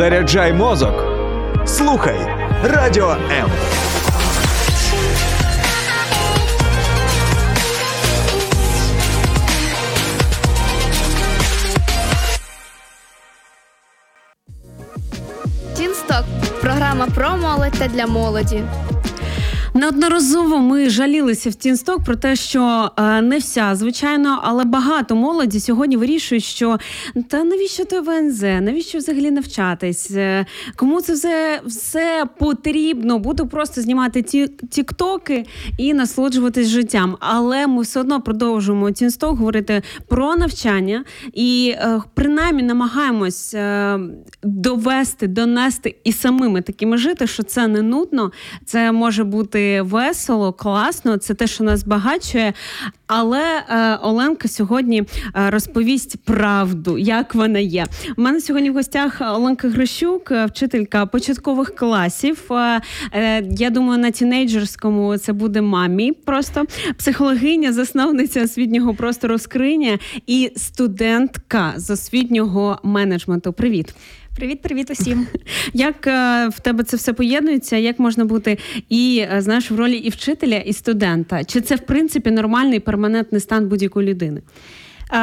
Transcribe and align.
Заряджай 0.00 0.52
мозок. 0.52 1.04
Слухай 1.66 2.18
Радіо 2.64 3.10
М. 3.10 3.50
Тінсток 15.76 16.24
програма 16.60 17.06
про 17.14 17.36
молодь 17.36 17.72
та 17.78 17.88
для 17.88 18.06
молоді. 18.06 18.62
Неодноразово 19.74 20.58
ми 20.58 20.90
жалілися 20.90 21.50
в 21.50 21.54
Тінсток 21.54 22.04
про 22.04 22.16
те, 22.16 22.36
що 22.36 22.90
е, 22.96 23.22
не 23.22 23.38
вся, 23.38 23.74
звичайно, 23.74 24.40
але 24.42 24.64
багато 24.64 25.16
молоді 25.16 25.60
сьогодні 25.60 25.96
вирішують, 25.96 26.44
що 26.44 26.78
та 27.28 27.44
навіщо 27.44 27.84
той 27.84 28.00
ВНЗ, 28.00 28.42
навіщо 28.42 28.98
взагалі 28.98 29.30
навчатись? 29.30 30.10
Е, 30.10 30.46
Кому 30.76 31.00
це 31.00 31.12
все, 31.12 31.60
все 31.66 32.24
потрібно? 32.38 33.18
Буду 33.18 33.46
просто 33.46 33.80
знімати 33.80 34.22
ті 34.22 34.48
тіктоки 34.48 35.46
і 35.78 35.94
насолоджуватись 35.94 36.68
життям. 36.68 37.16
Але 37.20 37.66
ми 37.66 37.82
все 37.82 38.00
одно 38.00 38.20
продовжуємо 38.20 38.90
Тінсток 38.90 39.38
говорити 39.38 39.82
про 40.08 40.36
навчання 40.36 41.04
і 41.32 41.74
е, 41.76 42.02
принаймні 42.14 42.62
намагаємось 42.62 43.56
довести, 44.42 45.26
донести 45.26 45.96
і 46.04 46.12
самими 46.12 46.62
такими 46.62 46.96
жити, 46.96 47.26
що 47.26 47.42
це 47.42 47.68
не 47.68 47.82
нудно, 47.82 48.32
це 48.64 48.92
може 48.92 49.24
бути 49.24 49.59
весело, 49.82 50.52
класно, 50.52 51.16
це 51.16 51.34
те, 51.34 51.46
що 51.46 51.64
нас 51.64 51.84
багачує. 51.84 52.52
Але 53.06 53.62
е, 53.68 53.96
Оленка 54.02 54.48
сьогодні 54.48 55.00
е, 55.00 55.06
розповість 55.50 56.24
правду, 56.24 56.98
як 56.98 57.34
вона 57.34 57.58
є. 57.58 57.86
У 58.16 58.22
мене 58.22 58.40
сьогодні 58.40 58.70
в 58.70 58.74
гостях 58.74 59.20
Оленка 59.20 59.68
Грищук, 59.68 60.30
е, 60.30 60.46
вчителька 60.46 61.06
початкових 61.06 61.74
класів. 61.74 62.42
Е, 62.50 62.80
е, 63.12 63.42
я 63.50 63.70
думаю, 63.70 64.00
на 64.00 64.10
тінейджерському 64.10 65.18
це 65.18 65.32
буде 65.32 65.60
мамі. 65.60 66.12
Просто 66.12 66.64
психологиня, 66.96 67.72
засновниця 67.72 68.44
освітнього 68.44 68.94
простору 68.94 69.38
скриня 69.38 69.98
і 70.26 70.52
студентка 70.56 71.72
з 71.76 71.90
освітнього 71.90 72.78
менеджменту. 72.82 73.52
Привіт. 73.52 73.94
Привіт, 74.40 74.62
привіт 74.62 74.90
усім. 74.90 75.26
Як 75.74 76.06
е, 76.06 76.48
в 76.48 76.60
тебе 76.60 76.84
це 76.84 76.96
все 76.96 77.12
поєднується? 77.12 77.76
Як 77.76 77.98
можна 77.98 78.24
бути 78.24 78.58
і 78.88 79.26
е, 79.32 79.40
знаєш 79.40 79.70
в 79.70 79.76
ролі 79.76 79.96
і 79.96 80.08
вчителя, 80.08 80.56
і 80.56 80.72
студента? 80.72 81.44
Чи 81.44 81.60
це 81.60 81.76
в 81.76 81.80
принципі 81.80 82.30
нормальний 82.30 82.80
перманентний 82.80 83.40
стан 83.40 83.68
будь-якої 83.68 84.08
людини? 84.08 84.42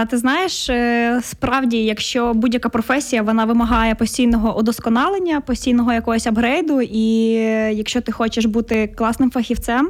Ти 0.10 0.18
знаєш, 0.18 0.70
е, 0.70 1.20
справді, 1.23 1.78
якщо 1.78 2.34
будь-яка 2.34 2.70
професія 2.70 3.22
вона 3.22 3.45
вимагає 3.45 3.95
постійного 3.95 4.60
удосконалення, 4.60 5.42
постійного 5.42 5.94
якогось 5.94 6.28
апгрейду, 6.28 6.82
і 6.82 7.30
якщо 7.78 8.02
ти 8.02 8.12
хочеш 8.12 8.45
бути 8.45 8.88
класним 8.88 9.32
фахівцем, 9.32 9.90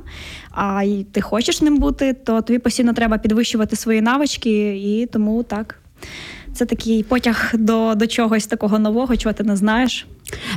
а 0.52 0.84
й 0.84 1.04
ти 1.04 1.22
хочеш 1.22 1.62
ним 1.62 1.78
бути, 1.78 2.14
то 2.14 2.42
тобі 2.42 2.60
постійно 2.60 2.94
треба 2.94 3.18
підвищувати 3.18 3.76
свої 3.76 4.02
навички, 4.02 4.78
і 4.78 5.06
тому 5.06 5.44
так. 5.44 5.80
Це 6.58 6.66
такий 6.66 7.04
потяг 7.04 7.52
до 7.54 7.96
до 7.96 8.08
чогось 8.08 8.48
такого 8.48 8.80
нового, 8.80 9.18
чого 9.18 9.34
ти 9.34 9.44
не 9.44 9.56
знаєш. 9.56 10.08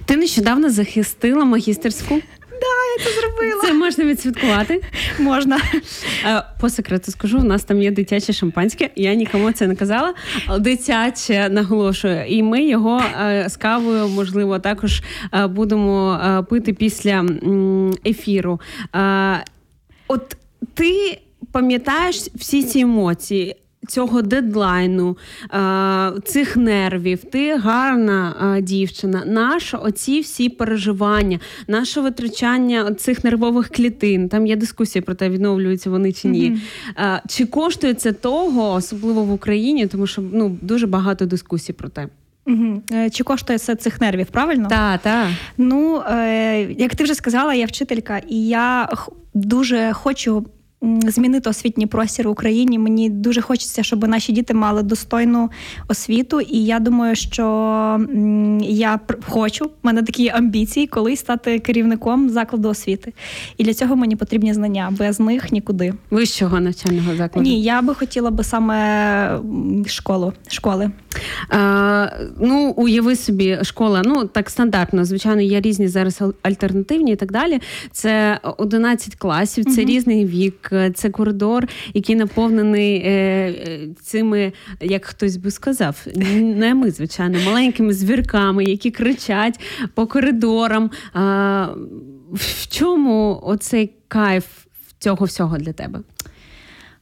Ти 0.04 0.16
нещодавно 0.16 0.70
захистила 0.70 1.44
магістерську. 1.44 2.14
Да, 2.50 2.66
я 2.98 3.04
це 3.04 3.20
зробила. 3.20 3.62
Це 3.62 3.72
можна 3.72 4.04
відсвяткувати. 4.04 4.82
Можна. 5.18 5.58
По 6.60 6.70
секрету 6.70 7.10
скажу, 7.10 7.38
у 7.38 7.44
нас 7.44 7.64
там 7.64 7.82
є 7.82 7.90
дитяче 7.90 8.32
шампанське. 8.32 8.90
Я 8.96 9.14
нікому 9.14 9.52
це 9.52 9.66
не 9.66 9.76
казала. 9.76 10.14
Дитяче 10.58 11.48
наголошую. 11.48 12.24
І 12.26 12.42
ми 12.42 12.64
його 12.64 13.02
з 13.46 13.56
кавою, 13.56 14.08
можливо, 14.08 14.58
також 14.58 15.02
будемо 15.48 16.18
пити 16.50 16.72
після 16.72 17.26
ефіру. 18.06 18.60
От 20.08 20.36
ти 20.74 21.18
пам'ятаєш 21.52 22.16
всі 22.34 22.62
ці 22.64 22.80
емоції? 22.80 23.56
Цього 23.90 24.22
дедлайну, 24.22 25.16
цих 26.24 26.56
нервів, 26.56 27.24
ти 27.24 27.56
гарна 27.56 28.56
дівчина. 28.62 29.22
Наше 29.26 29.76
оці 29.76 30.20
всі 30.20 30.48
переживання, 30.48 31.40
наше 31.68 32.00
витрачання 32.00 32.94
цих 32.94 33.24
нервових 33.24 33.68
клітин. 33.68 34.28
Там 34.28 34.46
є 34.46 34.56
дискусія 34.56 35.02
про 35.02 35.14
те, 35.14 35.28
відновлюються 35.28 35.90
вони 35.90 36.12
чи 36.12 36.28
ні. 36.28 36.50
Mm-hmm. 36.50 37.20
Чи 37.28 37.46
коштує 37.46 37.94
це 37.94 38.12
того, 38.12 38.72
особливо 38.72 39.22
в 39.22 39.32
Україні, 39.32 39.86
тому 39.86 40.06
що 40.06 40.22
ну 40.32 40.56
дуже 40.62 40.86
багато 40.86 41.26
дискусій 41.26 41.72
про 41.72 41.88
те. 41.88 42.08
Угу. 42.46 42.82
Чи 43.12 43.24
коштує 43.24 43.58
це 43.58 43.74
цих 43.74 44.00
нервів, 44.00 44.26
правильно? 44.26 44.68
Так, 44.68 45.00
так. 45.02 45.28
Ну, 45.58 46.02
е, 46.10 46.62
як 46.78 46.94
ти 46.94 47.04
вже 47.04 47.14
сказала, 47.14 47.54
я 47.54 47.66
вчителька, 47.66 48.20
і 48.28 48.46
я 48.46 48.88
дуже 49.34 49.92
хочу 49.92 50.46
змінити 50.82 51.50
освітній 51.50 51.86
простір 51.86 52.28
в 52.28 52.30
Україні. 52.30 52.78
Мені 52.78 53.10
дуже 53.10 53.40
хочеться, 53.40 53.82
щоб 53.82 54.08
наші 54.08 54.32
діти 54.32 54.54
мали 54.54 54.82
достойну 54.82 55.50
освіту. 55.88 56.40
І 56.40 56.64
я 56.64 56.78
думаю, 56.78 57.16
що 57.16 58.06
я 58.62 59.00
хочу, 59.28 59.64
в 59.64 59.70
мене 59.82 60.02
такі 60.02 60.28
амбіції, 60.28 60.86
колись 60.86 61.20
стати 61.20 61.58
керівником 61.58 62.30
закладу 62.30 62.68
освіти. 62.68 63.12
І 63.56 63.64
для 63.64 63.74
цього 63.74 63.96
мені 63.96 64.16
потрібні 64.16 64.54
знання. 64.54 64.92
Без 64.98 65.20
них 65.20 65.52
нікуди. 65.52 65.94
Вищого 66.10 66.60
навчального 66.60 67.16
закладу? 67.16 67.48
Ні, 67.48 67.62
я 67.62 67.82
би 67.82 67.94
хотіла 67.94 68.30
би 68.30 68.44
саме 68.44 69.40
школу 69.86 70.32
школи. 70.48 70.90
А, 71.48 72.06
Ну, 72.40 72.74
уяви 72.76 73.16
собі, 73.16 73.58
школа, 73.62 74.02
ну 74.04 74.24
так 74.24 74.50
стандартно. 74.50 75.04
Звичайно, 75.04 75.42
є 75.42 75.60
різні 75.60 75.88
зараз 75.88 76.22
альтернативні 76.42 77.12
і 77.12 77.16
так 77.16 77.32
далі. 77.32 77.60
Це 77.92 78.40
11 78.58 79.14
класів, 79.14 79.64
це 79.64 79.80
угу. 79.82 79.90
різний 79.90 80.26
вік. 80.26 80.69
Е, 80.72 80.90
це 80.90 81.10
коридор, 81.10 81.68
який 81.94 82.16
наповнений 82.16 82.96
е, 82.96 83.10
е, 83.10 83.88
цими, 84.02 84.52
як 84.80 85.04
хтось 85.04 85.36
би 85.36 85.50
сказав, 85.50 86.06
не 86.40 86.74
ми, 86.74 86.90
звичайно, 86.90 87.38
маленькими 87.46 87.92
звірками, 87.92 88.64
які 88.64 88.90
кричать 88.90 89.60
по 89.94 90.06
коридорам. 90.06 90.90
В 92.32 92.68
чому 92.68 93.40
оцей 93.42 93.90
кайф 94.08 94.44
цього 94.98 95.26
всього 95.26 95.58
для 95.58 95.72
тебе? 95.72 96.00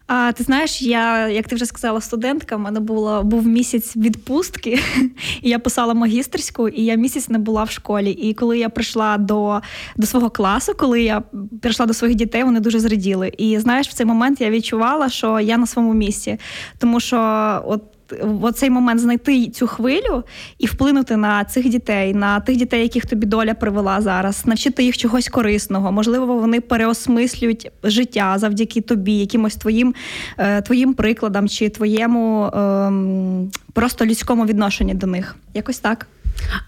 А 0.08 0.32
ти 0.32 0.44
знаєш, 0.44 0.82
я, 0.82 1.28
як 1.28 1.48
ти 1.48 1.54
вже 1.54 1.66
сказала, 1.66 2.00
студентка, 2.00 2.56
в 2.56 2.60
мене 2.60 2.80
було 2.80 3.22
був 3.22 3.46
місяць 3.46 3.96
відпустки, 3.96 4.80
і 5.42 5.48
я 5.48 5.58
писала 5.58 5.94
магістерську, 5.94 6.68
і 6.68 6.84
я 6.84 6.94
місяць 6.94 7.28
не 7.28 7.38
була 7.38 7.64
в 7.64 7.70
школі. 7.70 8.10
І 8.10 8.34
коли 8.34 8.58
я 8.58 8.68
прийшла 8.68 9.18
до 9.18 9.60
до 9.96 10.06
свого 10.06 10.30
класу, 10.30 10.72
коли 10.78 11.02
я 11.02 11.22
прийшла 11.62 11.86
до 11.86 11.94
своїх 11.94 12.16
дітей, 12.16 12.44
вони 12.44 12.60
дуже 12.60 12.80
зраділи. 12.80 13.32
І 13.38 13.58
знаєш, 13.58 13.88
в 13.88 13.92
цей 13.92 14.06
момент 14.06 14.40
я 14.40 14.50
відчувала, 14.50 15.08
що 15.08 15.40
я 15.40 15.58
на 15.58 15.66
своєму 15.66 15.94
місці, 15.94 16.38
тому 16.78 17.00
що 17.00 17.18
от 17.66 17.82
в 18.22 18.52
цей 18.52 18.70
момент 18.70 19.00
знайти 19.00 19.48
цю 19.48 19.66
хвилю 19.66 20.24
і 20.58 20.66
вплинути 20.66 21.16
на 21.16 21.44
цих 21.44 21.68
дітей, 21.68 22.14
на 22.14 22.40
тих 22.40 22.56
дітей, 22.56 22.82
яких 22.82 23.06
тобі 23.06 23.26
доля 23.26 23.54
привела 23.54 24.00
зараз, 24.00 24.46
навчити 24.46 24.84
їх 24.84 24.96
чогось 24.96 25.28
корисного. 25.28 25.92
Можливо, 25.92 26.26
вони 26.26 26.60
переосмислюють 26.60 27.70
життя 27.84 28.34
завдяки 28.38 28.80
тобі, 28.80 29.12
якимось 29.12 29.56
твоїм 29.56 29.94
е, 30.38 30.62
твоїм 30.62 30.94
прикладам 30.94 31.48
чи 31.48 31.68
твоєму 31.68 32.50
ем, 32.54 33.50
просто 33.72 34.06
людському 34.06 34.46
відношенню 34.46 34.94
до 34.94 35.06
них. 35.06 35.36
Якось 35.54 35.78
так. 35.78 36.06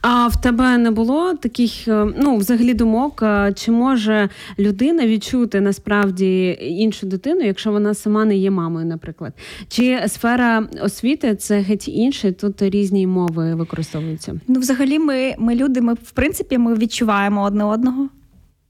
А 0.03 0.26
в 0.28 0.41
тебе 0.41 0.78
не 0.78 0.91
було 0.91 1.34
таких, 1.34 1.88
е, 1.88 2.06
ну, 2.19 2.36
взагалі, 2.36 2.75
думок, 2.75 3.22
е, 3.22 3.53
чи 3.56 3.70
може 3.70 4.28
людина 4.58 5.06
відчути 5.06 5.60
насправді 5.60 6.58
іншу 6.60 7.06
дитину, 7.06 7.41
якщо 7.41 7.72
вона 7.72 7.94
сама 7.94 8.25
не 8.25 8.36
є 8.36 8.50
мамою, 8.50 8.86
наприклад? 8.86 9.32
Чи 9.69 10.00
сфера 10.08 10.69
освіти 10.82 11.34
це 11.34 11.60
геть 11.60 11.88
інше, 11.88 12.32
тут 12.32 12.62
різні 12.62 13.06
мови 13.06 13.55
використовуються? 13.55 14.40
Ну, 14.49 14.61
взагалі, 14.61 14.99
ми, 14.99 15.34
ми 15.38 15.55
люди, 15.55 15.81
ми 15.81 15.94
в 15.94 16.11
принципі 16.11 16.58
ми 16.58 16.75
відчуваємо 16.75 17.43
одне 17.43 17.64
одного. 17.64 18.08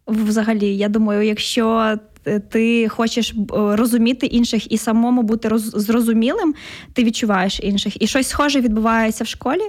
Взагалі, 0.06 0.76
я 0.76 0.88
думаю, 0.88 1.22
якщо 1.22 1.96
ти 2.50 2.88
хочеш 2.88 3.30
е, 3.30 3.44
розуміти 3.52 4.26
інших 4.26 4.72
і 4.72 4.78
самому 4.78 5.22
бути 5.22 5.48
роз, 5.48 5.62
зрозумілим, 5.62 6.54
ти 6.92 7.04
відчуваєш 7.04 7.60
інших. 7.62 8.02
І 8.02 8.06
щось 8.06 8.28
схоже 8.28 8.60
відбувається 8.60 9.24
в 9.24 9.26
школі. 9.26 9.62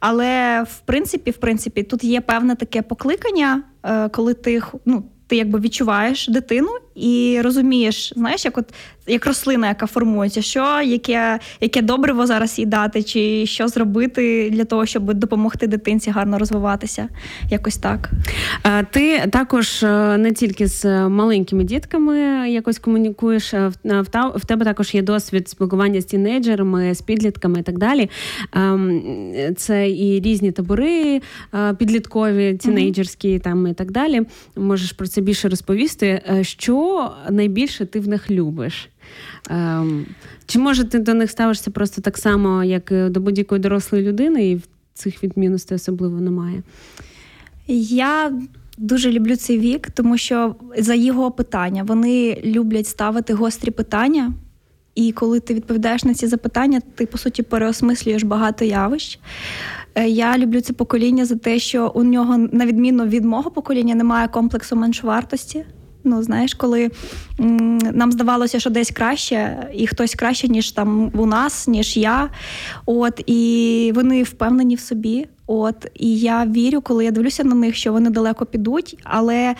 Але 0.00 0.62
в 0.62 0.80
принципі, 0.80 1.30
в 1.30 1.36
принципі, 1.36 1.82
тут 1.82 2.04
є 2.04 2.20
певне 2.20 2.54
таке 2.54 2.82
покликання, 2.82 3.62
е, 3.82 4.08
коли 4.08 4.34
ти 4.34 4.62
ну, 4.84 5.04
ти 5.26 5.36
якби 5.36 5.60
відчуваєш 5.60 6.28
дитину 6.28 6.68
і 6.94 7.38
розумієш, 7.42 8.12
знаєш, 8.16 8.44
як 8.44 8.58
от 8.58 8.64
як 9.06 9.26
рослина, 9.26 9.68
яка 9.68 9.86
формується, 9.86 10.42
що 10.42 10.80
яке, 10.84 11.38
яке 11.60 11.82
добриво 11.82 12.26
зараз 12.26 12.58
їй 12.58 12.66
дати, 12.66 13.02
чи 13.02 13.46
що 13.46 13.68
зробити 13.68 14.50
для 14.52 14.64
того, 14.64 14.86
щоб 14.86 15.14
допомогти 15.14 15.66
дитинці 15.66 16.10
гарно 16.10 16.38
розвиватися. 16.38 17.08
Якось 17.50 17.76
так. 17.76 18.10
Е, 18.66 18.86
Ти 18.90 19.26
також 19.32 19.82
е, 19.82 20.16
не 20.18 20.32
тільки 20.32 20.66
з 20.66 21.08
маленькими 21.08 21.64
дітками 21.64 22.16
якось 22.50 22.78
комунікуєш, 22.78 23.54
е, 23.54 23.72
в- 23.84 24.44
тебе 24.46 24.64
також 24.64 24.94
є 24.94 25.02
досвід 25.02 25.48
спілкування 25.48 26.00
з 26.00 26.04
тінейджерами, 26.04 26.94
з 26.94 27.02
підлітками 27.02 27.60
і 27.60 27.62
так 27.62 27.78
далі. 27.78 28.10
Ем, 28.52 29.02
Це 29.56 29.90
і 29.90 30.20
різні 30.20 30.52
табори 30.52 31.20
підліткові, 31.78 32.54
тінейджерські 32.56 33.38
там 33.38 33.66
і 33.66 33.74
так 33.74 33.92
далі. 33.92 34.22
Можеш 34.56 34.92
про 34.92 35.06
це 35.06 35.20
більше 35.20 35.48
розповісти. 35.48 36.22
Е, 36.30 36.44
Найбільше 37.30 37.86
ти 37.86 38.00
в 38.00 38.08
них 38.08 38.30
любиш? 38.30 38.88
Ем, 39.50 40.06
Чи 40.46 40.58
може 40.58 40.84
ти 40.84 40.98
до 40.98 41.14
них 41.14 41.30
ставишся 41.30 41.70
просто 41.70 42.00
так 42.00 42.18
само, 42.18 42.64
як 42.64 43.10
до 43.10 43.20
будь-якої 43.20 43.60
дорослої 43.60 44.04
людини, 44.04 44.50
і 44.50 44.60
цих 44.94 45.24
відмінностей 45.24 45.76
особливо 45.76 46.20
немає? 46.20 46.62
Я 47.66 48.32
дуже 48.78 49.12
люблю 49.12 49.36
цей 49.36 49.58
вік, 49.58 49.90
тому 49.90 50.18
що 50.18 50.54
за 50.78 50.94
його 50.94 51.30
питання 51.30 51.82
вони 51.82 52.40
люблять 52.44 52.86
ставити 52.86 53.34
гострі 53.34 53.70
питання. 53.70 54.32
І 54.94 55.12
коли 55.12 55.40
ти 55.40 55.54
відповідаєш 55.54 56.04
на 56.04 56.14
ці 56.14 56.26
запитання, 56.26 56.80
ти 56.94 57.06
по 57.06 57.18
суті 57.18 57.42
переосмислюєш 57.42 58.22
багато 58.22 58.64
явищ. 58.64 59.18
Е, 59.94 60.08
Я 60.08 60.38
люблю 60.38 60.60
це 60.60 60.72
покоління 60.72 61.24
за 61.24 61.36
те, 61.36 61.58
що 61.58 61.92
у 61.94 62.04
нього, 62.04 62.38
на 62.38 62.66
відміну 62.66 63.04
від 63.06 63.24
мого 63.24 63.50
покоління, 63.50 63.94
немає 63.94 64.28
комплексу 64.28 64.76
меншовартості. 64.76 65.64
Ну, 66.04 66.22
знаєш, 66.22 66.54
коли 66.54 66.90
м, 67.40 67.78
нам 67.78 68.12
здавалося, 68.12 68.60
що 68.60 68.70
десь 68.70 68.90
краще, 68.90 69.68
і 69.74 69.86
хтось 69.86 70.14
краще, 70.14 70.48
ніж 70.48 70.70
там 70.72 71.10
у 71.14 71.26
нас, 71.26 71.68
ніж 71.68 71.96
я. 71.96 72.30
От, 72.86 73.22
і 73.26 73.92
вони 73.94 74.22
впевнені 74.22 74.74
в 74.74 74.80
собі. 74.80 75.26
От, 75.46 75.86
і 75.94 76.18
я 76.18 76.46
вірю, 76.46 76.80
коли 76.80 77.04
я 77.04 77.10
дивлюся 77.10 77.44
на 77.44 77.54
них, 77.54 77.76
що 77.76 77.92
вони 77.92 78.10
далеко 78.10 78.46
підуть, 78.46 78.98
але 79.04 79.54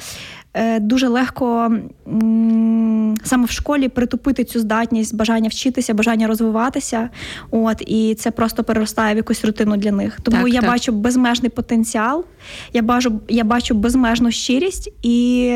е, 0.55 0.81
дуже 0.81 1.09
легко 1.09 1.73
м, 2.09 3.15
саме 3.25 3.45
в 3.45 3.51
школі 3.51 3.89
притупити 3.89 4.45
цю 4.45 4.61
здатність, 4.61 5.15
бажання 5.17 5.49
вчитися, 5.49 5.95
бажання 5.95 6.27
розвиватися. 6.27 7.11
От, 7.51 7.83
і 7.87 8.15
це 8.15 8.31
просто 8.31 8.65
переростає 8.65 9.15
в 9.15 9.17
якусь 9.17 9.45
рутину 9.45 9.77
для 9.77 9.93
них. 9.93 10.21
Тому 10.23 10.37
Так, 10.37 10.55
я 10.55 10.61
так. 10.61 10.71
бачу 10.71 10.93
безмежний 10.93 11.51
потенціал, 11.51 12.25
я 12.73 12.83
бачу, 12.83 13.21
я 13.29 13.45
бачу 13.45 13.75
безмежну 13.75 14.31
щирість 14.31 14.93
і. 15.03 15.51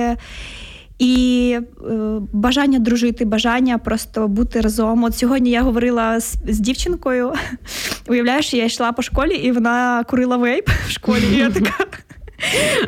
І 0.98 1.58
е, 1.58 1.94
бажання 2.32 2.78
дружити, 2.78 3.24
бажання 3.24 3.78
просто 3.78 4.28
бути 4.28 4.60
разом. 4.60 5.04
От 5.04 5.18
сьогодні 5.18 5.50
я 5.50 5.62
говорила 5.62 6.20
з, 6.20 6.36
з 6.48 6.60
дівчинкою. 6.60 7.32
Уявляєш, 8.08 8.54
я 8.54 8.64
йшла 8.64 8.92
по 8.92 9.02
школі, 9.02 9.34
і 9.34 9.52
вона 9.52 10.04
курила 10.04 10.36
вейп 10.36 10.68
в 10.68 10.90
школі. 10.90 11.24
І 11.32 11.36
я 11.36 11.50
така. 11.50 11.86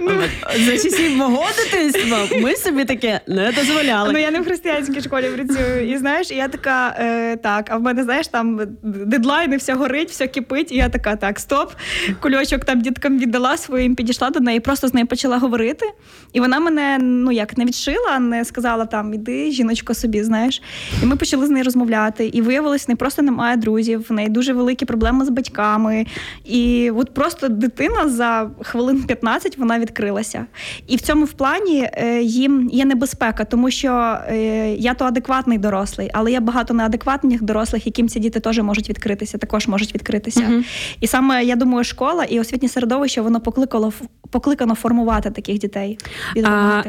Ну, 0.00 0.10
За 0.66 0.72
часів 0.72 1.16
мого 1.16 1.44
дитинства 1.56 2.18
ми 2.40 2.56
собі 2.56 2.84
таке 2.84 3.20
не 3.26 3.52
дозволяли. 3.52 4.12
Ну 4.12 4.18
я 4.18 4.30
не 4.30 4.40
в 4.40 4.44
християнській 4.44 5.00
школі 5.00 5.24
працюю. 5.24 5.90
І 5.92 5.96
знаєш, 5.96 6.30
і 6.30 6.34
я 6.34 6.48
така, 6.48 6.96
е, 6.98 7.36
так, 7.36 7.66
а 7.70 7.76
в 7.76 7.82
мене, 7.82 8.02
знаєш, 8.02 8.28
там 8.28 8.60
дедлайни, 8.82 9.56
все 9.56 9.74
горить, 9.74 10.10
все 10.10 10.26
кипить. 10.26 10.72
І 10.72 10.76
я 10.76 10.88
така, 10.88 11.16
так, 11.16 11.40
стоп. 11.40 11.72
Кульочок 12.20 12.64
там 12.64 12.80
діткам 12.80 13.18
віддала 13.18 13.56
своїм, 13.56 13.94
підійшла 13.94 14.30
до 14.30 14.40
неї, 14.40 14.60
просто 14.60 14.88
з 14.88 14.94
нею 14.94 15.06
почала 15.06 15.38
говорити. 15.38 15.86
І 16.32 16.40
вона 16.40 16.60
мене 16.60 16.98
ну 17.00 17.32
як 17.32 17.58
не 17.58 17.64
відшила, 17.64 18.18
не 18.18 18.44
сказала 18.44 18.86
там, 18.86 19.14
іди, 19.14 19.50
жіночко, 19.50 19.94
собі, 19.94 20.22
знаєш. 20.22 20.62
І 21.02 21.06
ми 21.06 21.16
почали 21.16 21.46
з 21.46 21.50
нею 21.50 21.64
розмовляти. 21.64 22.26
І 22.26 22.42
виявилось, 22.42 22.86
в 22.86 22.90
неї 22.90 22.96
просто 22.96 23.22
немає 23.22 23.56
друзів, 23.56 24.06
в 24.08 24.12
неї 24.12 24.28
дуже 24.28 24.52
великі 24.52 24.86
проблеми 24.86 25.24
з 25.24 25.28
батьками. 25.28 26.06
І 26.44 26.90
от 26.90 27.14
просто 27.14 27.48
дитина 27.48 28.08
за 28.08 28.50
хвилин 28.62 29.02
15 29.02 29.39
вона 29.58 29.78
відкрилася. 29.78 30.46
І 30.86 30.96
в 30.96 31.00
цьому 31.00 31.24
в 31.24 31.32
плані 31.32 31.88
е, 31.92 32.22
їм 32.22 32.70
є 32.72 32.84
небезпека, 32.84 33.44
тому 33.44 33.70
що 33.70 34.18
е, 34.28 34.74
я 34.74 34.94
то 34.94 35.04
адекватний 35.04 35.58
дорослий, 35.58 36.10
але 36.12 36.32
є 36.32 36.40
багато 36.40 36.74
неадекватних 36.74 37.42
дорослих, 37.42 37.86
яким 37.86 38.08
ці 38.08 38.20
діти 38.20 38.40
теж 38.40 38.58
можуть 38.58 38.88
відкритися, 38.88 39.38
також 39.38 39.68
можуть 39.68 39.94
відкритися. 39.94 40.40
Мгм. 40.40 40.64
І 41.00 41.06
саме 41.06 41.44
я 41.44 41.56
думаю, 41.56 41.84
школа 41.84 42.24
і 42.24 42.40
освітнє 42.40 42.68
середовище 42.68 43.20
воно 43.20 43.40
покликало 43.40 43.92
покликано 44.30 44.74
формувати 44.74 45.30
таких 45.30 45.58
дітей. 45.58 45.98
А, 46.44 46.82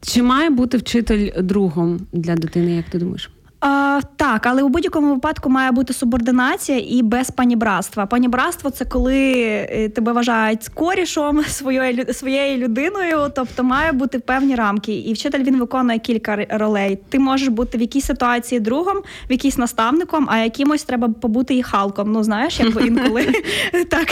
чи 0.00 0.22
має 0.22 0.50
бути 0.50 0.76
вчитель 0.76 1.30
другом 1.42 2.00
для 2.12 2.34
дитини, 2.34 2.76
як 2.76 2.84
ти 2.90 2.98
думаєш? 2.98 3.30
А, 3.60 4.00
так, 4.16 4.46
але 4.46 4.62
у 4.62 4.68
будь-якому 4.68 5.14
випадку 5.14 5.50
має 5.50 5.72
бути 5.72 5.92
субординація 5.92 6.82
і 6.88 7.02
без 7.02 7.30
панібратства. 7.30 8.06
Панібратство 8.06 8.70
це 8.70 8.84
коли 8.84 9.32
е, 9.70 9.88
тебе 9.88 10.12
вважають 10.12 10.68
корішом 10.68 11.44
своєю 11.48 12.14
своєю 12.14 12.58
людиною, 12.58 13.18
тобто 13.34 13.64
має 13.64 13.92
бути 13.92 14.18
певні 14.18 14.54
рамки. 14.54 14.92
І 14.92 15.12
вчитель 15.12 15.42
він 15.42 15.58
виконує 15.58 15.98
кілька 15.98 16.46
ролей. 16.50 16.98
Ти 17.08 17.18
можеш 17.18 17.48
бути 17.48 17.78
в 17.78 17.80
якійсь 17.80 18.04
ситуації 18.04 18.60
другом, 18.60 18.96
в 19.28 19.32
якійсь 19.32 19.58
наставником, 19.58 20.26
а 20.30 20.38
якимось 20.38 20.84
треба 20.84 21.08
побути 21.08 21.54
і 21.54 21.62
халком. 21.62 22.12
Ну 22.12 22.22
знаєш, 22.22 22.60
як 22.60 22.86
інколи 22.86 23.26
так. 23.90 24.08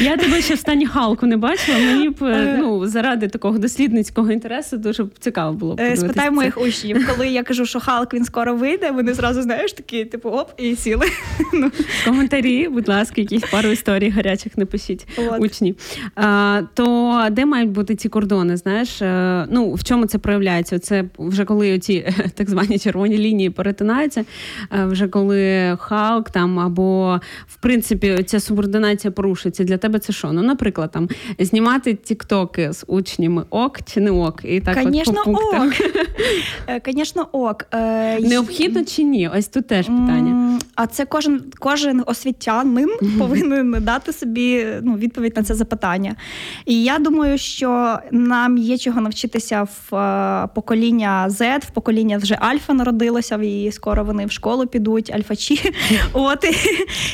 Я 0.00 0.16
тебе 0.16 0.40
ще 0.42 0.54
в 0.54 0.58
стані 0.58 0.86
Халку 0.86 1.26
не 1.26 1.36
бачила. 1.36 1.78
Мені 1.78 2.08
б 2.08 2.22
е, 2.22 2.26
Е. 2.26 2.58
ну 2.60 2.86
заради 2.86 3.28
такого 3.28 3.58
дослідницького 3.58 4.32
інтересу 4.32 4.76
дуже 4.76 5.06
цікаво 5.18 5.52
було 5.52 5.78
Спитай 5.96 6.30
моїх 6.30 6.60
учнів, 6.60 7.08
коли 7.08 7.28
я 7.28 7.42
кажу, 7.42 7.66
що 7.66 7.80
Халк 7.80 8.14
він 8.14 8.24
скоро 8.24 8.54
вийде, 8.54 8.77
вони 8.94 9.14
зразу 9.14 9.42
знаєш 9.42 9.72
такі, 9.72 10.04
типу, 10.04 10.28
оп, 10.28 10.50
і 10.56 10.76
сіли. 10.76 11.06
Ну, 11.52 11.70
коментарі, 12.04 12.68
будь 12.68 12.88
ласка, 12.88 13.20
якісь 13.20 13.42
пару 13.50 13.68
історій 13.68 14.10
гарячих 14.10 14.58
напишіть 14.58 15.06
учні. 15.38 15.74
А, 16.16 16.62
то 16.74 17.26
де 17.30 17.46
мають 17.46 17.70
бути 17.70 17.96
ці 17.96 18.08
кордони? 18.08 18.56
Знаєш, 18.56 19.02
Е, 19.08 19.46
ну 19.50 19.72
в 19.72 19.84
чому 19.84 20.06
це 20.06 20.18
проявляється? 20.18 20.78
Це 20.78 21.04
вже 21.18 21.44
коли 21.44 21.78
ці 21.78 22.06
так 22.34 22.50
звані 22.50 22.78
червоні 22.78 23.18
лінії 23.18 23.50
перетинаються, 23.50 24.24
е, 24.72 24.84
вже 24.84 25.08
коли 25.08 25.76
Халк 25.80 26.30
там 26.30 26.58
або 26.58 27.20
в 27.46 27.56
принципі 27.56 28.22
ця 28.26 28.40
субординація 28.40 29.10
порушиться. 29.10 29.64
Для 29.64 29.76
тебе 29.76 29.98
це 29.98 30.12
що? 30.12 30.32
Ну, 30.32 30.42
наприклад, 30.42 30.90
там 30.92 31.08
знімати 31.38 31.94
тіктоки 31.94 32.72
з 32.72 32.84
учнями 32.86 33.44
ок 33.50 33.78
чи 33.86 34.00
не 34.00 34.10
ок? 34.10 34.40
І 34.44 34.60
так 34.60 34.78
от 34.86 35.04
по 35.04 35.12
пунктах. 35.12 35.62
ок. 35.62 35.72
Е, 36.66 36.80
Конечно, 36.80 37.28
ок. 37.32 37.66
Е, 37.74 38.18
Необхідно 38.74 38.96
чи 38.96 39.02
ні? 39.02 39.28
Ось 39.28 39.48
тут 39.48 39.66
теж 39.66 39.86
питання. 39.86 40.58
А 40.74 40.86
це 40.86 41.04
кожен, 41.04 41.42
кожен 41.58 42.02
освітянин 42.06 42.88
повинен 43.18 43.76
дати 43.80 44.12
собі 44.12 44.66
ну, 44.82 44.94
відповідь 44.94 45.36
на 45.36 45.42
це 45.42 45.54
запитання. 45.54 46.16
І 46.66 46.82
я 46.82 46.98
думаю, 46.98 47.38
що 47.38 47.98
нам 48.10 48.58
є 48.58 48.78
чого 48.78 49.00
навчитися 49.00 49.62
в 49.62 49.96
е, 49.96 50.48
покоління 50.54 51.26
Z, 51.30 51.58
в 51.66 51.70
покоління 51.70 52.18
вже 52.18 52.34
Альфа 52.34 52.74
народилося, 52.74 53.36
і 53.36 53.72
скоро 53.72 54.04
вони 54.04 54.26
в 54.26 54.32
школу 54.32 54.66
підуть, 54.66 55.10
альфачі. 55.10 55.72
От 56.12 56.44
і 56.44 56.56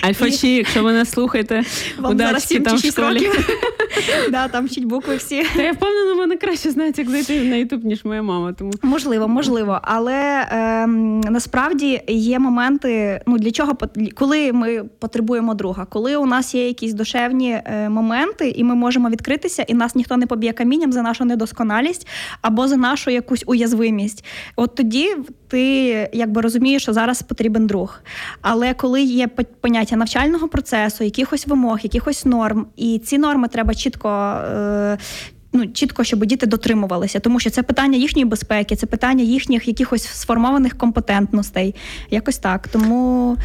Альфачі, 0.06 0.54
якщо 0.54 0.82
ви 0.82 0.92
нас 0.92 1.10
слухаєте, 1.10 1.62
удачки 1.98 2.60
там 2.60 2.76
в 2.76 2.84
школі. 2.84 3.30
Да, 4.30 4.48
Там 4.48 4.66
вчить 4.66 4.84
букви 4.84 5.16
всі. 5.16 5.44
Та 5.56 5.62
я 5.62 5.72
впевнена, 5.72 6.14
вони 6.14 6.36
краще 6.36 6.70
знають, 6.70 6.98
як 6.98 7.10
зайти 7.10 7.42
на 7.42 7.56
Ютуб, 7.56 7.84
ніж 7.84 8.04
моя 8.04 8.22
мама. 8.22 8.52
Тому 8.52 8.72
Можливо, 8.82 9.28
можливо, 9.28 9.80
але 9.82 10.48
ем, 10.50 11.20
насправді 11.44 12.00
є 12.08 12.38
моменти. 12.38 13.20
Ну 13.26 13.38
для 13.38 13.50
чого 13.50 13.78
коли 14.14 14.52
ми 14.52 14.84
потребуємо 14.84 15.54
друга, 15.54 15.84
коли 15.84 16.16
у 16.16 16.26
нас 16.26 16.54
є 16.54 16.66
якісь 16.66 16.92
душевні 16.92 17.50
е, 17.64 17.88
моменти, 17.88 18.50
і 18.50 18.64
ми 18.64 18.74
можемо 18.74 19.08
відкритися, 19.08 19.62
і 19.62 19.74
нас 19.74 19.94
ніхто 19.94 20.16
не 20.16 20.26
поб'є 20.26 20.52
камінням 20.52 20.92
за 20.92 21.02
нашу 21.02 21.24
недосконалість 21.24 22.08
або 22.42 22.68
за 22.68 22.76
нашу 22.76 23.10
якусь 23.10 23.44
уязвимість. 23.46 24.24
От 24.56 24.74
тоді 24.74 25.16
ти 25.48 25.60
якби 26.12 26.40
розумієш, 26.40 26.82
що 26.82 26.92
зараз 26.92 27.22
потрібен 27.22 27.66
друг. 27.66 28.00
Але 28.40 28.74
коли 28.74 29.02
є 29.02 29.28
поняття 29.60 29.96
навчального 29.96 30.48
процесу, 30.48 31.04
якихось 31.04 31.46
вимог, 31.46 31.78
якихось 31.82 32.24
норм, 32.24 32.66
і 32.76 32.98
ці 32.98 33.18
норми 33.18 33.48
треба 33.48 33.74
чітко. 33.74 34.38
Ну, 35.56 35.66
чітко, 35.66 36.04
щоб 36.04 36.24
діти 36.24 36.46
дотримувалися, 36.46 37.20
тому 37.20 37.40
що 37.40 37.50
це 37.50 37.62
питання 37.62 37.98
їхньої 37.98 38.24
безпеки, 38.24 38.76
це 38.76 38.86
питання 38.86 39.24
їхніх 39.24 39.68
якихось 39.68 40.06
сформованих 40.06 40.78
компетентностей. 40.78 41.74
Якось 42.10 42.38
так. 42.38 42.68
Тому 42.68 43.36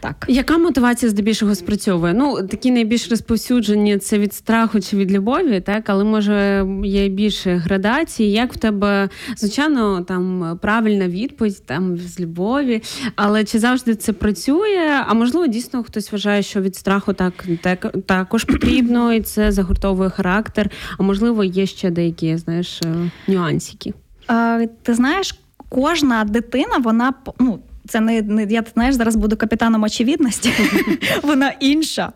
так. 0.00 0.24
яка 0.28 0.58
мотивація 0.58 1.10
здебільшого 1.10 1.54
спрацьовує? 1.54 2.14
Ну 2.14 2.42
такі 2.42 2.70
найбільш 2.70 3.10
розповсюджені 3.10 3.98
це 3.98 4.18
від 4.18 4.34
страху 4.34 4.80
чи 4.80 4.96
від 4.96 5.12
любові, 5.12 5.60
так 5.60 5.90
але 5.90 6.04
може 6.04 6.66
є 6.84 7.08
більше 7.08 7.54
градації. 7.54 8.32
Як 8.32 8.52
в 8.52 8.56
тебе 8.56 9.08
звичайно 9.36 10.02
там 10.02 10.58
правильна 10.62 11.08
відповідь 11.08 11.62
там 11.66 11.96
з 11.96 12.20
любові, 12.20 12.82
але 13.16 13.44
чи 13.44 13.58
завжди 13.58 13.94
це 13.94 14.12
працює? 14.12 15.04
А 15.06 15.14
можливо, 15.14 15.46
дійсно 15.46 15.82
хтось 15.82 16.12
вважає, 16.12 16.42
що 16.42 16.60
від 16.60 16.76
страху 16.76 17.12
так, 17.12 17.44
так 17.62 17.94
також 18.06 18.44
потрібно, 18.44 19.12
і 19.12 19.20
це 19.20 19.52
загуртовує 19.52 20.10
характер. 20.10 20.70
А 20.98 21.02
можливо, 21.02 21.44
є 21.48 21.66
ще 21.66 21.90
деякі 21.90 22.36
знаєш 22.36 22.80
е, 22.82 23.10
нюансики. 23.28 23.94
Е, 24.30 24.68
ти 24.82 24.94
знаєш, 24.94 25.40
кожна 25.68 26.24
дитина, 26.24 26.78
вона 26.78 27.14
ну. 27.38 27.58
Це 27.88 28.00
не, 28.00 28.22
не 28.22 28.44
я 28.44 28.64
знаєш, 28.74 28.94
зараз 28.94 29.16
буду 29.16 29.36
капітаном 29.36 29.82
очевидності. 29.82 30.52
Вона 31.22 31.52
інша. 31.60 32.12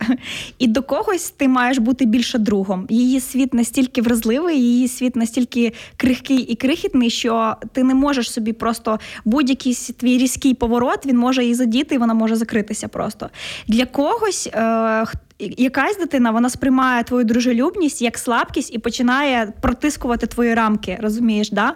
І 0.59 0.67
до 0.67 0.83
когось 0.83 1.31
ти 1.31 1.49
маєш 1.49 1.79
бути 1.79 2.05
більше 2.05 2.39
другом. 2.39 2.87
Її 2.91 3.21
світ 3.21 3.55
настільки 3.55 4.03
вразливий, 4.03 4.61
її 4.61 4.89
світ 4.89 5.17
настільки 5.17 5.73
крихкий 5.97 6.39
і 6.39 6.55
крихітний, 6.55 7.11
що 7.11 7.57
ти 7.73 7.85
не 7.85 7.95
можеш 7.95 8.33
собі 8.33 8.53
просто 8.53 8.99
будь-який 9.25 9.75
твій 9.75 10.19
різкий 10.19 10.55
поворот, 10.55 11.07
він 11.07 11.19
може 11.19 11.43
її 11.43 11.55
задіти, 11.55 11.95
і 11.95 11.99
вона 11.99 12.15
може 12.15 12.37
закритися 12.37 12.89
просто. 12.89 13.31
Для 13.69 13.87
когось. 13.87 14.51
Е, 14.55 15.05
Якась 15.43 15.99
дитина 15.99 16.31
вона 16.31 16.51
сприймає 16.51 17.05
твою 17.05 17.25
дружелюбність 17.25 18.03
як 18.03 18.19
слабкість 18.19 18.75
і 18.75 18.79
починає 18.79 19.53
протискувати 19.61 20.27
твої 20.27 20.55
рамки, 20.55 20.99
розумієш, 21.03 21.51
да? 21.51 21.75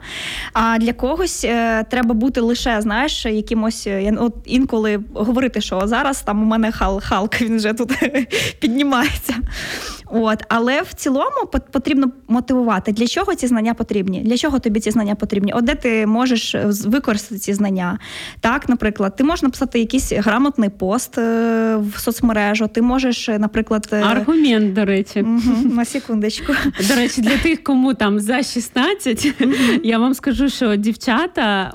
А 0.53 0.79
для 0.79 0.93
когось 0.93 1.45
е, 1.45 1.85
треба 1.91 2.15
бути 2.15 2.41
лише, 2.41 2.81
знаєш, 2.81 3.27
якимось 3.27 3.87
е, 3.87 4.17
от 4.19 4.35
інколи 4.45 5.01
говорити, 5.15 5.61
що 5.61 5.83
зараз 5.85 6.23
там 6.23 6.43
у 6.43 6.45
мене 6.45 6.73
хал, 6.73 7.01
Халк, 7.01 7.41
він 7.41 7.57
вже 7.57 7.73
тут 7.73 7.93
піднімається. 8.61 9.35
От, 10.07 10.45
але 10.49 10.83
в 10.83 10.95
цілому 10.95 11.47
потрібно 11.73 12.11
мотивувати. 12.29 12.93
Для 12.93 13.07
чого 13.07 13.35
ці 13.35 13.47
знання 13.47 13.75
потрібні? 13.75 14.21
Для 14.21 14.37
чого 14.37 14.59
тобі 14.59 14.81
ці 14.81 14.91
знання 14.91 15.15
потрібні? 15.15 15.53
От 15.53 15.65
де 15.65 15.75
ти 15.75 16.07
можеш 16.07 16.55
е, 16.55 16.71
використати 16.87 17.39
ці 17.39 17.55
знання? 17.55 17.99
Так, 18.41 18.69
наприклад, 18.69 19.17
ти 19.17 19.25
можеш 19.25 19.43
написати 19.43 19.79
якийсь 19.79 20.13
грамотний 20.13 20.69
пост 20.69 21.19
е, 21.19 21.77
в 21.77 21.99
соцмережу, 21.99 22.69
ти 22.69 22.83
можеш, 22.83 23.29
е, 23.29 23.39
наприклад, 23.57 23.89
е, 23.93 24.03
Аргумент, 24.03 24.73
до 24.73 24.85
речі. 24.85 25.23
мгм, 25.23 25.75
на 25.75 25.85
секундочку. 25.85 26.53
До 26.89 26.95
речі, 26.95 27.21
для 27.21 27.37
тих, 27.39 27.63
кому 27.63 27.95
там 27.95 28.21
за 28.21 28.43
16, 28.43 29.33
я 29.85 29.99
вам 29.99 30.15
скажу, 30.15 30.49
що 30.49 30.77
дівчата 30.77 31.73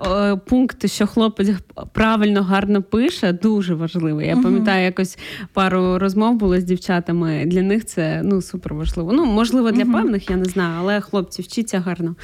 пункт, 0.48 0.90
що 0.92 1.08
хлопець 1.08 1.50
правильно 1.94 2.44
гарно 2.44 2.82
пише, 2.82 3.34
дуже 3.34 3.74
важливий. 3.74 4.28
Я 4.28 4.34
Мгм. 4.36 4.44
пам'ятаю, 4.44 4.84
якось 4.86 5.18
пару 5.54 6.00
розмов 6.00 6.36
було 6.36 6.60
з 6.60 6.64
дівчатами. 6.64 7.44
Для 7.46 7.62
них 7.62 7.86
це 7.86 8.22
ну 8.24 8.42
супер 8.42 8.74
важливо. 8.74 9.12
Ну 9.14 9.26
можливо, 9.26 9.72
для 9.72 9.86
певних 9.86 10.30
я 10.30 10.36
не 10.36 10.46
знаю, 10.46 10.76
але 10.80 11.02
хлопці 11.02 11.42
вчіться 11.42 11.80
гарно. 11.80 12.16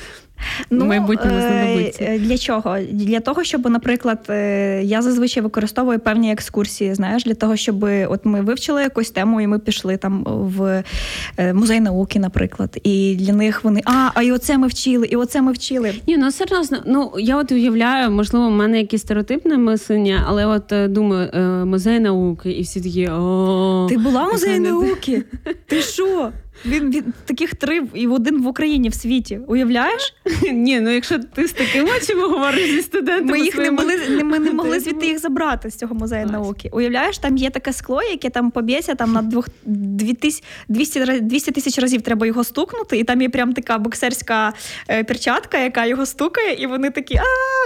Ну, 0.70 0.86
майбутньому 0.86 1.38
е, 1.38 1.42
знадобиться. 1.42 2.04
е, 2.04 2.20
Для 2.20 2.38
чого? 2.38 2.78
Для 2.92 3.20
того, 3.20 3.44
щоб, 3.44 3.70
наприклад, 3.70 4.20
е, 4.30 4.82
я 4.84 5.02
зазвичай 5.02 5.44
використовую 5.44 6.00
певні 6.00 6.32
екскурсії, 6.32 6.94
знаєш, 6.94 7.24
для 7.24 7.34
того, 7.34 7.56
щоб 7.56 7.84
от 8.10 8.26
ми 8.26 8.42
вивчили 8.42 8.82
якусь 8.82 9.12
тему, 9.12 9.42
і 9.42 9.48
ми 9.48 9.60
пішли 9.60 9.98
там 9.98 10.24
в 10.28 10.84
музей 11.54 11.80
науки, 11.80 12.20
наприклад. 12.20 12.78
І 12.84 13.16
для 13.20 13.34
них 13.34 13.64
вони 13.64 13.82
а, 13.86 14.10
а 14.14 14.24
і 14.24 14.32
оце 14.32 14.58
ми 14.58 14.68
вчили, 14.68 15.08
і 15.08 15.16
оце 15.16 15.42
ми 15.42 15.52
вчили. 15.52 15.94
Ні, 16.08 16.18
ну 16.18 16.32
серйозно, 16.32 16.78
ну 16.86 17.12
я 17.20 17.38
от 17.38 17.52
уявляю, 17.52 18.12
можливо, 18.12 18.48
в 18.48 18.52
мене 18.52 18.80
якесь 18.80 19.02
стереотипне 19.02 19.58
мислення, 19.58 20.24
але 20.28 20.46
от 20.46 20.74
думаю, 20.92 21.30
музей 21.66 22.00
науки, 22.00 22.52
і 22.52 22.62
всі 22.62 22.82
такі 22.82 23.08
о 23.08 23.86
Ти 23.90 23.98
була 23.98 24.26
в 24.26 24.32
музеї 24.32 24.60
науки? 24.60 25.24
Ти 25.66 25.82
що? 25.82 26.32
Він, 26.66 26.92
він 26.92 27.14
таких 27.26 27.56
три 27.56 27.82
і 27.94 28.08
один 28.08 28.42
в 28.44 28.48
Україні 28.48 28.90
в 28.90 28.94
світі. 28.94 29.40
Уявляєш? 29.48 30.14
Ні, 30.54 30.80
ну 30.80 30.90
якщо 30.90 31.20
ти 31.20 31.48
з 31.48 31.52
такими 31.52 31.90
очима 31.98 32.28
говориш 32.28 32.72
зі 32.72 32.82
студентами, 32.82 33.32
Ми 33.32 33.40
їх 33.40 33.58
не 33.58 33.72
могли, 33.72 33.98
не, 34.10 34.24
ми 34.24 34.40
не 34.40 34.52
могли 34.52 34.80
звідти 34.80 35.08
їх 35.08 35.20
забрати 35.20 35.70
з 35.70 35.76
цього 35.76 35.96
музею 35.96 36.24
Клас. 36.24 36.32
науки. 36.34 36.70
Уявляєш, 36.74 37.18
там 37.18 37.38
є 37.38 37.50
таке 37.50 37.74
скло, 37.74 38.02
яке 38.02 38.30
там 38.30 38.52
поб'ється 38.52 38.96
там 38.96 39.14
на 39.14 39.22
двох 39.22 39.48
дві 39.66 40.14
тис- 40.14 40.44
200, 40.68 41.04
раз- 41.04 41.22
200 41.22 41.52
тисяч 41.52 41.80
разів 41.80 42.02
треба 42.02 42.26
його 42.28 42.44
стукнути, 42.44 42.98
і 42.98 43.04
там 43.04 43.22
є 43.22 43.30
прям 43.30 43.54
така 43.54 43.78
боксерська 43.78 44.54
е, 44.90 45.04
перчатка, 45.04 45.58
яка 45.58 45.86
його 45.86 46.06
стукає, 46.06 46.54
і 46.54 46.68
вони 46.68 46.90
такі, 46.90 47.16
а 47.16 47.24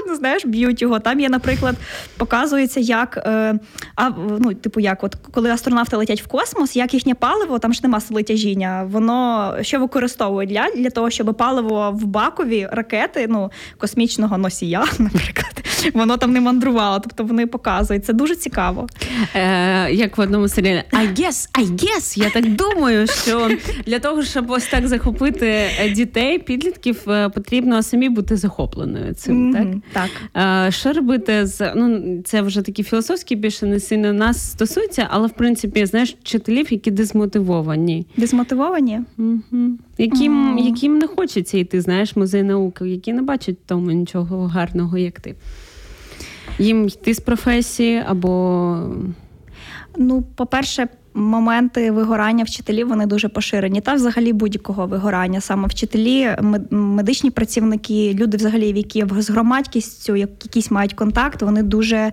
ну 0.07 0.15
знаєш, 0.15 0.45
б'ють 0.45 0.81
його. 0.81 0.99
Там 0.99 1.19
є, 1.19 1.29
наприклад, 1.29 1.75
показується, 2.17 2.79
як 2.79 3.17
е, 3.25 3.59
а, 3.95 4.09
ну, 4.39 4.53
типу, 4.53 4.79
як 4.79 5.03
от 5.03 5.15
коли 5.31 5.49
астронавти 5.49 5.95
летять 5.95 6.21
в 6.21 6.27
космос, 6.27 6.75
як 6.75 6.93
їхнє 6.93 7.13
паливо, 7.13 7.59
там 7.59 7.73
ж 7.73 7.79
нема 7.83 7.99
сили 8.01 8.23
тяжіння, 8.23 8.80
воно 8.83 9.55
що 9.61 9.79
використовують 9.79 10.49
для, 10.49 10.69
для 10.75 10.89
того, 10.89 11.09
щоб 11.09 11.35
паливо 11.37 11.91
в 11.91 12.05
бакові 12.05 12.67
ракети, 12.71 13.27
ну 13.29 13.51
космічного 13.77 14.37
носія, 14.37 14.85
наприклад, 14.99 15.63
воно 15.93 16.17
там 16.17 16.33
не 16.33 16.41
мандрувало. 16.41 16.99
Тобто 16.99 17.23
вони 17.23 17.47
показують. 17.47 18.05
Це 18.05 18.13
дуже 18.13 18.35
цікаво. 18.35 18.87
Е, 19.35 19.91
як 19.93 20.17
в 20.17 20.21
одному 20.21 20.47
серіалі 20.47 20.83
I 20.91 21.13
guess, 21.19 21.49
I 21.59 21.65
guess, 21.75 22.19
я 22.19 22.29
так 22.29 22.55
думаю, 22.55 23.07
що 23.07 23.49
для 23.85 23.99
того, 23.99 24.23
щоб 24.23 24.49
ось 24.51 24.67
так 24.67 24.87
захопити 24.87 25.65
дітей, 25.95 26.39
підлітків, 26.39 27.09
е, 27.09 27.29
потрібно 27.29 27.83
самі 27.83 28.09
бути 28.09 28.37
захопленою 28.37 29.13
цим. 29.13 29.53
Так? 29.53 29.63
Мгм, 29.65 29.81
так. 29.93 30.09
Е, 30.67 30.71
Що 30.71 30.93
робити 30.93 31.45
з 31.45 31.73
ну 31.75 32.01
це 32.25 32.41
вже 32.41 32.61
такі 32.61 32.83
філософські 32.83 33.35
більше 33.35 33.65
не 33.65 33.79
сильно 33.79 34.13
нас 34.13 34.51
стосуються, 34.51 35.07
але 35.11 35.27
в 35.27 35.31
принципі 35.31 35.85
знаєш 35.85 36.15
вчителів, 36.23 36.71
які 36.73 36.91
дезмотивовані, 36.91 38.05
Дезмотивовані? 38.17 38.99
угу. 39.17 39.69
яким, 39.97 40.33
Мгм. 40.33 40.57
яким 40.57 40.97
не 40.97 41.07
хочеться 41.07 41.57
йти, 41.57 41.81
знаєш, 41.81 42.15
музей 42.15 42.43
науки, 42.43 42.87
які 42.89 43.13
не 43.13 43.21
бачать 43.21 43.55
в 43.65 43.67
тому 43.69 43.91
нічого 43.91 44.47
гарного, 44.47 44.97
як 44.97 45.19
ти. 45.19 45.35
Їм 46.59 46.87
йти 46.87 47.13
з 47.13 47.19
професії 47.19 48.03
або 48.07 48.77
Ну, 49.97 50.21
по-перше, 50.35 50.87
моменти 51.13 51.91
вигорання 51.91 52.43
вчителів 52.43 52.87
вони 52.89 53.05
дуже 53.05 53.29
поширені. 53.29 53.81
Та 53.81 53.93
взагалі 53.93 54.33
будь-якого 54.33 54.87
вигорання. 54.87 55.41
Саме 55.41 55.67
вчителі, 55.67 56.29
медичні 56.69 57.31
працівники, 57.31 58.17
люди, 58.19 58.37
взагалі, 58.37 58.67
які 58.67 59.05
з 59.19 59.29
громадськістю 59.29 60.15
як- 60.15 60.29
якісь 60.43 60.71
мають 60.71 60.93
контакт, 60.93 61.41
вони 61.41 61.63
дуже 61.63 62.11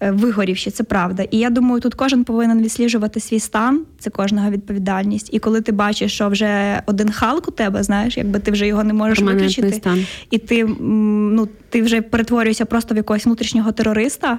е, 0.00 0.10
вигорівші, 0.10 0.70
це 0.70 0.84
правда. 0.84 1.22
І 1.30 1.38
я 1.38 1.50
думаю, 1.50 1.80
тут 1.80 1.94
кожен 1.94 2.24
повинен 2.24 2.62
відсліджувати 2.62 3.20
свій 3.20 3.40
стан, 3.40 3.80
це 3.98 4.10
кожного 4.10 4.50
відповідальність. 4.50 5.28
І 5.32 5.38
коли 5.38 5.60
ти 5.60 5.72
бачиш, 5.72 6.12
що 6.12 6.28
вже 6.28 6.82
один 6.86 7.10
халк 7.10 7.48
у 7.48 7.50
тебе, 7.50 7.82
знаєш, 7.82 8.16
якби 8.16 8.38
ти 8.38 8.50
вже 8.50 8.66
його 8.66 8.84
не 8.84 8.92
можеш 8.92 9.18
виключити 9.34 9.68
стан. 9.72 10.06
і 10.30 10.38
ти, 10.38 10.64
ну, 10.80 11.48
ти 11.70 11.82
вже 11.82 12.02
перетворюєшся 12.02 12.64
просто 12.64 12.94
в 12.94 12.96
якогось 12.96 13.26
внутрішнього 13.26 13.72
терориста, 13.72 14.38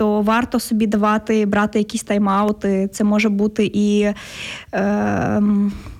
то 0.00 0.20
варто 0.20 0.60
собі 0.60 0.86
давати, 0.86 1.46
брати 1.46 1.78
якісь 1.78 2.04
тайм-аути. 2.04 2.88
Це 2.88 3.04
може 3.04 3.28
бути 3.28 3.70
і. 3.74 4.12
Е, 4.74 5.42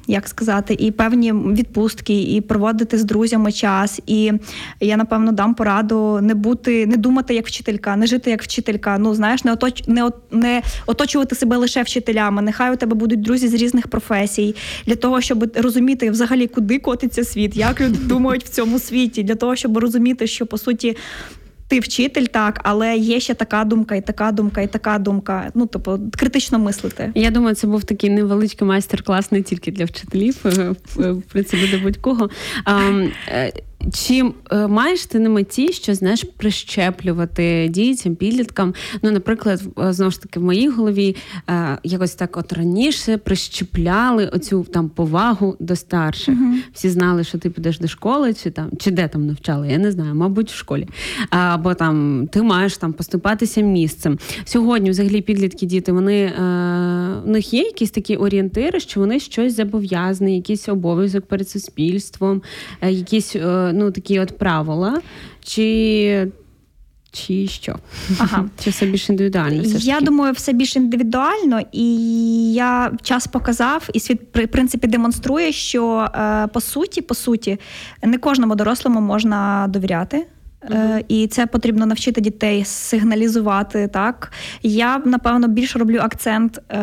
як 0.06 0.28
сказати, 0.28 0.76
і 0.78 0.90
певні 0.90 1.32
відпустки, 1.32 2.22
і 2.22 2.40
проводити 2.40 2.98
з 2.98 3.04
друзями 3.04 3.52
час. 3.52 4.00
І 4.06 4.32
я 4.80 4.96
напевно 4.96 5.32
дам 5.32 5.54
пораду 5.54 6.20
не 6.22 6.34
бути, 6.34 6.86
не 6.86 6.96
думати 6.96 7.34
як 7.34 7.46
вчителька, 7.46 7.96
не 7.96 8.06
жити 8.06 8.30
як 8.30 8.42
вчителька. 8.42 8.98
Ну 8.98 9.14
знаєш, 9.14 9.44
не 9.44 9.52
оточ, 9.52 9.82
не, 9.86 10.10
не 10.30 10.62
оточувати 10.86 11.34
себе 11.34 11.56
лише 11.56 11.82
вчителями. 11.82 12.42
Нехай 12.42 12.72
у 12.72 12.76
тебе 12.76 12.94
будуть 12.94 13.22
друзі 13.22 13.48
з 13.48 13.54
різних 13.54 13.88
професій 13.88 14.54
для 14.86 14.96
того, 14.96 15.20
щоб 15.20 15.56
розуміти 15.56 16.10
взагалі, 16.10 16.46
куди 16.46 16.78
котиться 16.78 17.24
світ, 17.24 17.56
як 17.56 17.80
люди 17.80 17.98
думають 17.98 18.44
в 18.44 18.48
цьому 18.48 18.78
світі, 18.78 19.22
для 19.22 19.34
того, 19.34 19.56
щоб 19.56 19.78
розуміти, 19.78 20.26
що 20.26 20.46
по 20.46 20.58
суті. 20.58 20.96
Ти 21.70 21.80
вчитель, 21.80 22.24
так, 22.24 22.60
але 22.64 22.96
є 22.96 23.20
ще 23.20 23.34
така 23.34 23.64
думка, 23.64 23.94
і 23.94 24.00
така 24.00 24.32
думка, 24.32 24.60
і 24.60 24.66
така 24.66 24.98
думка. 24.98 25.50
Ну, 25.54 25.66
тобто, 25.66 26.00
критично 26.16 26.58
мислити. 26.58 27.12
Я 27.14 27.30
думаю, 27.30 27.54
це 27.54 27.66
був 27.66 27.84
такий 27.84 28.10
невеличкий 28.10 28.68
майстер-клас 28.68 29.32
не 29.32 29.42
тільки 29.42 29.72
для 29.72 29.84
вчителів, 29.84 30.36
е, 30.44 30.74
в 30.96 31.22
принципі, 31.22 31.66
для 31.66 31.78
будь-кого. 31.78 32.30
А, 33.80 33.86
е, 33.86 33.90
Чи 33.92 34.32
е, 34.52 34.66
маєш 34.66 35.06
ти 35.06 35.18
на 35.18 35.28
меті, 35.28 35.72
що 35.72 35.94
знаєш 35.94 36.24
прищеплювати 36.36 37.68
дітям, 37.68 38.14
підліткам? 38.14 38.74
Ну, 39.02 39.10
наприклад, 39.10 39.62
в- 39.76 39.92
знову 39.92 40.10
ж 40.10 40.22
таки, 40.22 40.40
в 40.40 40.42
моїй 40.42 40.68
голові 40.68 41.16
е, 41.50 41.78
якось 41.84 42.14
так 42.14 42.36
от 42.36 42.52
раніше 42.52 43.16
прищепляли 43.16 44.26
оцю 44.26 44.66
там 44.72 44.88
повагу 44.88 45.56
до 45.60 45.76
старших. 45.76 46.38
Всі 46.72 46.88
знали, 46.90 47.24
що 47.24 47.38
ти 47.38 47.50
підеш 47.50 47.78
до 47.78 47.88
школи, 47.88 48.34
чи 48.34 48.50
там 48.50 48.70
чи 48.78 48.90
де 48.90 49.08
там 49.08 49.26
навчали, 49.26 49.68
я 49.68 49.78
не 49.78 49.92
знаю, 49.92 50.14
мабуть, 50.14 50.50
в 50.50 50.54
школі. 50.56 50.88
Або 51.30 51.74
там 51.74 52.28
ти 52.32 52.42
маєш 52.42 52.76
там 52.76 52.92
поступатися 52.92 53.60
місцем. 53.60 54.18
Сьогодні, 54.44 54.90
взагалі, 54.90 55.20
підлітки 55.20 55.66
діти, 55.66 55.92
вони 55.92 56.16
е, 56.22 56.32
в 57.24 57.28
них 57.28 57.54
є 57.54 57.62
якісь 57.62 57.90
такі 57.90 58.16
орієнтири, 58.16 58.80
що 58.80 59.00
вони 59.00 59.20
щось 59.20 59.56
зобов'язані, 59.56 60.36
якийсь 60.36 60.68
обов'язок 60.68 61.26
перед 61.26 61.50
суспільством, 61.50 62.42
е, 62.80 62.92
якісь 62.92 63.36
е, 63.36 63.69
ну 63.72 63.90
такі 63.90 64.20
от 64.20 64.38
правила, 64.38 65.00
чи, 65.44 66.28
чи 67.12 67.46
що? 67.48 67.76
Ага. 68.18 68.44
Чи 68.64 68.70
все 68.70 68.86
більш 68.86 69.10
індивідуально? 69.10 69.62
Все 69.62 69.78
Я 69.78 70.00
думаю, 70.00 70.32
все 70.32 70.52
більш 70.52 70.76
індивідуально, 70.76 71.60
і 71.72 72.52
я 72.52 72.92
час 73.02 73.26
показав, 73.26 73.88
і 73.92 74.00
світ 74.00 74.20
в 74.34 74.46
принципі 74.46 74.86
демонструє, 74.86 75.52
що 75.52 76.08
е, 76.14 76.46
по 76.46 76.60
суті, 76.60 77.02
по 77.02 77.14
суті, 77.14 77.58
не 78.02 78.18
кожному 78.18 78.54
дорослому 78.54 79.00
можна 79.00 79.66
довіряти. 79.68 80.26
Е, 80.64 81.04
І 81.08 81.26
це 81.26 81.46
потрібно 81.46 81.86
навчити 81.86 82.20
дітей 82.20 82.64
сигналізувати. 82.64 83.88
Так 83.88 84.32
я 84.62 84.98
напевно 84.98 85.48
більше 85.48 85.78
роблю 85.78 85.98
акцент 85.98 86.58
е, 86.58 86.74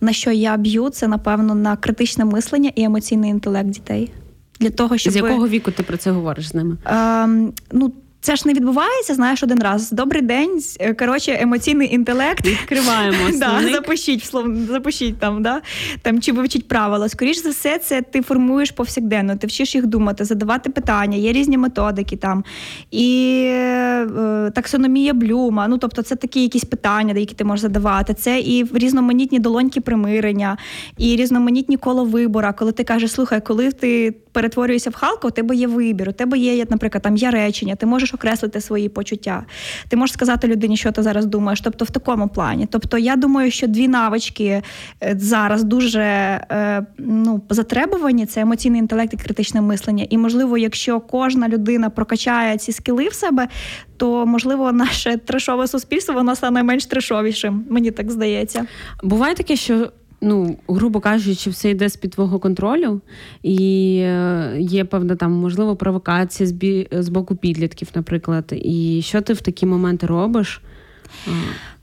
на 0.00 0.12
що 0.12 0.30
я 0.30 0.56
б'ю. 0.56 0.88
Це 0.88 1.08
напевно 1.08 1.54
на 1.54 1.76
критичне 1.76 2.24
мислення 2.24 2.70
і 2.74 2.82
емоційний 2.82 3.30
інтелект 3.30 3.68
дітей. 3.68 4.12
Для 4.60 4.70
того, 4.70 4.98
щоб 4.98 5.12
З 5.12 5.16
якого 5.16 5.48
віку 5.48 5.70
ти 5.70 5.82
про 5.82 5.96
це 5.96 6.10
говориш 6.10 6.48
з 6.48 6.54
ними? 6.54 6.76
Ем, 6.84 7.52
ну, 7.72 7.92
це 8.20 8.36
ж 8.36 8.42
не 8.46 8.54
відбувається, 8.54 9.14
знаєш, 9.14 9.42
один 9.42 9.62
раз. 9.62 9.90
Добрий 9.90 10.22
день. 10.22 10.60
е, 10.80 10.94
Коротше, 10.94 11.38
емоційний 11.40 11.94
інтелект. 11.94 12.46
Відкриваємо 12.46 13.18
Да, 13.38 13.72
запишіть 13.72 14.24
слов, 14.24 14.56
запишіть 14.56 15.18
там, 15.18 15.42
да? 15.42 15.60
там 16.02 16.20
чи 16.20 16.32
вивчіть 16.32 16.68
правила. 16.68 17.08
Скоріш 17.08 17.42
за 17.42 17.50
все, 17.50 17.78
це 17.78 18.02
ти 18.02 18.22
формуєш 18.22 18.70
повсякденно, 18.70 19.36
ти 19.36 19.46
вчиш 19.46 19.74
їх 19.74 19.86
думати, 19.86 20.24
задавати 20.24 20.70
питання, 20.70 21.16
є 21.18 21.32
різні 21.32 21.58
методики 21.58 22.16
там. 22.16 22.44
І 22.90 23.40
е, 23.48 24.50
таксономія 24.54 25.14
блюма. 25.14 25.68
Ну, 25.68 25.78
тобто, 25.78 26.02
це 26.02 26.16
такі 26.16 26.42
якісь 26.42 26.64
питання, 26.64 27.14
які 27.20 27.34
ти 27.34 27.44
можеш 27.44 27.60
задавати. 27.60 28.14
Це 28.14 28.40
і 28.40 28.66
різноманітні 28.74 29.38
долоньки 29.38 29.80
примирення, 29.80 30.56
і 30.98 31.16
різноманітні 31.16 31.76
коло 31.76 32.04
вибора, 32.04 32.52
коли 32.52 32.72
ти 32.72 32.84
кажеш, 32.84 33.12
слухай, 33.12 33.40
коли 33.40 33.72
ти 33.72 34.14
перетворюєшся 34.34 34.90
в 34.90 34.94
Халка, 34.94 35.28
у 35.28 35.30
тебе 35.30 35.56
є 35.56 35.66
вибір, 35.66 36.08
у 36.08 36.12
тебе 36.12 36.38
є, 36.38 36.66
наприклад, 36.70 37.02
там 37.02 37.16
є 37.16 37.30
речення, 37.30 37.76
ти 37.76 37.86
можеш 37.86 38.14
окреслити 38.14 38.60
свої 38.60 38.88
почуття. 38.88 39.44
Ти 39.88 39.96
можеш 39.96 40.14
сказати 40.14 40.48
людині, 40.48 40.76
що 40.76 40.92
ти 40.92 41.02
зараз 41.02 41.26
думаєш. 41.26 41.60
Тобто 41.60 41.84
в 41.84 41.90
такому 41.90 42.28
плані. 42.28 42.68
Тобто, 42.70 42.98
я 42.98 43.16
думаю, 43.16 43.50
що 43.50 43.66
дві 43.66 43.88
навички 43.88 44.62
е, 45.02 45.16
зараз 45.20 45.64
дуже 45.64 46.00
е, 46.02 46.86
ну, 46.98 47.42
затребувані: 47.50 48.26
це 48.26 48.40
емоційний 48.40 48.80
інтелект 48.80 49.14
і 49.14 49.16
критичне 49.16 49.60
мислення. 49.60 50.06
І 50.10 50.18
можливо, 50.18 50.58
якщо 50.58 51.00
кожна 51.00 51.48
людина 51.48 51.90
прокачає 51.90 52.58
ці 52.58 52.72
скіли 52.72 53.08
в 53.08 53.14
себе, 53.14 53.48
то 53.96 54.26
можливо 54.26 54.72
наше 54.72 55.16
трешове 55.16 55.68
суспільство 55.68 56.14
воно 56.14 56.36
стане 56.36 56.62
менш 56.62 56.86
трешовішим. 56.86 57.64
Мені 57.70 57.90
так 57.90 58.10
здається. 58.10 58.66
Буває 59.02 59.34
таке, 59.34 59.56
що. 59.56 59.88
Ну, 60.26 60.56
грубо 60.68 61.00
кажучи, 61.00 61.50
все 61.50 61.70
йде 61.70 61.88
з 61.88 61.96
під 61.96 62.10
твого 62.10 62.38
контролю, 62.38 63.00
і 63.42 63.98
е, 64.02 64.56
є 64.60 64.84
певна 64.84 65.16
там, 65.16 65.32
можливо, 65.32 65.76
провокація 65.76 66.46
з, 66.46 67.08
боку 67.08 67.36
підлітків, 67.36 67.88
наприклад. 67.94 68.44
І 68.52 69.00
що 69.04 69.20
ти 69.20 69.32
в 69.32 69.40
такі 69.40 69.66
моменти 69.66 70.06
робиш? 70.06 70.60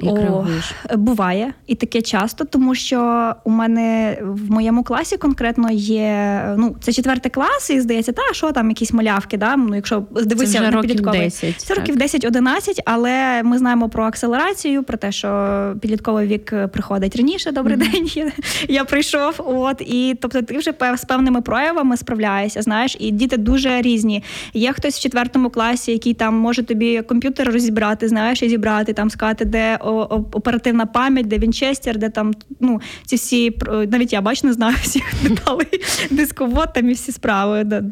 Як 0.01 0.13
О, 0.13 0.17
реагуєш? 0.17 0.71
Буває 0.95 1.53
і 1.67 1.75
таке 1.75 2.01
часто, 2.01 2.45
тому 2.45 2.75
що 2.75 3.31
у 3.43 3.49
мене 3.49 4.17
в 4.21 4.51
моєму 4.51 4.83
класі 4.83 5.17
конкретно 5.17 5.71
є. 5.71 6.41
Ну, 6.57 6.75
це 6.81 6.93
четвертий 6.93 7.31
клас, 7.31 7.69
і 7.69 7.81
здається, 7.81 8.11
та 8.11 8.21
що 8.31 8.51
там 8.51 8.69
якісь 8.69 8.93
малявки, 8.93 9.37
да? 9.37 9.55
ну, 9.55 9.75
якщо 9.75 10.03
Це 10.15 10.35
вже 10.35 10.59
на 10.59 10.81
підлітковий. 10.81 11.19
10. 11.19 11.61
Це 11.61 11.73
років 11.73 11.97
10-11, 11.97 12.79
але 12.85 13.43
ми 13.43 13.57
знаємо 13.57 13.89
про 13.89 14.03
акселерацію, 14.03 14.83
про 14.83 14.97
те, 14.97 15.11
що 15.11 15.73
підлітковий 15.81 16.27
вік 16.27 16.53
приходить 16.73 17.15
раніше. 17.15 17.51
Добрий 17.51 17.77
день, 17.77 18.09
я, 18.15 18.31
я 18.67 18.83
прийшов. 18.83 19.35
От 19.37 19.81
і 19.81 20.17
тобто, 20.21 20.41
ти 20.41 20.57
вже 20.57 20.73
з 20.95 21.05
певними 21.05 21.41
проявами 21.41 21.97
справляєшся. 21.97 22.61
Знаєш, 22.61 22.97
і 22.99 23.11
діти 23.11 23.37
дуже 23.37 23.81
різні. 23.81 24.23
Є 24.53 24.73
хтось 24.73 24.97
в 24.97 25.01
четвертому 25.01 25.49
класі, 25.49 25.91
який 25.91 26.13
там 26.13 26.35
може 26.35 26.63
тобі 26.63 27.01
комп'ютер 27.01 27.51
розібрати, 27.53 28.07
знаєш, 28.07 28.43
і 28.43 28.49
зібрати 28.49 28.93
там 28.93 29.09
сказати, 29.09 29.45
де 29.45 29.77
оперативна 29.91 30.85
пам'ять, 30.85 31.27
де 31.27 31.37
Вінчестер, 31.37 31.97
де 31.97 32.09
там 32.09 32.33
ну 32.59 32.81
ці 33.05 33.15
всі 33.15 33.57
навіть 33.67 34.13
я 34.13 34.21
бач, 34.21 34.43
не 34.43 34.53
знаю 34.53 34.75
всіх 34.81 35.03
деталей 35.23 35.81
дисковод 36.09 36.73
там 36.73 36.89
і 36.89 36.93
всі 36.93 37.11
справи. 37.11 37.63
Да. 37.63 37.83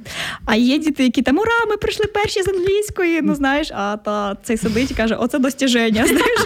А 0.45 0.55
є 0.55 0.77
діти, 0.77 1.03
які 1.03 1.21
там 1.21 1.37
ура, 1.37 1.65
ми 1.69 1.77
прийшли 1.77 2.05
перші 2.05 2.41
з 2.41 2.47
англійської. 2.47 3.21
Ну 3.21 3.35
знаєш, 3.35 3.71
а 3.71 3.97
та 3.97 4.37
цей 4.43 4.57
сидить 4.57 4.91
і 4.91 4.93
каже, 4.93 5.15
оце 5.15 5.39
достіження. 5.39 6.05
Знаєш, 6.07 6.39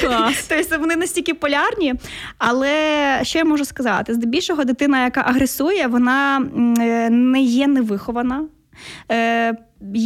Клас. 0.00 0.46
Тобто 0.48 0.78
вони 0.78 0.96
настільки 0.96 1.34
полярні. 1.34 1.94
Але 2.38 2.70
що 3.22 3.38
я 3.38 3.44
можу 3.44 3.64
сказати? 3.64 4.14
Здебільшого 4.14 4.64
дитина, 4.64 5.04
яка 5.04 5.20
агресує, 5.20 5.86
вона 5.86 6.46
е, 6.78 7.10
не 7.10 7.42
є 7.42 7.66
невихована. 7.66 8.44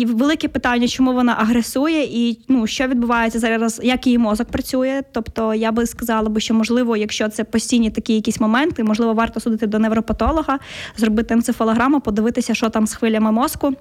Велике 0.07 0.49
питання, 0.49 0.88
чому 0.88 1.12
вона 1.12 1.35
агресує, 1.38 2.05
і 2.05 2.38
ну 2.49 2.67
що 2.67 2.87
відбувається 2.87 3.38
зараз, 3.38 3.81
як 3.85 4.07
її 4.07 4.19
мозок 4.19 4.49
працює. 4.49 5.02
Тобто, 5.12 5.55
я 5.55 5.73
би 5.73 5.87
сказала 5.87 6.29
би, 6.29 6.41
що 6.41 6.55
можливо, 6.55 6.97
якщо 6.97 7.29
це 7.29 7.45
постійні 7.45 7.91
такі 7.91 8.14
якісь 8.14 8.41
моменти, 8.41 8.85
можливо, 8.85 9.14
варто 9.14 9.41
судити 9.41 9.67
до 9.67 9.79
невропатолога, 9.79 10.59
зробити 10.97 11.35
енцефалограму, 11.35 12.00
подивитися, 12.00 12.55
що 12.55 12.69
там 12.71 12.87
з 12.87 12.95
хвилями 12.95 13.33
мозку. 13.33 13.73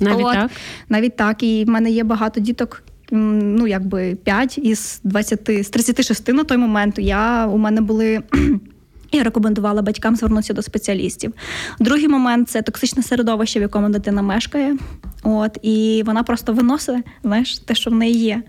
Навіть 0.00 0.26
От. 0.26 0.34
так? 0.34 0.50
Навіть 0.88 1.16
так, 1.16 1.42
і 1.42 1.64
в 1.64 1.68
мене 1.68 1.90
є 1.90 2.04
багато 2.04 2.40
діток. 2.40 2.82
Ну, 3.10 3.66
якби 3.66 4.14
5 4.24 4.58
із 4.58 5.00
20, 5.04 5.40
з 5.66 5.68
36 5.70 6.28
на 6.28 6.44
той 6.44 6.56
момент. 6.56 6.98
Я, 6.98 7.46
у 7.46 7.58
мене 7.58 7.80
були. 7.80 8.22
Я 9.12 9.22
рекомендувала 9.22 9.82
батькам 9.82 10.16
звернутися 10.16 10.52
до 10.52 10.62
спеціалістів. 10.62 11.32
Другий 11.80 12.08
момент 12.08 12.48
це 12.48 12.62
токсичне 12.62 13.02
середовище, 13.02 13.58
в 13.58 13.62
якому 13.62 13.88
дитина 13.88 14.22
мешкає. 14.22 14.76
От, 15.22 15.58
і 15.62 16.02
вона 16.06 16.22
просто 16.22 16.52
виносить 16.52 17.04
знаєш, 17.22 17.58
те, 17.58 17.74
що 17.74 17.90
в 17.90 17.94
неї 17.94 18.18
є. 18.18 18.42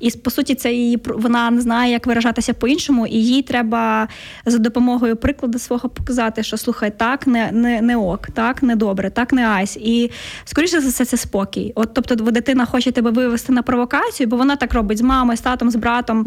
І 0.00 0.10
по 0.10 0.30
суті, 0.30 0.54
це 0.54 0.72
її 0.72 0.98
вона 1.06 1.50
не 1.50 1.60
знає, 1.60 1.92
як 1.92 2.06
виражатися 2.06 2.54
по-іншому, 2.54 3.06
і 3.06 3.16
їй 3.16 3.42
треба 3.42 4.08
за 4.46 4.58
допомогою 4.58 5.16
прикладу 5.16 5.58
свого 5.58 5.88
показати, 5.88 6.42
що 6.42 6.56
слухай, 6.56 6.92
так 6.98 7.26
не, 7.26 7.52
не, 7.52 7.82
не 7.82 7.96
ок, 7.96 8.26
так 8.34 8.62
не 8.62 8.76
добре, 8.76 9.10
так 9.10 9.32
не 9.32 9.46
айс. 9.46 9.76
І 9.76 10.10
скоріше 10.44 10.80
за 10.80 10.88
все, 10.88 11.04
це 11.04 11.16
спокій. 11.16 11.72
От, 11.74 11.94
тобто, 11.94 12.14
дитина 12.14 12.64
хоче 12.64 12.92
тебе 12.92 13.10
вивести 13.10 13.52
на 13.52 13.62
провокацію, 13.62 14.26
бо 14.26 14.36
вона 14.36 14.56
так 14.56 14.74
робить 14.74 14.98
з 14.98 15.02
мамою, 15.02 15.36
з 15.36 15.40
татом, 15.40 15.70
з 15.70 15.76
братом. 15.76 16.26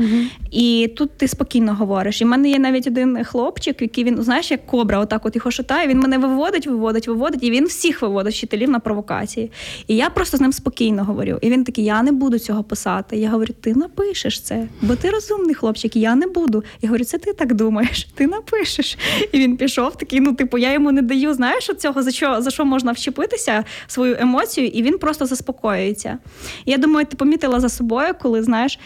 І 0.52 0.94
тут 0.98 1.18
ти 1.18 1.28
спокійно 1.28 1.76
говориш. 1.76 2.22
І 2.22 2.26
в 2.26 2.28
мене 2.28 2.50
є 2.50 2.60
навіть 2.60 2.88
один 2.88 3.24
хлопчик, 3.24 3.82
який 3.82 4.04
він, 4.04 4.24
знаєш, 4.24 4.52
як 4.52 4.66
кобра, 4.66 5.00
отак 5.00 5.26
от 5.26 5.36
його 5.36 5.52
шатає. 5.52 5.88
Він 5.88 6.00
мене 6.00 6.18
виводить, 6.18 6.68
виводить, 6.68 7.08
виводить, 7.08 7.44
і 7.44 7.52
він 7.52 7.66
всіх 7.66 8.02
виводить 8.02 8.34
вчителів 8.34 8.70
на 8.70 8.80
провокації. 8.80 9.52
І 9.88 9.96
я 9.96 10.10
просто 10.10 10.38
з 10.38 10.42
ним 10.42 10.54
спокійно 10.54 11.04
говорю. 11.04 11.40
І 11.42 11.50
він 11.50 11.64
такий: 11.64 11.86
я 11.86 12.04
не 12.04 12.12
буду 12.12 12.40
цього 12.40 12.64
писати. 12.64 13.18
Я 13.18 13.30
говорю, 13.30 13.54
ти 13.62 13.74
напишеш 13.74 14.42
це, 14.42 14.68
бо 14.82 14.96
ти 14.96 15.10
розумний 15.10 15.56
хлопчик, 15.56 15.96
я 15.96 16.16
не 16.16 16.28
буду. 16.28 16.64
Я 16.82 16.90
говорю, 16.90 17.04
це 17.04 17.18
ти 17.18 17.34
так 17.34 17.54
думаєш, 17.54 18.04
ти 18.16 18.28
напишеш. 18.28 18.98
І 19.32 19.40
він 19.40 19.58
пішов 19.58 19.98
такий. 19.98 20.20
Ну, 20.20 20.34
типу, 20.34 20.58
я 20.58 20.74
йому 20.74 20.92
не 20.92 21.02
даю, 21.02 21.34
знаєш, 21.34 21.70
от 21.70 21.82
цього 21.82 22.04
за 22.04 22.12
що 22.12 22.42
за 22.42 22.52
що 22.52 22.66
можна 22.66 22.92
вчепитися, 22.92 23.64
свою 23.88 24.18
емоцію, 24.20 24.68
і 24.68 24.84
він 24.84 24.98
просто 24.98 25.26
заспокоюється. 25.26 26.18
І 26.66 26.72
я 26.72 26.78
думаю, 26.78 27.06
ти 27.06 27.18
помітила 27.18 27.60
за 27.60 27.70
собою, 27.70 28.14
коли 28.22 28.44
знаєш, 28.44 28.80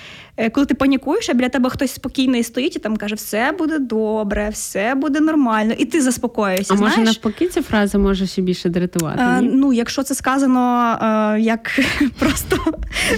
коли 0.51 0.65
ти 0.65 0.73
панікуєш, 0.73 1.29
а 1.29 1.33
біля 1.33 1.49
тебе 1.49 1.69
хтось 1.69 1.91
спокійний 1.91 2.43
стоїть 2.43 2.75
і 2.75 2.79
там 2.79 2.97
каже, 2.97 3.15
все 3.15 3.51
буде 3.59 3.79
добре, 3.79 4.49
все 4.49 4.95
буде 4.95 5.19
нормально, 5.19 5.73
і 5.77 5.85
ти 5.85 6.01
заспокоюєшся. 6.01 6.73
А 6.73 6.77
може 6.77 7.01
навпаки 7.01 7.47
ця 7.47 7.61
фраза 7.61 7.97
може 7.97 8.27
ще 8.27 8.41
більше 8.41 8.69
дратувати? 8.69 9.19
Е, 9.21 9.41
ні? 9.41 9.49
ну, 9.53 9.73
якщо 9.73 10.03
це 10.03 10.15
сказано 10.15 10.91
е, 11.01 11.39
як 11.41 11.79
просто 12.19 12.57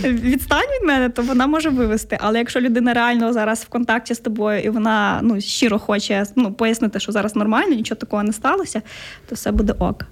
відстань 0.03 0.67
від 0.81 0.87
мене, 0.87 1.09
то 1.09 1.21
вона 1.21 1.47
може 1.47 1.69
вивести. 1.69 2.17
Але 2.21 2.39
якщо 2.39 2.59
людина 2.59 2.93
реально 2.93 3.33
зараз 3.33 3.63
в 3.63 3.67
контакті 3.67 4.13
з 4.13 4.19
тобою 4.19 4.59
і 4.59 4.69
вона 4.69 5.19
ну, 5.23 5.41
щиро 5.41 5.79
хоче 5.79 6.25
ну, 6.35 6.53
пояснити, 6.53 6.99
що 6.99 7.11
зараз 7.11 7.35
нормально, 7.35 7.75
нічого 7.75 7.99
такого 7.99 8.23
не 8.23 8.33
сталося, 8.33 8.81
то 9.29 9.35
все 9.35 9.51
буде 9.51 9.73
ок. 9.79 10.05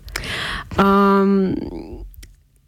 Ам, 0.76 1.56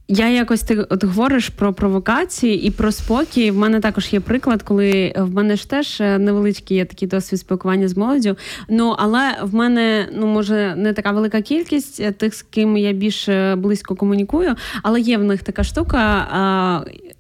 я 0.08 0.30
якось 0.30 0.62
ти 0.62 0.76
от 0.82 1.04
говориш 1.04 1.50
про 1.50 1.74
провокації 1.74 2.64
і 2.64 2.72
про 2.72 2.92
спокій. 2.92 3.52
В 3.52 3.58
мене 3.58 3.80
також 3.80 4.14
є 4.14 4.20
приклад, 4.20 4.64
коли 4.64 5.14
в 5.18 5.34
мене 5.34 5.56
ж 5.56 5.70
теж 5.70 6.02
е, 6.02 6.18
невеличкий 6.18 6.78
є 6.78 6.86
такий 6.86 7.08
досвід 7.08 7.40
спілкування 7.40 7.88
з 7.88 7.98
молоддю. 7.98 8.36
Ну 8.70 8.96
але 8.98 9.36
в 9.42 9.56
мене 9.56 10.10
ну 10.14 10.28
може 10.28 10.76
не 10.78 10.94
така 10.94 11.12
велика 11.12 11.42
кількість 11.42 12.00
е, 12.00 12.12
тих, 12.12 12.36
з 12.36 12.42
ким 12.42 12.78
я 12.78 12.92
більш 12.92 13.30
е, 13.30 13.56
близько 13.56 13.96
комунікую, 13.96 14.56
але 14.84 15.02
є 15.02 15.18
в 15.18 15.24
них 15.24 15.44
така 15.44 15.64
штука. 15.64 16.28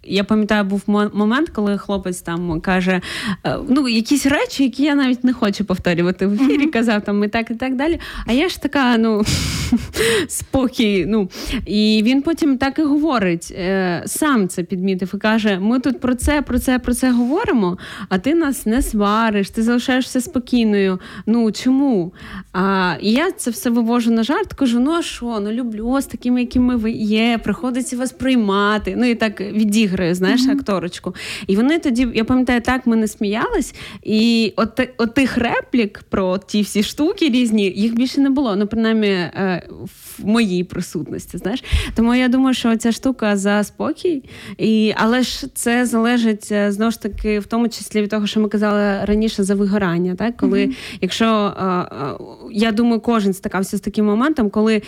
Я 0.07 0.23
пам'ятаю, 0.23 0.63
був 0.63 0.81
момент, 1.13 1.49
коли 1.49 1.77
хлопець 1.77 2.21
там 2.21 2.61
каже 2.61 3.01
е, 3.45 3.57
ну 3.69 3.87
якісь 3.87 4.25
речі, 4.25 4.63
які 4.63 4.83
я 4.83 4.95
навіть 4.95 5.23
не 5.23 5.33
хочу 5.33 5.65
повторювати 5.65 6.27
в 6.27 6.33
ефірі, 6.33 6.67
казав 6.67 7.01
там 7.01 7.23
і 7.23 7.27
так, 7.27 7.51
і 7.51 7.55
так 7.55 7.75
далі. 7.75 7.99
А 8.25 8.33
я 8.33 8.49
ж 8.49 8.61
така, 8.61 8.97
ну 8.97 9.23
спокій. 10.27 11.05
Ну 11.07 11.29
і 11.65 12.01
він 12.03 12.21
потім 12.21 12.57
так 12.57 12.79
і 12.79 12.81
говорить, 12.81 13.53
е, 13.57 14.03
сам 14.05 14.47
це 14.47 14.63
підмітив 14.63 15.11
і 15.15 15.17
каже: 15.17 15.59
ми 15.59 15.79
тут 15.79 15.99
про 15.99 16.15
це, 16.15 16.41
про 16.41 16.59
це, 16.59 16.79
про 16.79 16.93
це 16.93 17.11
говоримо, 17.11 17.77
а 18.09 18.17
ти 18.17 18.35
нас 18.35 18.65
не 18.65 18.81
свариш, 18.81 19.49
ти 19.49 19.63
залишаєшся 19.63 20.21
спокійною. 20.21 20.99
Ну 21.25 21.51
чому? 21.51 22.13
А 22.53 22.95
і 23.01 23.11
я 23.11 23.31
це 23.31 23.51
все 23.51 23.69
вивожу 23.69 24.11
на 24.11 24.23
жарт, 24.23 24.53
кажу: 24.53 24.79
ну 24.79 24.91
а 24.91 25.01
що? 25.01 25.39
Ну 25.39 25.51
люблю 25.51 26.01
з 26.01 26.05
такими, 26.05 26.39
якими 26.41 26.75
ви 26.75 26.91
є, 26.91 27.39
приходиться 27.43 27.97
вас 27.97 28.11
приймати. 28.11 28.95
Ну 28.97 29.05
і 29.05 29.15
так 29.15 29.41
відіграю. 29.41 29.96
Ігри, 29.97 30.15
знаєш, 30.15 30.47
акторочку. 30.47 31.15
І 31.47 31.55
вони 31.55 31.79
тоді, 31.79 32.07
я 32.13 32.23
пам'ятаю, 32.23 32.61
так 32.61 32.87
ми 32.87 32.95
не 32.95 33.07
сміялись, 33.07 33.75
і 34.03 34.53
от, 34.55 34.89
от 34.97 35.13
тих 35.13 35.37
реплік 35.37 36.03
про 36.09 36.37
ті 36.37 36.61
всі 36.61 36.83
штуки 36.83 37.29
різні, 37.29 37.63
їх 37.63 37.95
більше 37.95 38.21
не 38.21 38.29
було. 38.29 38.55
Ну, 38.55 38.67
принаймні, 38.67 39.07
е, 39.07 39.67
в 40.19 40.25
моїй 40.25 40.63
присутності. 40.63 41.37
Знаєш, 41.37 41.63
тому 41.95 42.15
я 42.15 42.27
думаю, 42.27 42.53
що 42.53 42.77
ця 42.77 42.91
штука 42.91 43.37
за 43.37 43.63
спокій, 43.63 44.23
і 44.57 44.93
але 44.95 45.21
ж 45.21 45.47
це 45.53 45.85
залежить 45.85 46.49
е, 46.51 46.71
знову 46.71 46.91
ж 46.91 47.01
таки, 47.01 47.39
в 47.39 47.45
тому 47.45 47.69
числі 47.69 48.01
від 48.01 48.09
того, 48.09 48.27
що 48.27 48.39
ми 48.39 48.49
казали 48.49 49.05
раніше 49.05 49.43
за 49.43 49.55
вигорання. 49.55 50.15
Так, 50.15 50.37
коли 50.37 50.71
якщо 51.01 51.25
е, 51.25 51.85
я 52.51 52.71
думаю, 52.71 52.99
кожен 52.99 53.33
стикався 53.33 53.77
з 53.77 53.81
таким 53.81 54.05
моментом, 54.05 54.49
коли 54.49 54.75
е, 54.75 54.81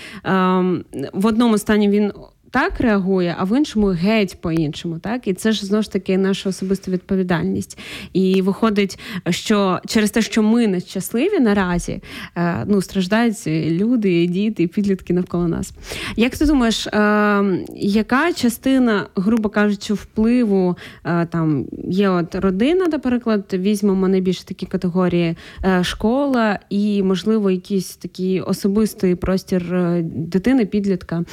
в 1.14 1.26
одному 1.26 1.58
стані 1.58 1.90
він. 1.90 2.12
Так 2.52 2.80
реагує, 2.80 3.36
а 3.40 3.44
в 3.44 3.58
іншому 3.58 3.88
геть 3.88 4.42
по-іншому, 4.42 5.00
так 5.00 5.28
і 5.28 5.34
це 5.34 5.52
ж 5.52 5.66
знову 5.66 5.84
ж 5.84 5.92
таки 5.92 6.18
наша 6.18 6.50
особиста 6.50 6.92
відповідальність. 6.92 7.78
І 8.14 8.42
виходить, 8.42 9.00
що 9.30 9.80
через 9.88 10.12
те, 10.12 10.22
що 10.22 10.44
ми 10.44 10.68
нещасливі 10.68 11.40
наразі, 11.40 12.02
е, 12.36 12.64
ну 12.68 12.82
страждають 12.82 13.48
люди, 13.48 14.26
діти, 14.28 14.68
підлітки 14.68 15.14
навколо 15.14 15.48
нас. 15.48 15.74
Як 16.16 16.38
ти 16.38 16.46
думаєш, 16.46 16.88
е, 16.88 17.44
яка 17.76 18.34
частина, 18.34 19.08
грубо 19.16 19.50
кажучи, 19.50 19.94
впливу 19.94 20.78
е, 21.06 21.26
там 21.26 21.66
є 21.84 22.10
от 22.10 22.36
родина, 22.36 22.88
наприклад, 22.88 23.46
візьмемо 23.54 24.08
найбільше 24.08 24.46
такі 24.46 24.66
категорії 24.66 25.36
школа 25.82 26.60
і, 26.70 27.04
можливо, 27.04 27.52
якийсь 27.52 27.96
такий 27.96 28.42
особистий 28.42 29.16
простір 29.16 29.64
дитини, 30.04 30.66
підлітка. 30.66 31.24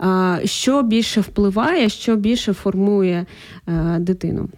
Е, 0.00 0.46
Що 0.66 0.82
більше 0.82 1.20
впливає, 1.20 1.88
що 1.88 2.16
більше 2.16 2.52
формує 2.52 3.26
е, 3.68 3.98
дитину? 3.98 4.48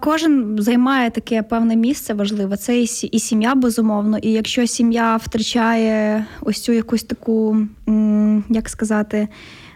Кожен 0.00 0.56
займає 0.62 1.10
таке 1.10 1.42
певне 1.42 1.76
місце 1.76 2.14
важливе. 2.14 2.56
Це 2.56 2.80
і 3.12 3.18
сім'я, 3.18 3.54
безумовно. 3.54 4.18
І 4.18 4.32
якщо 4.32 4.66
сім'я 4.66 5.16
втрачає 5.16 6.26
ось 6.40 6.60
цю 6.60 6.72
якусь 6.72 7.02
таку, 7.02 7.56
як 8.48 8.68
сказати, 8.68 9.28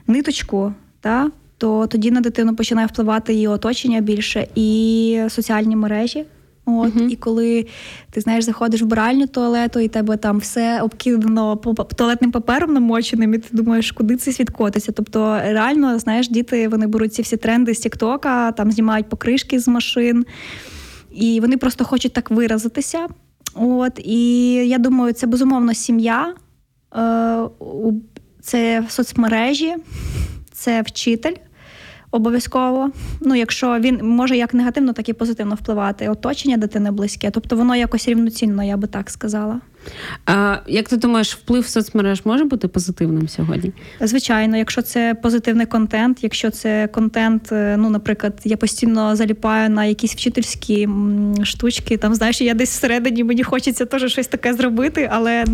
ниточку, 0.07 0.73
та, 1.01 1.31
то 1.59 1.87
тоді 1.87 2.11
на 2.11 2.21
дитину 2.21 2.57
починає 2.57 2.87
впливати 2.87 3.35
її 3.35 3.49
оточення 3.49 4.01
більше 4.01 4.47
і 4.55 5.21
соціальні 5.29 5.77
мережі. 5.77 6.25
От, 6.66 6.94
Мгм. 6.94 7.11
І 7.11 7.16
коли 7.16 7.66
ти 8.11 8.20
знаєш, 8.20 8.44
заходиш 8.44 8.83
в 8.83 8.87
бральню 8.87 9.27
туалету, 9.27 9.81
і 9.81 9.88
тебе 9.88 10.16
там 10.16 10.38
все 10.38 10.83
обкидано 10.83 11.57
туалетним 11.96 12.33
папером 12.33 12.72
намоченим, 12.72 13.35
і 13.35 13.38
ти 13.38 13.48
думаєш, 13.53 13.92
куди 13.92 14.16
цей 14.16 14.35
світ 14.35 14.51
котиться. 14.51 14.92
Тобто, 14.92 15.40
реально, 15.44 15.98
знаєш, 15.98 16.29
діти 16.29 16.68
вони 16.68 16.87
беруть 16.87 17.14
ці 17.14 17.22
всі 17.22 17.37
тренди 17.37 17.75
з 17.75 17.79
Тіктока, 17.79 18.53
там 18.53 18.72
знімають 18.72 19.09
покришки 19.09 19.59
з 19.59 19.68
машин, 19.68 20.27
і 21.12 21.40
вони 21.40 21.57
просто 21.57 21.85
хочуть 21.85 22.12
так 22.12 22.31
виразитися. 22.31 23.07
От, 23.55 24.01
і 24.05 24.53
я 24.55 24.79
думаю, 24.79 25.12
це 25.12 25.27
безумовно 25.27 25.75
сім'я, 25.75 26.35
е, 26.96 27.38
це 28.40 28.85
соцмережі, 28.88 29.75
це 30.53 30.83
вчитель. 30.83 31.35
Обов'язково, 32.14 32.90
ну 33.20 33.35
якщо 33.35 33.79
він 33.79 34.01
може 34.03 34.37
як 34.37 34.55
негативно, 34.55 34.92
так 34.92 35.09
і 35.09 35.12
позитивно 35.12 35.55
впливати. 35.55 36.09
Оточення 36.09 36.57
дитини 36.57 36.90
близьке, 36.90 37.31
тобто 37.31 37.57
воно 37.57 37.77
якось 37.77 38.09
рівноцінно, 38.09 38.64
я 38.64 38.77
би 38.77 38.88
так 38.88 39.11
сказала. 39.11 39.61
А, 40.27 40.57
як 40.66 40.88
ти 40.88 40.96
думаєш, 40.96 41.35
вплив 41.35 41.66
соцмереж 41.66 42.22
може 42.25 42.44
бути 42.44 42.68
позитивним 42.68 43.29
сьогодні? 43.29 43.72
Звичайно, 44.01 44.57
якщо 44.57 44.83
це 44.83 45.14
позитивний 45.22 45.66
контент, 45.66 46.18
якщо 46.22 46.51
це 46.51 46.87
контент, 46.87 47.53
е, 47.53 47.77
ну, 47.79 47.90
наприклад, 47.90 48.40
я 48.44 48.57
постійно 48.57 49.16
заліпаю 49.16 49.70
на 49.70 49.85
якісь 49.85 50.12
вчительські 50.14 50.88
штучки, 51.42 51.96
там 51.96 52.14
знаєш, 52.14 52.40
я 52.40 52.55
десь 52.55 52.70
всередині 52.70 53.25
мені 53.25 53.42
хочеться 53.42 53.87
теж 53.87 54.12
щось 54.12 54.27
таке 54.27 54.55
зробити, 54.55 55.09
але 55.12 55.44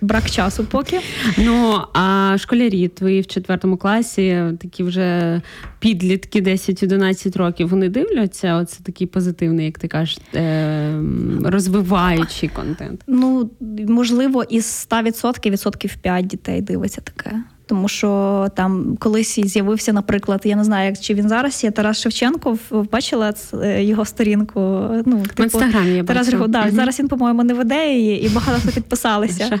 брак 0.00 0.30
часу 0.30 0.64
поки. 0.64 1.00
Ну 1.38 1.80
а 1.92 2.36
школярі 2.38 2.88
твої 2.88 3.20
в 3.20 3.26
четвертому 3.26 3.76
класі, 3.76 4.42
такі 4.60 4.82
вже 4.82 5.40
підлітки 5.82 6.40
10-11 6.40 7.38
років, 7.38 7.68
вони 7.68 7.88
дивляться. 7.88 8.56
Оце 8.56 8.82
такий 8.82 9.06
позитивний, 9.06 9.66
як 9.66 9.78
ти 9.78 9.88
кажеш, 9.88 10.18
е- 10.34 11.00
розвиваючий 11.44 12.48
контент. 12.48 13.02
Ну, 13.06 13.50
можливо, 13.88 14.42
із 14.42 14.64
100% 14.90 15.50
відсотків 15.50 15.96
5 15.96 16.26
дітей 16.26 16.60
дивиться 16.60 17.00
таке. 17.00 17.42
Тому 17.72 17.88
що 17.88 18.48
там 18.54 18.96
колись 19.00 19.40
з'явився, 19.40 19.92
наприклад, 19.92 20.40
я 20.44 20.56
не 20.56 20.64
знаю, 20.64 20.86
як 20.86 20.98
чи 20.98 21.14
він 21.14 21.28
зараз 21.28 21.64
є 21.64 21.70
Тарас 21.70 22.00
Шевченко. 22.00 22.58
Бачила 22.70 23.32
його 23.78 24.04
сторінку. 24.04 24.60
Ну, 25.06 25.24
В 25.36 25.40
інстаграмі 25.40 25.90
я 25.90 26.04
Тарас. 26.04 26.28
Григоров, 26.28 26.50
да, 26.50 26.70
зараз 26.70 27.00
він, 27.00 27.08
по-моєму, 27.08 27.44
не 27.44 27.54
веде 27.54 27.92
її, 27.92 28.26
і 28.26 28.28
багато 28.28 28.60
хто 28.60 28.72
підписалися. 28.72 29.60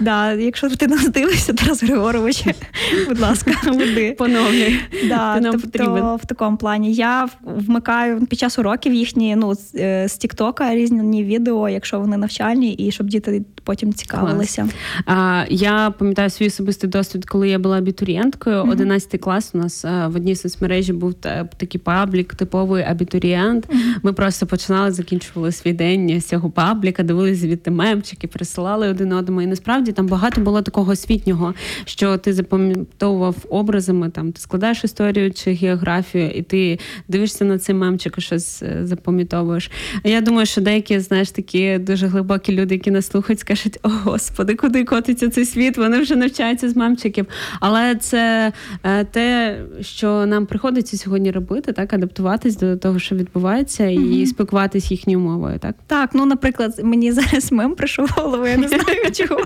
Да, 0.00 0.32
якщо 0.32 0.70
ти 0.70 0.86
нас 0.86 1.08
дивишся, 1.08 1.52
Тарас 1.52 1.82
Григорович, 1.82 2.44
будь 3.08 3.20
ласка, 3.20 3.52
веди. 3.64 4.14
Поновлюй. 4.18 4.80
Да, 5.08 5.40
тобто 5.40 6.18
в 6.22 6.26
такому 6.26 6.56
плані 6.56 6.92
я 6.92 7.28
вмикаю 7.42 8.26
під 8.26 8.38
час 8.38 8.58
уроків 8.58 8.94
їхні 8.94 9.36
ну 9.36 9.54
з, 9.54 9.74
е, 9.74 10.08
з 10.08 10.16
Тіктока 10.16 10.74
різні 10.74 11.24
відео, 11.24 11.68
якщо 11.68 12.00
вони 12.00 12.16
навчальні, 12.16 12.72
і 12.72 12.90
щоб 12.92 13.06
діти 13.06 13.44
потім 13.64 13.92
цікавилися. 13.92 14.68
А, 15.06 15.44
я 15.50 15.90
пам'ятаю 15.98 16.30
свій 16.30 16.46
особистий 16.46 16.90
досвід, 16.90 17.24
коли 17.24 17.48
я 17.48 17.58
була 17.58 17.78
абітурієнткою. 17.78 18.56
11 18.62 19.20
клас 19.20 19.50
у 19.54 19.58
нас 19.58 19.84
е, 19.84 20.06
в 20.06 20.16
одній 20.16 20.36
соцмережі 20.36 20.92
був 20.92 21.14
та- 21.14 21.44
такий 21.44 21.80
паблік, 21.80 22.34
типовий 22.34 22.82
абітурієнт. 22.82 23.66
Ми 24.02 24.12
просто 24.12 24.46
починали, 24.46 24.90
закінчували 24.90 25.52
свій 25.52 25.72
день 25.72 26.20
з 26.20 26.24
цього 26.24 26.50
пабліка, 26.50 27.02
дивилися 27.02 27.40
звідти 27.40 27.70
мемчики, 27.70 28.26
присилали 28.26 28.88
один 28.88 29.12
одному. 29.12 29.42
І 29.42 29.46
насправді 29.46 29.92
там 29.92 30.06
багато 30.06 30.40
було 30.40 30.62
такого 30.62 30.92
освітнього, 30.92 31.54
що 31.84 32.16
ти 32.18 32.32
запам'ятовував 32.32 33.36
образами. 33.50 34.10
Там 34.10 34.32
ти 34.32 34.40
складаєш 34.40 34.84
історію 34.84 35.32
чи 35.32 35.52
географію, 35.52 36.30
і 36.30 36.42
ти 36.42 36.78
дивишся 37.08 37.44
на 37.44 37.58
цей 37.58 37.74
мемчик 37.74 38.14
і 38.18 38.20
щось 38.20 38.62
е, 38.62 38.80
запам'ятовуєш. 38.86 39.70
Я 40.04 40.20
думаю, 40.20 40.46
що 40.46 40.60
деякі, 40.60 40.98
знаєш, 41.00 41.30
такі 41.30 41.78
дуже 41.78 42.06
глибокі 42.06 42.52
люди, 42.52 42.74
які 42.74 42.90
нас 42.90 43.06
слухають, 43.06 43.40
скажуть: 43.50 43.78
о 43.82 43.88
господи, 43.88 44.54
куди 44.54 44.84
котиться 44.84 45.28
цей 45.28 45.44
світ? 45.44 45.78
Вони 45.78 46.00
вже 46.00 46.16
навчаються 46.16 46.70
з 46.70 46.76
мемчиків. 46.76 47.26
Але 47.60 47.94
це 47.94 48.52
е, 48.84 49.04
те, 49.04 49.58
що 49.80 50.26
нам 50.26 50.46
приходиться 50.46 50.96
сьогодні 50.96 51.30
робити, 51.30 51.72
так 51.72 51.92
адаптуватись 51.92 52.56
до 52.56 52.76
того, 52.76 52.98
що 52.98 53.14
відбувається, 53.14 53.86
і 53.86 54.26
спілкуватись 54.26 54.90
їхньою 54.90 55.20
мовою. 55.20 55.58
Так 55.58 55.74
Так, 55.86 56.10
ну 56.12 56.26
наприклад, 56.26 56.80
мені 56.82 57.12
зараз 57.12 57.52
мем 57.52 57.74
прийшов 57.74 58.06
в 58.06 58.20
голову, 58.20 58.46
я 58.46 58.56
не 58.56 58.68
знаю 58.68 59.12
чого. 59.12 59.44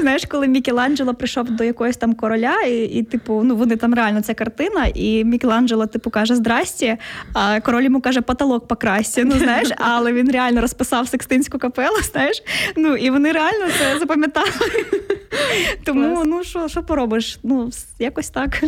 Знаєш, 0.00 0.24
коли 0.28 0.48
Мікеланджело 0.48 1.14
прийшов 1.14 1.50
до 1.50 1.64
якогось 1.64 1.96
там 1.96 2.14
короля, 2.14 2.62
і, 2.62 2.84
і 2.84 3.02
типу, 3.02 3.42
ну 3.44 3.56
вони 3.56 3.76
там 3.76 3.94
реально 3.94 4.20
це 4.20 4.34
картина, 4.34 4.86
і 4.94 5.24
Мікеланджело, 5.24 5.86
типу, 5.86 6.10
каже 6.10 6.36
здрасті, 6.36 6.96
а 7.32 7.60
король 7.60 7.82
йому 7.82 8.00
каже 8.00 8.20
потолок 8.20 8.68
покрасьте. 8.68 9.24
Ну 9.24 9.38
знаєш, 9.38 9.68
але 9.78 10.12
він 10.12 10.30
реально 10.30 10.60
розписав 10.60 11.08
Секстинську 11.08 11.58
капелу, 11.58 11.96
знаєш. 12.12 12.42
Ну 12.76 12.96
і 12.96 13.10
вони 13.10 13.32
реально 13.36 13.66
це 13.78 13.98
запам'ятали. 13.98 14.50
Тому 15.84 16.22
ну 16.26 16.44
що, 16.44 16.68
що 16.68 16.82
поробиш? 16.82 17.38
Ну, 17.42 17.70
якось 17.98 18.30
так 18.30 18.64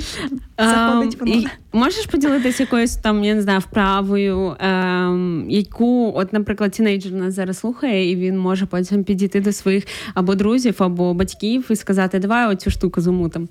заходить 0.59 1.20
воно. 1.20 1.42
можеш 1.72 2.07
поділитися 2.07 2.62
якоюсь 2.62 2.96
там, 2.96 3.24
я 3.24 3.35
не 3.35 3.42
знаю, 3.42 3.61
вправою, 3.61 4.57
ем, 4.61 5.46
яку, 5.48 6.12
от, 6.16 6.33
наприклад, 6.33 6.72
тінейджер 6.72 7.12
нас 7.12 7.35
зараз 7.35 7.59
слухає, 7.59 8.11
і 8.11 8.16
він 8.16 8.38
може 8.38 8.66
потім 8.66 9.04
підійти 9.04 9.40
до 9.40 9.52
своїх 9.52 9.85
або 10.14 10.35
друзів, 10.35 10.74
або 10.78 11.14
батьків 11.14 11.66
і 11.70 11.76
сказати, 11.76 12.18
давай 12.18 12.46
оцю 12.46 12.70
штуку 12.70 13.00
замутим. 13.00 13.48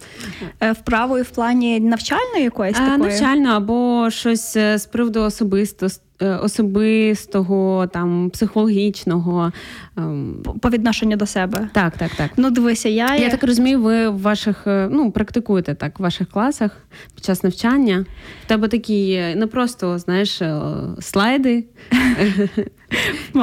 Е, 0.60 0.72
Вправою 0.72 1.24
в 1.24 1.30
плані 1.30 1.80
навчальної 1.80 2.44
якоїсь 2.44 2.78
такої? 2.78 2.98
навчально, 2.98 3.50
або 3.50 4.10
щось 4.10 4.56
е, 4.56 4.78
з 4.78 4.86
приводу 4.86 5.22
особисто, 5.22 5.86
е, 5.86 5.90
особистого, 6.26 7.88
там, 7.88 8.30
психологічного. 8.30 9.52
ем, 9.98 10.44
По 10.62 10.70
відношенню 10.70 11.18
до 11.18 11.26
себе. 11.26 11.70
Так, 11.74 11.98
так, 11.98 12.12
так. 12.16 12.32
Ну, 12.38 12.50
дивися, 12.52 12.90
я, 12.90 13.16
Я 13.16 13.30
так 13.30 13.44
розумію, 13.44 13.82
ви 13.82 14.10
в 14.10 14.22
ваших 14.22 14.68
е, 14.68 14.88
ну 14.92 15.12
практикуєте 15.12 15.76
так 15.76 16.00
в 16.00 16.04
ваших 16.04 16.30
класах 16.30 16.72
під 17.16 17.26
час 17.26 17.44
навчання. 17.44 18.06
В 18.46 18.48
тебе 18.48 18.68
такі 18.68 19.12
е, 19.12 19.36
не 19.36 19.48
просто 19.48 20.00
знаєш 20.00 20.42
е, 20.42 20.62
слайди, 21.00 21.66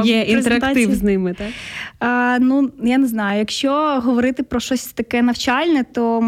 Є 0.04 0.20
інтерактив 0.20 0.94
з 0.94 1.02
ними, 1.02 1.34
так? 1.38 1.48
А, 1.98 2.38
ну, 2.40 2.70
я 2.82 2.98
не 2.98 3.06
знаю. 3.06 3.38
Якщо 3.38 4.00
говорити 4.04 4.42
про 4.42 4.60
щось 4.60 4.84
таке 4.86 5.22
навчальне, 5.22 5.84
то 5.92 6.24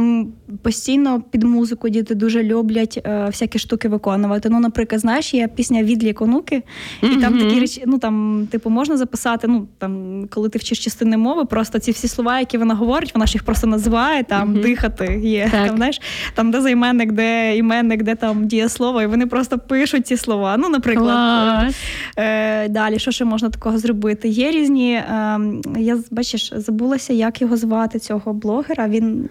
постійно 0.63 1.23
під 1.31 1.43
музику 1.43 1.89
діти 1.89 2.15
дуже 2.15 2.43
люблять 2.43 3.01
е, 3.05 3.25
всякі 3.27 3.59
штуки 3.59 3.89
виконувати. 3.89 4.49
Ну, 4.49 4.61
наприклад, 4.61 5.01
знаєш, 5.01 5.35
є 5.35 5.49
пісня 5.49 5.83
Відлік 5.83 6.23
онуки, 6.23 6.63
і 7.03 7.17
там 7.17 7.39
такі 7.39 7.61
речі, 7.61 7.83
ну 7.87 7.99
там, 7.99 8.47
типу, 8.51 8.71
можна 8.71 8.97
записати. 8.97 9.49
Ну 9.49 9.67
там, 9.79 10.25
коли 10.31 10.49
ти 10.49 10.59
вчиш 10.59 10.85
частини 10.85 11.17
мови, 11.17 11.45
просто 11.45 11.79
ці 11.79 11.91
всі 11.91 12.09
слова, 12.09 12.39
які 12.39 12.59
вона 12.59 12.75
говорить, 12.75 13.15
вона 13.15 13.27
ж 13.27 13.33
їх 13.35 13.43
просто 13.43 13.67
називає 13.67 14.25
там 14.25 14.61
дихати. 14.61 15.21
Є 15.23 15.49
Так. 15.51 15.67
там, 15.67 15.77
знаєш, 15.77 16.01
там 16.35 16.51
де 16.51 16.61
займенник, 16.61 17.13
де 17.13 17.57
іменник, 17.57 18.03
де 18.03 18.15
там 18.15 18.47
дієслово, 18.47 19.03
і 19.03 19.07
вони 19.07 19.27
просто 19.27 19.59
пишуть 19.59 20.07
ці 20.07 20.17
слова. 20.17 20.57
Ну, 20.57 20.69
наприклад, 20.69 21.07
Клас. 21.07 21.77
Е, 22.17 22.69
далі, 22.69 22.99
що 23.07 23.13
ще 23.13 23.25
можна 23.25 23.51
такого 23.51 23.79
зробити? 23.79 24.29
Є 24.29 24.51
різні. 24.51 24.93
Е, 24.93 25.41
я 25.79 25.99
бачиш, 26.11 26.53
забулася, 26.57 27.13
як 27.13 27.41
його 27.41 27.57
звати, 27.57 27.99
цього 27.99 28.33
блогера. 28.33 28.89
Він 28.89 29.29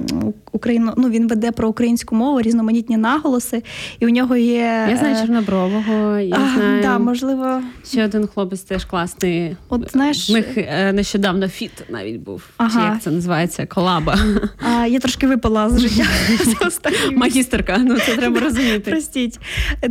Україно, 0.52 0.94
ну, 0.98 1.10
він 1.10 1.28
веде 1.28 1.52
про 1.52 1.70
українську 1.70 2.16
мову, 2.16 2.42
різноманітні 2.42 2.98
наголоси, 2.98 3.64
і 4.00 4.06
у 4.06 4.10
нього 4.10 4.36
є. 4.36 4.88
Я 4.90 4.98
знаю 4.98 5.16
е, 5.16 5.22
Чорнобрового, 5.22 6.18
я 6.18 6.36
а, 6.36 6.56
знаю. 6.56 6.82
Да, 6.82 7.00
можливо, 7.00 7.62
Ще 7.88 8.06
один 8.06 8.28
хлопець 8.28 8.62
теж 8.62 8.86
класний. 8.86 9.58
От, 9.70 9.92
знаєш- 9.92 10.30
В 10.30 10.34
них 10.34 10.58
е, 10.58 10.94
нещодавно 10.94 11.48
фіт 11.48 11.72
навіть 11.90 12.20
був. 12.20 12.44
Чи 12.74 12.80
як 12.80 13.02
це 13.02 13.12
називається? 13.12 13.66
Колаба. 13.66 14.18
а, 14.60 14.86
я 14.88 15.00
трошки 15.00 15.28
випала 15.28 15.70
з 15.70 15.80
життя 15.80 16.06
Магістерка, 17.12 17.78
ну 17.78 18.00
це 18.00 18.16
треба 18.16 18.40
розуміти. 18.40 18.92
Простіть. 18.92 19.40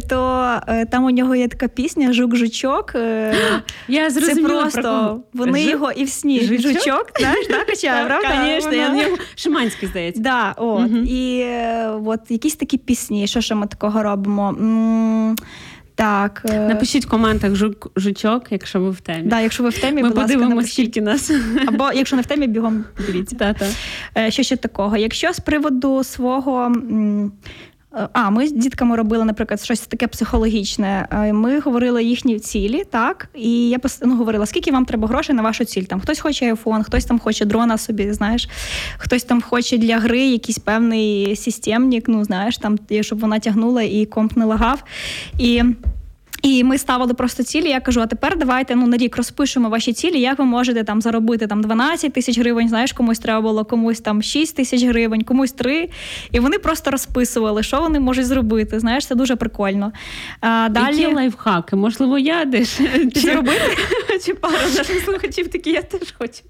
То 0.08 0.50
е, 0.68 0.86
там 0.86 1.04
у 1.04 1.10
нього 1.10 1.34
є 1.34 1.48
така 1.48 1.68
пісня 1.68 2.12
Жук-жучок. 2.12 2.94
Я 3.88 4.10
Це 4.10 4.20
зрозуміла 4.20 4.48
про 4.48 4.60
просто 4.60 4.82
кого. 4.82 5.22
вони 5.32 5.58
Жу- 5.58 5.70
його 5.70 5.92
і 5.92 6.04
в 6.04 6.08
сні. 6.08 6.40
Жучок? 6.40 6.60
Жучок, 6.72 7.06
знаєш, 7.20 7.46
так, 7.50 7.66
качає, 7.66 8.06
правда? 8.06 8.28
Звісно, 8.44 8.72
я 8.72 8.88
на 8.88 9.04
Шиманський, 9.34 9.88
здається. 9.88 10.22
Да, 10.22 10.52
от. 10.56 10.80
Мгм. 10.90 11.04
І 11.08 11.40
е, 11.44 11.90
от 12.06 12.20
якісь 12.28 12.56
такі 12.56 12.78
пісні, 12.78 13.26
що 13.26 13.40
ще 13.40 13.54
ми 13.54 13.66
такого 13.66 14.02
робимо? 14.02 14.48
М, 14.48 15.36
так. 15.94 16.42
е, 16.50 16.58
Напишіть 16.68 17.06
в 17.06 17.08
коментах 17.08 17.54
жук, 17.54 17.90
жучок, 17.96 18.42
якщо 18.50 18.80
ви 18.80 18.90
в 18.90 19.00
темі. 19.00 19.22
Да, 19.28 19.40
якщо 19.40 19.62
ви 19.62 19.68
в 19.68 19.78
темі, 19.78 20.02
Ми 20.02 20.08
будь 20.08 20.18
ласка, 20.18 20.32
подивимося, 20.34 20.68
скільки 20.68 21.00
нас. 21.02 21.30
Або 21.66 21.90
якщо 21.94 22.16
не 22.16 22.22
в 22.22 22.26
темі, 22.26 22.46
бігом 22.46 22.84
дивіться. 23.06 23.36
Та-та. 23.36 23.66
Е, 24.18 24.30
Що 24.30 24.42
ще 24.42 24.56
такого? 24.56 24.96
Якщо 24.96 25.32
з 25.32 25.40
приводу 25.40 26.04
свого. 26.04 26.72
А, 28.12 28.30
ми 28.30 28.48
з 28.48 28.52
дітками 28.52 28.96
робили, 28.96 29.24
наприклад, 29.24 29.60
щось 29.60 29.80
таке 29.80 30.06
психологічне. 30.06 31.08
Ми 31.32 31.60
говорили 31.60 32.04
їхні 32.04 32.38
цілі, 32.38 32.84
так, 32.90 33.28
і 33.34 33.68
я 33.68 33.78
ну, 34.02 34.16
говорила, 34.16 34.46
скільки 34.46 34.72
вам 34.72 34.84
треба 34.84 35.08
грошей 35.08 35.34
на 35.34 35.42
вашу 35.42 35.64
ціль. 35.64 35.82
Там 35.82 36.00
хтось 36.00 36.20
хоче 36.20 36.46
айфон, 36.46 36.82
хтось 36.82 37.04
там 37.04 37.18
хоче 37.18 37.44
дрона 37.44 37.78
собі, 37.78 38.12
знаєш, 38.12 38.48
хтось 38.98 39.24
там 39.24 39.42
хоче 39.42 39.78
для 39.78 39.98
гри 39.98 40.20
якийсь 40.20 40.58
певний 40.58 41.36
системник, 41.36 42.04
ну 42.08 42.24
знаєш, 42.24 42.58
там 42.58 42.78
щоб 43.00 43.20
вона 43.20 43.38
тягнула 43.38 43.82
і 43.82 44.06
комп 44.06 44.36
не 44.36 44.44
лагав. 44.44 44.84
І 45.38 45.62
і 46.44 46.64
ми 46.64 46.78
ставили 46.78 47.14
просто 47.14 47.42
цілі. 47.42 47.68
Я 47.68 47.80
кажу: 47.80 48.00
а 48.00 48.06
тепер 48.06 48.38
давайте 48.38 48.74
ну 48.76 48.86
на 48.86 48.96
рік 48.96 49.16
розпишемо 49.16 49.68
ваші 49.68 49.92
цілі. 49.92 50.20
Як 50.20 50.38
ви 50.38 50.44
можете 50.44 50.84
там 50.84 51.00
заробити 51.00 51.46
там 51.46 51.62
12 51.62 52.12
тисяч 52.12 52.38
гривень? 52.38 52.68
Знаєш, 52.68 52.92
комусь 52.92 53.18
треба 53.18 53.40
було, 53.40 53.64
комусь 53.64 54.00
там 54.00 54.22
6 54.22 54.56
тисяч 54.56 54.84
гривень, 54.84 55.22
комусь 55.22 55.52
3. 55.52 55.88
І 56.32 56.40
вони 56.40 56.58
просто 56.58 56.90
розписували, 56.90 57.62
що 57.62 57.80
вони 57.80 58.00
можуть 58.00 58.26
зробити. 58.26 58.80
Знаєш, 58.80 59.06
це 59.06 59.14
дуже 59.14 59.36
прикольно. 59.36 59.92
А, 60.40 60.68
далі 60.70 61.00
Які 61.00 61.14
лайфхаки? 61.14 61.76
Можливо, 61.76 62.18
я 62.18 62.44
десь 62.44 62.80
Підробити? 63.14 63.76
Чи 64.24 64.34
пару 64.34 64.54
наших 64.76 65.04
слухачів 65.04 65.48
такі 65.48 65.70
я 65.70 65.82
теж 65.82 66.14
хочу. 66.18 66.42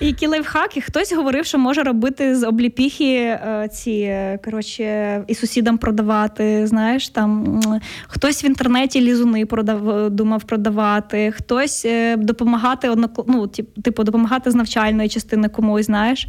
Які 0.00 0.26
лайфхаки? 0.26 0.80
Хтось 0.80 1.12
говорив, 1.12 1.46
що 1.46 1.58
може 1.58 1.82
робити 1.82 2.36
з 2.36 2.46
обліпіхи 2.46 3.14
е, 3.14 3.68
ці 3.72 3.90
е, 3.90 4.38
коротше, 4.44 5.24
і 5.26 5.34
сусідам 5.34 5.78
продавати. 5.78 6.66
Знаєш, 6.66 7.08
там 7.08 7.60
хтось 8.08 8.44
в 8.44 8.46
інтернеті 8.46 9.00
лізуни 9.14 9.46
продав, 9.46 10.10
думав 10.10 10.42
продавати, 10.42 11.32
хтось 11.36 11.84
е, 11.84 12.16
допомагати 12.16 12.94
ну, 13.26 13.46
типу, 13.82 14.04
допомагати 14.04 14.50
з 14.50 14.54
навчальної 14.54 15.08
частини 15.08 15.48
комусь. 15.48 15.86
Знаєш, 15.86 16.26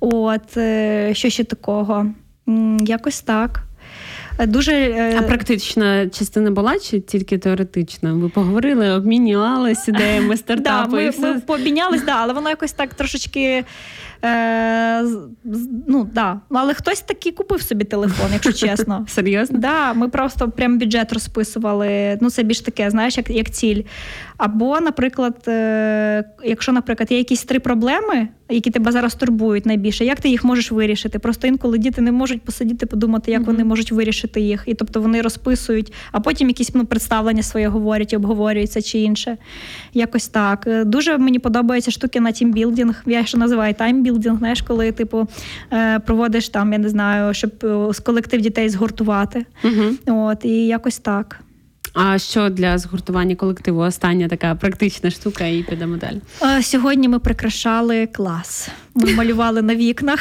от 0.00 0.56
е, 0.56 1.10
що 1.14 1.30
ще 1.30 1.44
такого? 1.44 2.06
Якось 2.80 3.20
так. 3.20 3.60
Е, 4.38 4.46
Дуже 4.46 5.14
А 5.18 5.22
практична 5.22 6.08
частина 6.08 6.50
була 6.50 6.78
чи 6.78 7.00
тільки 7.00 7.38
теоретична? 7.38 8.12
Ви 8.12 8.28
поговорили, 8.28 8.90
обмінювалися 8.90 9.90
ідеями 9.90 10.28
Да, 10.28 10.36
стартапу 10.36 10.98
і 10.98 11.04
ми, 11.04 11.10
все. 11.10 11.34
ми 11.34 11.40
пообмінялись, 11.40 12.04
да, 12.04 12.16
але 12.18 12.32
воно 12.32 12.48
якось 12.48 12.72
так 12.72 12.94
трошечки. 12.94 13.64
Е, 14.24 15.02
ну, 15.86 16.08
да. 16.12 16.40
Але 16.50 16.74
хтось 16.74 17.00
таки 17.00 17.32
купив 17.32 17.62
собі 17.62 17.84
телефон, 17.84 18.26
якщо 18.32 18.52
чесно. 18.66 19.06
Серйозно? 19.08 19.58
Да, 19.58 19.92
ми 19.92 20.08
просто 20.08 20.50
прям 20.50 20.78
бюджет 20.78 21.12
розписували. 21.12 22.18
Ну, 22.20 22.30
це 22.30 22.42
більш 22.42 22.60
таке, 22.60 22.90
знаєш, 22.90 23.16
як, 23.16 23.30
як 23.30 23.50
ціль. 23.50 23.82
Або, 24.36 24.80
наприклад, 24.80 25.36
е, 25.48 26.24
якщо, 26.44 26.72
наприклад, 26.72 27.12
є 27.12 27.18
якісь 27.18 27.44
три 27.44 27.60
проблеми, 27.60 28.28
які 28.50 28.70
тебе 28.70 28.92
зараз 28.92 29.14
турбують 29.14 29.66
найбільше, 29.66 30.04
як 30.04 30.20
ти 30.20 30.28
їх 30.28 30.44
можеш 30.44 30.72
вирішити? 30.72 31.18
Просто 31.18 31.46
інколи 31.46 31.78
діти 31.78 32.00
не 32.00 32.12
можуть 32.12 32.42
посидіти, 32.42 32.86
подумати, 32.86 33.30
як 33.30 33.40
Мгм. 33.40 33.50
вони 33.50 33.64
можуть 33.64 33.92
вирішити 33.92 34.40
їх. 34.40 34.62
І 34.66 34.74
тобто 34.74 35.00
вони 35.00 35.22
розписують, 35.22 35.92
а 36.12 36.20
потім 36.20 36.48
якісь 36.48 36.74
ну, 36.74 36.86
представлення 36.86 37.42
своє 37.42 37.68
говорять 37.68 38.12
і 38.12 38.16
обговорюються 38.16 38.82
чи 38.82 38.98
інше. 38.98 39.36
Якось 39.94 40.28
так. 40.28 40.66
Е, 40.66 40.84
Дуже 40.84 41.18
мені 41.18 41.38
подобаються 41.38 41.90
штуки 41.90 42.20
на 42.20 42.32
тімбілдинг. 42.32 43.02
Я 43.06 43.24
ще 43.24 43.38
називаю 43.38 43.74
таймбілдинг, 43.74 44.38
знаєш, 44.38 44.62
коли 44.62 44.92
типу 44.92 45.28
е, 45.72 45.98
проводиш 45.98 46.48
там, 46.48 46.72
я 46.72 46.78
не 46.78 46.88
знаю, 46.88 47.34
щоб 47.34 47.50
з 47.90 48.00
колектив 48.00 48.40
дітей 48.40 48.68
згуртувати. 48.68 49.46
Угу. 49.64 50.16
От, 50.18 50.44
і 50.44 50.66
якось 50.66 50.98
так. 50.98 51.40
А 51.94 52.18
що 52.18 52.48
для 52.48 52.78
згуртування 52.78 53.36
колективу? 53.36 53.80
Остання 53.80 54.28
така 54.28 54.54
практична 54.54 55.10
штука 55.10 55.46
і 55.46 55.62
підемо 55.62 55.96
далі. 55.96 56.62
Сьогодні 56.62 57.08
ми 57.08 57.18
прикрашали 57.18 58.06
клас. 58.06 58.68
Ми 58.94 59.14
малювали 59.14 59.62
на 59.62 59.74
вікнах. 59.74 60.20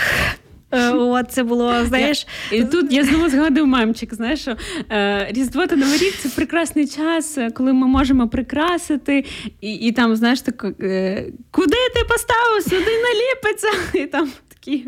Е, 0.72 0.90
От 0.90 1.32
це 1.32 1.44
було, 1.44 1.86
знаєш, 1.86 2.28
І 2.52 2.64
тут 2.64 2.94
я 2.94 3.04
знову 3.04 3.30
згадую 3.30 3.66
мемчик. 3.66 4.14
Знаєш, 4.14 4.40
що 4.42 4.56
е, 4.92 5.28
Різдво 5.32 5.68
та 5.68 5.76
Новий 5.76 5.98
рік 5.98 6.14
це 6.20 6.30
прекрасний 6.30 6.88
час, 6.88 7.38
е, 7.38 7.52
коли 7.52 7.74
ми 7.74 7.88
можемо 7.88 8.28
прикрасити, 8.28 9.26
і, 9.62 9.74
і 9.74 9.92
там, 9.92 10.16
знаєш, 10.16 10.42
так, 10.42 10.62
куди 11.52 11.78
ти 11.96 12.04
поставив, 12.10 12.64
сюди 12.64 12.92
наліпиться, 13.04 13.70
і 13.94 14.06
там 14.06 14.30
такі 14.66 14.88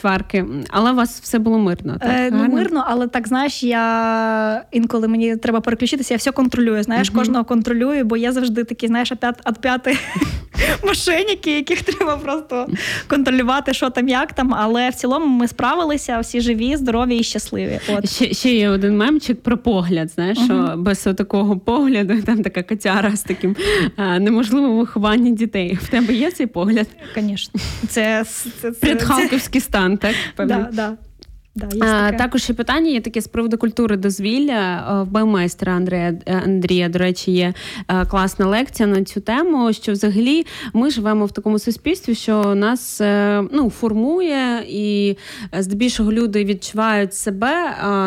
чварки. 0.00 0.44
Але 0.70 0.92
у 0.92 0.94
вас 0.94 1.20
все 1.20 1.38
було 1.38 1.58
мирно. 1.58 1.96
Так? 2.00 2.10
Е, 2.10 2.30
ну, 2.32 2.48
мирно, 2.48 2.84
але 2.86 3.08
так 3.08 3.28
знаєш, 3.28 3.62
я 3.62 4.64
інколи 4.72 5.08
мені 5.08 5.36
треба 5.36 5.60
переключитися, 5.60 6.14
я 6.14 6.18
все 6.18 6.30
контролюю. 6.32 6.82
Знаєш, 6.82 7.10
Мгм. 7.10 7.18
кожного 7.18 7.44
контролюю, 7.44 8.04
бо 8.04 8.16
є 8.16 8.32
завжди 8.32 8.64
такі, 8.64 8.86
знаєш, 8.86 9.12
отп'яти 9.44 9.96
мошенники, 10.84 11.50
яких 11.50 11.82
треба 11.82 12.16
просто 12.16 12.66
контролювати, 13.08 13.74
що 13.74 13.90
там, 13.90 14.08
як 14.08 14.32
там. 14.32 14.54
Але 14.54 14.90
в 14.90 14.94
цілому 14.94 15.26
ми 15.26 15.48
справилися, 15.48 16.20
всі 16.20 16.40
живі, 16.40 16.76
здорові 16.76 17.16
і 17.16 17.22
щасливі. 17.22 17.80
От. 17.88 18.10
Ще, 18.10 18.32
ще 18.34 18.54
є 18.54 18.68
один 18.68 18.96
мемчик 18.96 19.42
про 19.42 19.58
погляд. 19.58 20.10
Знаєш, 20.10 20.38
що 20.38 20.74
без 20.76 20.98
такого 20.98 21.58
погляду 21.58 22.22
там 22.26 22.42
така 22.42 22.62
котяра 22.62 23.16
з 23.16 23.22
таким 23.22 23.56
е, 23.98 24.18
неможливим 24.20 24.78
вихованням 24.78 25.34
дітей. 25.34 25.78
В 25.82 25.88
тебе 25.88 26.14
є 26.14 26.30
цей 26.30 26.46
погляд? 26.46 26.86
Звісно. 27.16 27.60
Це, 27.88 28.07
це, 28.24 28.24
це, 28.50 28.72
це, 28.72 28.80
Предхалківський 28.80 29.60
стан, 29.60 29.98
так? 29.98 30.14
да, 30.36 30.68
да. 30.72 30.92
Да, 31.58 31.66
є 31.74 31.80
таке. 31.80 32.16
також 32.18 32.42
ще 32.42 32.54
питання 32.54 32.90
є 32.90 33.00
таке 33.00 33.20
з 33.20 33.28
приводу 33.28 33.58
культури 33.58 33.96
дозвілля. 33.96 34.86
Е, 34.90 35.02
В 35.02 35.10
баймайстра 35.10 35.72
Андрея 35.72 36.14
Андрія, 36.44 36.88
до 36.88 36.98
речі, 36.98 37.32
є 37.32 37.54
е, 37.88 38.06
класна 38.06 38.46
лекція 38.46 38.88
на 38.88 39.04
цю 39.04 39.20
тему. 39.20 39.72
Що 39.72 39.92
взагалі 39.92 40.46
ми 40.72 40.90
живемо 40.90 41.26
в 41.26 41.32
такому 41.32 41.58
суспільстві, 41.58 42.14
що 42.14 42.54
нас 42.54 43.00
е, 43.00 43.42
ну, 43.52 43.70
формує, 43.70 44.64
і 44.68 45.16
е, 45.54 45.62
здебільшого 45.62 46.12
люди 46.12 46.44
відчувають 46.44 47.14
себе 47.14 47.52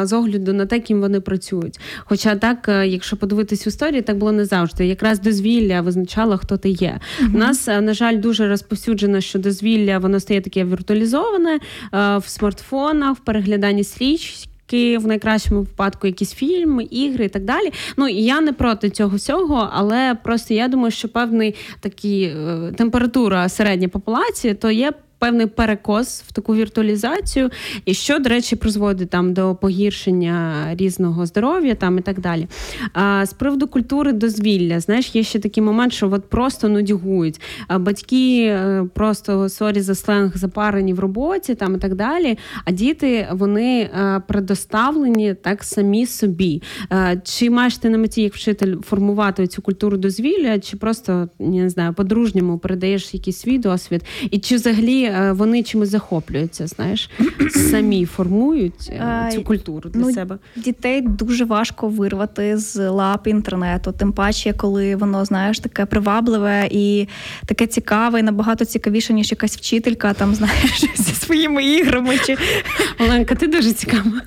е, 0.01 0.05
з 0.05 0.13
огляду 0.13 0.53
на 0.53 0.65
те, 0.65 0.79
ким 0.79 1.01
вони 1.01 1.19
працюють. 1.19 1.79
Хоча 1.99 2.35
так, 2.35 2.69
е, 2.69 2.87
якщо 2.87 3.17
подивитись 3.17 3.65
в 3.65 3.67
історії, 3.67 4.01
так 4.01 4.17
було 4.17 4.31
не 4.31 4.45
завжди. 4.45 4.85
Якраз 4.87 5.19
дозвілля 5.19 5.81
визначало, 5.81 6.37
хто 6.37 6.57
ти 6.57 6.69
є. 6.69 6.99
У 7.33 7.37
нас, 7.37 7.67
е, 7.67 7.81
на 7.81 7.93
жаль, 7.93 8.19
дуже 8.19 8.47
розповсюджено, 8.47 9.21
що 9.21 9.39
дозвілля 9.39 9.97
воно 9.97 10.19
стає 10.19 10.41
таке 10.41 10.65
віртуалізоване 10.65 11.59
е, 11.93 12.17
в 12.17 12.23
смартфонах, 12.27 13.17
в 13.17 13.19
перегляданні 13.41 13.83
стрічки, 13.83 14.97
в 14.97 15.07
найкращому 15.07 15.59
випадку 15.59 16.07
якісь 16.07 16.33
фільми, 16.33 16.83
ігри 16.83 17.25
і 17.25 17.29
так 17.29 17.43
далі. 17.43 17.71
Ну 17.97 18.07
і 18.07 18.23
я 18.23 18.41
не 18.41 18.53
проти 18.53 18.89
цього 18.89 19.17
всього, 19.17 19.69
але 19.73 20.15
просто 20.23 20.53
я 20.53 20.67
думаю, 20.67 20.91
що 20.91 21.09
певний 21.09 21.55
такий 21.79 22.23
е, 22.23 22.73
температура 22.77 23.49
середньої 23.49 23.87
популяції 23.87 24.53
то 24.53 24.71
є. 24.71 24.91
Певний 25.21 25.47
перекос 25.47 26.23
в 26.27 26.31
таку 26.31 26.55
віртуалізацію, 26.55 27.49
і 27.85 27.93
що, 27.93 28.19
до 28.19 28.29
речі, 28.29 28.55
призводить 28.55 29.09
там 29.09 29.33
до 29.33 29.55
погіршення 29.55 30.65
різного 30.75 31.25
здоров'я 31.25 31.75
там 31.75 31.97
і 31.97 32.01
так 32.01 32.19
далі. 32.19 32.47
А 32.93 33.25
з 33.25 33.33
приводу 33.33 33.67
культури 33.67 34.13
дозвілля, 34.13 34.79
знаєш, 34.79 35.15
є 35.15 35.23
ще 35.23 35.39
такий 35.39 35.63
момент, 35.63 35.93
що 35.93 36.11
от 36.11 36.29
просто 36.29 36.69
нудьгують. 36.69 37.41
А 37.67 37.79
батьки 37.79 38.43
е, 38.45 38.85
просто 38.93 39.49
sorry 39.49 39.81
за 39.81 39.95
сленг 39.95 40.37
запарені 40.37 40.93
в 40.93 40.99
роботі 40.99 41.55
там 41.55 41.75
і 41.75 41.77
так 41.77 41.95
далі. 41.95 42.37
А 42.65 42.71
діти 42.71 43.27
вони 43.31 43.81
е, 43.81 44.21
предоставлені 44.27 45.33
так 45.33 45.63
самі 45.63 46.05
собі. 46.05 46.61
Е, 46.93 47.21
Чи 47.23 47.49
маєш 47.49 47.77
ти 47.77 47.89
на 47.89 47.97
меті 47.97 48.21
як 48.21 48.33
вчитель 48.33 48.75
формувати 48.81 49.47
цю 49.47 49.61
культуру 49.61 49.97
дозвілля, 49.97 50.59
чи 50.59 50.77
просто 50.77 51.29
я 51.39 51.47
не 51.47 51.69
знаю, 51.69 51.93
по-дружньому 51.93 52.57
передаєш 52.57 53.13
якийсь 53.13 53.37
свій 53.37 53.57
досвід? 53.57 54.03
І 54.31 54.39
чи 54.39 54.55
взагалі 54.55 55.10
вони 55.31 55.63
чимось 55.63 55.89
захоплюються? 55.89 56.67
Знаєш, 56.67 57.09
самі 57.49 58.05
формують 58.05 58.89
е, 58.89 59.29
цю 59.33 59.43
культуру 59.43 59.89
для 59.89 60.01
ну, 60.01 60.13
себе? 60.13 60.37
Дітей 60.55 61.01
дуже 61.01 61.45
важко 61.45 61.87
вирвати 61.87 62.57
з 62.57 62.89
лап 62.89 63.27
інтернету, 63.27 63.91
тим 63.91 64.11
паче, 64.11 64.53
коли 64.53 64.95
воно 64.95 65.25
знаєш 65.25 65.59
таке 65.59 65.85
привабливе 65.85 66.67
і 66.71 67.07
таке 67.45 67.67
цікаве, 67.67 68.19
і 68.19 68.23
набагато 68.23 68.65
цікавіше, 68.65 69.13
ніж 69.13 69.31
якась 69.31 69.57
вчителька, 69.57 70.13
там 70.13 70.35
знаєш 70.41 70.85
зі 70.95 71.13
своїми 71.13 71.65
іграми. 71.65 72.17
Чи 72.25 72.37
Оленка, 72.99 73.35
ти 73.35 73.47
дуже 73.47 73.71
цікава. 73.73 74.21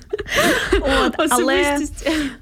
от 1.07 1.13
але, 1.29 1.77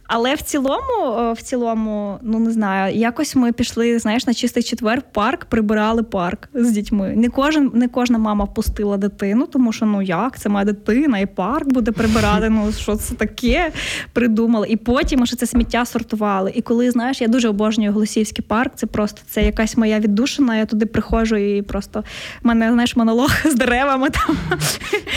але 0.07 0.35
в 0.35 0.41
цілому, 0.41 1.19
е, 1.19 1.33
в 1.33 1.41
цілому, 1.41 2.19
ну 2.21 2.39
не 2.39 2.51
знаю, 2.51 2.95
якось 2.95 3.35
ми 3.35 3.51
пішли, 3.51 3.99
знаєш, 3.99 4.27
на 4.27 4.33
чистий 4.33 4.63
четвер 4.63 5.01
парк, 5.11 5.45
прибирали 5.45 6.03
парк 6.03 6.49
з 6.53 6.71
дітьми. 6.71 7.13
Не 7.15 7.29
кожен, 7.29 7.71
не 7.73 7.87
кожна 7.87 8.17
мама 8.17 8.32
впустила 8.41 8.97
дитину, 8.97 9.47
тому 9.47 9.73
що 9.73 9.85
ну 9.85 10.01
як 10.01 10.39
це 10.39 10.49
моя 10.49 10.65
дитина, 10.65 11.19
і 11.19 11.25
парк 11.25 11.67
буде 11.67 11.91
прибирати. 11.91 12.49
Ну 12.49 12.71
що 12.77 12.95
це 12.95 13.15
таке? 13.15 13.71
Придумали. 14.13 14.67
І 14.69 14.77
потім 14.77 15.19
ми 15.19 15.25
ще 15.25 15.35
це 15.35 15.45
сміття 15.45 15.85
сортували. 15.85 16.51
І 16.55 16.61
коли 16.61 16.91
знаєш, 16.91 17.21
я 17.21 17.27
дуже 17.27 17.49
обожнюю 17.49 17.93
Голосіївський 17.93 18.45
парк. 18.47 18.71
Це 18.75 18.87
просто 18.87 19.21
це 19.29 19.43
якась 19.43 19.77
моя 19.77 19.99
віддушина. 19.99 20.55
Я 20.55 20.65
туди 20.65 20.85
приходжу 20.85 21.35
і 21.35 21.61
просто 21.61 22.03
мене 22.43 22.71
знаєш 22.71 22.95
монолог 22.95 23.31
з 23.45 23.55
деревами 23.55 24.09
там. 24.09 24.37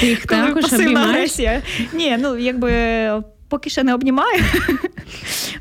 Їх 0.03 0.27
також 0.27 0.73
обіймаєш? 0.73 1.11
агресія. 1.11 1.63
Ні, 1.93 2.19
ну 2.21 2.37
якби 2.37 2.73
поки 3.49 3.71
ще 3.71 3.83
не 3.83 3.95
обнімаю. 3.95 4.43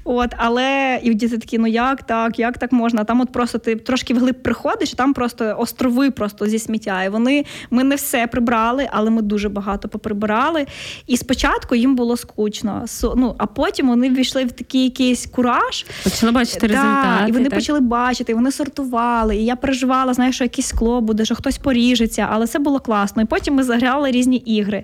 От, 0.07 0.33
але 0.37 0.99
і 1.03 1.13
діти 1.13 1.37
такі, 1.37 1.57
ну 1.57 1.67
як 1.67 2.03
так, 2.03 2.39
як 2.39 2.57
так 2.57 2.71
можна? 2.71 3.03
Там 3.03 3.21
от 3.21 3.31
просто 3.31 3.57
ти 3.57 3.75
трошки 3.75 4.13
вглиб 4.13 4.43
приходиш, 4.43 4.93
і 4.93 4.95
там 4.95 5.13
просто 5.13 5.55
острови 5.59 6.11
просто 6.11 6.45
зі 6.47 6.59
сміття. 6.59 7.03
І 7.03 7.09
вони 7.09 7.45
ми 7.71 7.83
не 7.83 7.95
все 7.95 8.27
прибрали, 8.27 8.87
але 8.91 9.09
ми 9.09 9.21
дуже 9.21 9.49
багато 9.49 9.87
поприбирали. 9.87 10.65
І 11.07 11.17
спочатку 11.17 11.75
їм 11.75 11.95
було 11.95 12.17
скучно. 12.17 12.85
Ну, 13.15 13.35
а 13.37 13.45
потім 13.45 13.87
вони 13.87 14.09
ввійшли 14.09 14.45
в 14.45 14.51
такий 14.51 14.83
якийсь 14.83 15.25
кураж. 15.25 15.85
Почала 16.03 16.31
бачити 16.31 16.67
Да, 16.67 16.73
результати. 16.73 17.29
і 17.29 17.31
вони 17.31 17.45
так? 17.45 17.53
почали 17.53 17.79
бачити, 17.79 18.31
і 18.31 18.35
вони 18.35 18.51
сортували. 18.51 19.35
І 19.35 19.45
я 19.45 19.55
переживала, 19.55 20.13
знаєш, 20.13 20.35
що 20.35 20.43
якесь 20.43 20.67
скло 20.67 21.01
буде, 21.01 21.25
що 21.25 21.35
хтось 21.35 21.57
поріжеться, 21.57 22.27
але 22.31 22.47
це 22.47 22.59
було 22.59 22.79
класно. 22.79 23.21
І 23.21 23.25
потім 23.25 23.53
ми 23.55 23.63
заграли 23.63 24.11
різні 24.11 24.37
ігри. 24.37 24.83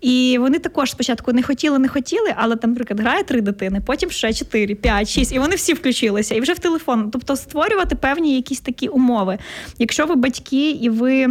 І 0.00 0.36
вони 0.40 0.58
також 0.58 0.90
спочатку 0.90 1.32
не 1.32 1.42
хотіли, 1.42 1.78
не 1.78 1.88
хотіли, 1.88 2.34
але 2.36 2.56
там, 2.56 2.70
наприклад, 2.70 3.00
грає 3.00 3.22
три 3.22 3.40
дитини, 3.40 3.82
потім 3.86 4.10
ще 4.10 4.32
чотири, 4.32 4.74
п'ять, 4.74 5.08
шість, 5.08 5.32
і 5.32 5.38
вони 5.38 5.56
всі 5.56 5.72
включилися, 5.72 6.34
і 6.34 6.40
вже 6.40 6.52
в 6.52 6.58
телефон. 6.58 7.10
Тобто 7.10 7.36
створювати 7.36 7.96
певні 7.96 8.36
якісь 8.36 8.60
такі 8.60 8.88
умови. 8.88 9.38
Якщо 9.78 10.06
ви 10.06 10.14
батьки 10.14 10.70
і 10.70 10.88
ви. 10.88 11.28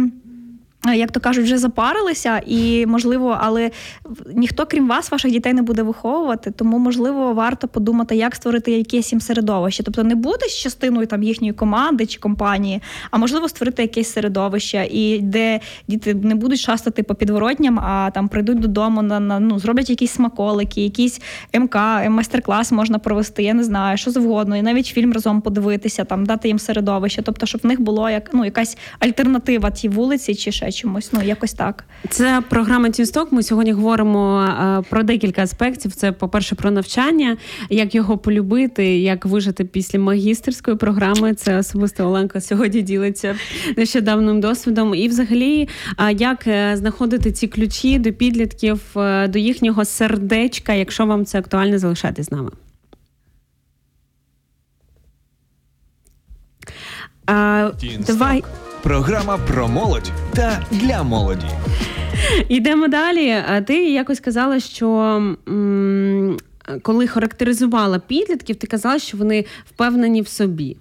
Е, 0.88 0.96
Як 0.96 1.12
то 1.12 1.20
кажуть, 1.20 1.44
вже 1.44 1.58
запарилися, 1.58 2.42
і 2.46 2.86
можливо, 2.86 3.38
але 3.40 3.70
ніхто, 4.34 4.66
крім 4.66 4.88
вас, 4.88 5.10
ваших 5.10 5.30
дітей 5.30 5.52
не 5.52 5.62
буде 5.62 5.82
виховувати, 5.82 6.50
тому 6.50 6.78
можливо 6.78 7.32
варто 7.32 7.68
подумати, 7.68 8.16
як 8.16 8.34
створити 8.34 8.72
якесь 8.72 9.12
їм 9.12 9.20
середовище. 9.20 9.82
Тобто 9.82 10.04
не 10.04 10.14
бути 10.14 10.48
частиною 10.48 11.06
там 11.06 11.22
їхньої 11.22 11.52
команди 11.52 12.06
чи 12.06 12.18
компанії, 12.18 12.82
а 13.10 13.18
можливо 13.18 13.48
створити 13.48 13.82
якесь 13.82 14.12
середовище, 14.12 14.88
і 14.90 15.18
де 15.18 15.60
діти 15.88 16.14
не 16.14 16.34
будуть 16.34 16.58
шастати 16.58 17.02
по 17.02 17.14
підворотням, 17.14 17.78
а 17.78 18.10
там 18.14 18.28
прийдуть 18.28 18.60
додому 18.60 19.02
на, 19.02 19.20
на 19.20 19.40
ну 19.40 19.58
зроблять 19.58 19.90
якісь 19.90 20.10
смаколики, 20.10 20.80
якісь 20.80 21.20
МК, 21.54 21.76
майстер-клас 22.08 22.72
можна 22.72 22.98
провести. 22.98 23.42
Я 23.42 23.54
не 23.54 23.64
знаю, 23.64 23.96
що 23.98 24.10
завгодно, 24.10 24.56
і 24.56 24.62
навіть 24.62 24.86
фільм 24.86 25.12
разом 25.12 25.40
подивитися, 25.40 26.04
там 26.04 26.26
дати 26.26 26.48
їм 26.48 26.58
середовище. 26.58 27.22
Тобто, 27.22 27.46
щоб 27.46 27.60
в 27.64 27.66
них 27.66 27.80
було 27.80 28.10
як 28.10 28.30
ну 28.32 28.44
якась 28.44 28.78
альтернатива 28.98 29.70
тій 29.70 29.88
вулиці 29.88 30.34
чи 30.34 30.52
ще 30.52 30.70
чомусь. 30.76 31.12
Ну 31.12 31.22
якось 31.22 31.52
так. 31.52 31.84
Це 32.10 32.42
програма 32.48 32.90
Тінсток. 32.90 33.32
Ми 33.32 33.42
сьогодні 33.42 33.72
говоримо 33.72 34.42
е, 34.42 34.82
про 34.90 35.02
декілька 35.02 35.42
аспектів. 35.42 35.92
Це, 35.92 36.12
по-перше, 36.12 36.54
про 36.54 36.70
навчання, 36.70 37.36
як 37.70 37.94
його 37.94 38.18
полюбити, 38.18 38.98
як 38.98 39.26
вижити 39.26 39.64
після 39.64 39.98
магістерської 39.98 40.76
програми. 40.76 41.34
Це 41.34 41.58
особисто 41.58 42.06
Оленка 42.06 42.40
сьогодні 42.40 42.82
ділиться 42.82 43.36
нещодавним 43.76 44.40
досвідом. 44.40 44.94
І, 44.94 45.08
взагалі, 45.08 45.68
е, 45.98 46.12
як 46.12 46.46
е, 46.46 46.76
знаходити 46.76 47.32
ці 47.32 47.48
ключі 47.48 47.98
до 47.98 48.12
підлітків, 48.12 48.80
е, 48.96 49.28
до 49.28 49.38
їхнього 49.38 49.84
сердечка, 49.84 50.72
якщо 50.72 51.06
вам 51.06 51.24
це 51.24 51.38
актуально, 51.38 51.78
залишайтесь 51.78 52.26
з 52.26 52.30
нами. 52.30 52.50
А, 57.26 57.70
Тінсток. 57.80 58.06
давай 58.06 58.44
Програма 58.86 59.38
про 59.38 59.68
молодь 59.68 60.12
та 60.34 60.66
для 60.70 61.02
молоді. 61.02 61.46
Йдемо 62.48 62.88
далі. 62.88 63.36
Ти 63.66 63.90
якось 63.90 64.20
казала, 64.20 64.60
що 64.60 64.88
м, 65.48 66.36
коли 66.82 67.06
характеризувала 67.06 67.98
підлітків, 67.98 68.56
ти 68.56 68.66
казала, 68.66 68.98
що 68.98 69.16
вони 69.18 69.44
впевнені 69.70 70.22
в 70.22 70.28
собі. 70.28 70.76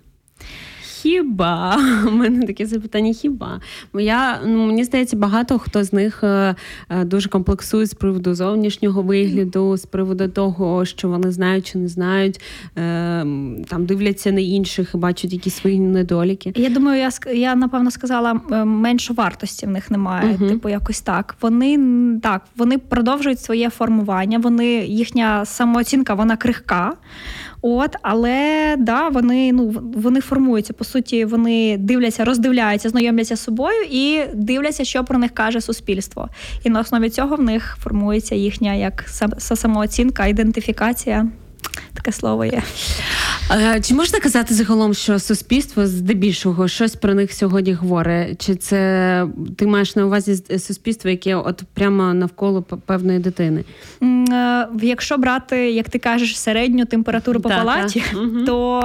Хіба 1.05 1.77
у 2.07 2.11
мене 2.11 2.45
таке 2.45 2.65
запитання? 2.65 3.13
Хіба? 3.13 3.61
Бо 3.93 3.99
я 3.99 4.39
ну 4.45 4.65
мені 4.67 4.83
здається, 4.83 5.17
багато 5.17 5.59
хто 5.59 5.83
з 5.83 5.93
них 5.93 6.23
е, 6.23 6.55
е, 6.89 7.03
дуже 7.03 7.29
комплексує 7.29 7.85
з 7.85 7.93
приводу 7.93 8.35
зовнішнього 8.35 9.01
вигляду, 9.01 9.77
з 9.77 9.85
приводу 9.85 10.27
того, 10.27 10.85
що 10.85 11.09
вони 11.09 11.31
знають 11.31 11.71
чи 11.71 11.77
не 11.77 11.87
знають, 11.87 12.41
е, 12.77 12.79
там 13.67 13.85
дивляться 13.85 14.31
на 14.31 14.39
інших 14.39 14.91
і 14.93 14.97
бачать 14.97 15.33
якісь 15.33 15.55
свої 15.55 15.79
недоліки. 15.79 16.53
Я 16.55 16.69
думаю, 16.69 16.99
я 16.99 17.33
я 17.33 17.55
напевно 17.55 17.91
сказала 17.91 18.33
менше 18.65 19.13
вартості 19.13 19.65
в 19.65 19.69
них 19.69 19.91
немає. 19.91 20.37
Мгм. 20.39 20.49
Типу, 20.49 20.69
якось 20.69 21.01
так. 21.01 21.35
Вони 21.41 21.79
так, 22.23 22.41
вони 22.57 22.77
продовжують 22.77 23.39
своє 23.39 23.69
формування. 23.69 24.39
Вони 24.39 24.67
їхня 24.85 25.45
самооцінка 25.45 26.13
вона 26.13 26.37
крихка. 26.37 26.93
От, 27.67 27.95
але 28.01 28.75
да, 28.79 29.09
вони 29.09 29.53
ну 29.53 29.75
вони 29.95 30.21
формуються. 30.21 30.73
По 30.73 30.83
суті, 30.83 31.25
вони 31.25 31.77
дивляться, 31.77 32.25
роздивляються, 32.25 32.89
знайомляться 32.89 33.35
з 33.35 33.43
собою 33.43 33.83
і 33.89 34.21
дивляться, 34.33 34.85
що 34.85 35.03
про 35.03 35.19
них 35.19 35.31
каже 35.31 35.61
суспільство. 35.61 36.29
І 36.63 36.69
на 36.69 36.79
основі 36.79 37.09
цього 37.09 37.35
в 37.35 37.41
них 37.41 37.77
формується 37.83 38.35
їхня 38.35 38.73
як 38.73 39.05
самооцінка, 39.37 40.27
ідентифікація. 40.27 41.27
Таке 41.93 42.11
слово 42.11 42.45
є. 42.45 42.63
Е, 43.51 43.81
Чи 43.81 43.93
можна 43.93 44.19
казати 44.19 44.53
загалом, 44.53 44.93
що 44.93 45.19
суспільство 45.19 45.87
здебільшого 45.87 46.67
щось 46.67 46.95
про 46.95 47.13
них 47.13 47.33
сьогодні 47.33 47.73
говорить? 47.73 48.45
Чи 48.45 48.55
це 48.55 49.27
ти 49.57 49.67
маєш 49.67 49.95
на 49.95 50.05
увазі 50.05 50.59
суспільство, 50.59 51.09
яке 51.09 51.35
от 51.35 51.63
прямо 51.73 52.13
навколо 52.13 52.61
певної 52.61 53.19
дитини? 53.19 53.63
Е, 54.03 54.67
Якщо 54.81 55.17
брати, 55.17 55.71
як 55.71 55.89
ти 55.89 55.99
кажеш, 55.99 56.39
середню 56.39 56.85
температуру 56.85 57.39
по 57.39 57.49
Так, 57.49 57.57
палаті, 57.57 58.03
так. 58.13 58.45
То 58.45 58.81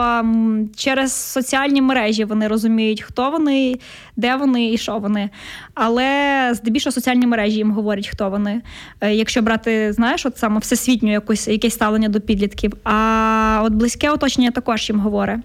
через 0.76 1.12
соціальні 1.12 1.82
мережі 1.82 2.24
вони 2.24 2.48
розуміють, 2.48 3.02
хто 3.02 3.30
вони, 3.30 3.78
де 4.16 4.36
вони 4.36 4.72
і 4.72 4.78
що 4.78 4.98
вони. 4.98 5.30
Але 5.74 6.50
здебільшого 6.54 6.92
соціальні 6.92 7.26
мережі 7.26 7.56
їм 7.56 7.70
говорять, 7.70 8.08
хто 8.08 8.30
вони. 8.30 8.60
Е, 9.00 9.14
Якщо 9.14 9.42
брати, 9.42 9.92
знаєш, 9.92 10.26
от 10.26 10.38
саме 10.38 10.58
всесвітню 10.58 11.12
якусь 11.12 11.48
якесь 11.48 11.74
ставлення 11.74 12.08
до 12.08 12.20
підлітків. 12.20 12.72
А 12.84 13.62
от 13.64 13.72
близьке 13.72 14.10
оточення 14.10 14.49
також 14.50 14.90
їм 14.90 15.00
говорить. 15.00 15.40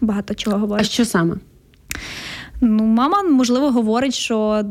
Багато 0.00 0.34
чого 0.34 0.58
говорить. 0.58 0.86
А 0.86 0.88
що 0.88 1.04
саме? 1.04 1.36
Ну, 2.60 2.84
мама, 2.84 3.22
можливо, 3.22 3.70
говорить, 3.70 4.14
що 4.14 4.64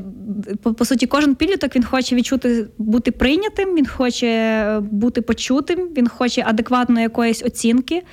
по, 0.63 0.73
по 0.73 0.85
суті 0.85 1.07
кожен 1.07 1.35
підліток 1.35 1.75
він 1.75 1.83
хоче 1.83 2.15
відчути 2.15 2.67
бути 2.77 3.11
прийнятим, 3.11 3.75
він 3.75 3.85
хоче 3.85 4.79
бути 4.91 5.21
почутим, 5.21 5.79
він 5.97 6.07
хоче 6.07 6.43
адекватної 6.47 7.03
якоїсь 7.03 7.43
оцінки, 7.43 8.03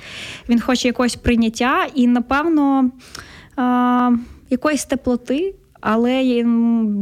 він 0.49 0.59
хоче 0.59 0.87
якогось 0.87 1.15
прийняття 1.15 1.87
і, 1.95 2.07
напевно, 2.07 2.91
а, 3.55 4.11
якоїсь 4.49 4.85
теплоти. 4.85 5.55
Але 5.87 6.43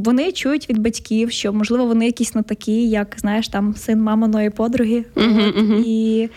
вони 0.05 0.31
чують 0.31 0.69
від 0.69 0.77
батьків, 0.79 1.31
що 1.31 1.53
можливо 1.53 1.85
вони 1.85 2.05
якісь 2.05 2.35
не 2.35 2.43
такі, 2.43 2.89
як 2.89 3.15
знаєш, 3.17 3.47
там 3.47 3.75
син 3.75 4.01
маминої 4.01 4.49
подруги. 4.49 5.05
От, 5.15 5.23
мгм. 5.27 5.83
І 5.85 6.29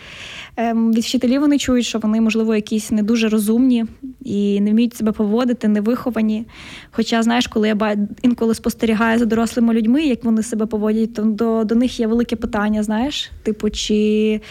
від 0.57 1.03
вчителів 1.03 1.41
вони 1.41 1.57
чують, 1.57 1.85
що 1.85 1.99
вони, 1.99 2.21
можливо, 2.21 2.55
якісь 2.55 2.91
не 2.91 3.03
дуже 3.03 3.29
розумні 3.29 3.85
і 4.21 4.61
не 4.61 4.71
вміють 4.71 4.95
себе 4.95 5.11
поводити, 5.11 5.67
не 5.67 5.81
виховані. 5.81 6.45
Хоча, 6.91 7.23
знаєш, 7.23 7.47
коли 7.47 7.67
я 7.67 7.97
інколи 8.21 8.55
спостерігаю 8.55 9.19
за 9.19 9.25
дорослими 9.25 9.73
людьми, 9.73 10.03
як 10.03 10.23
вони 10.23 10.43
себе 10.43 10.65
поводять, 10.65 11.13
то 11.13 11.21
до, 11.21 11.63
до 11.63 11.75
них 11.75 11.99
є 11.99 12.07
велике 12.07 12.35
питання, 12.35 12.83
знаєш, 12.83 13.31
типу, 13.43 13.69
чи. 13.69 14.41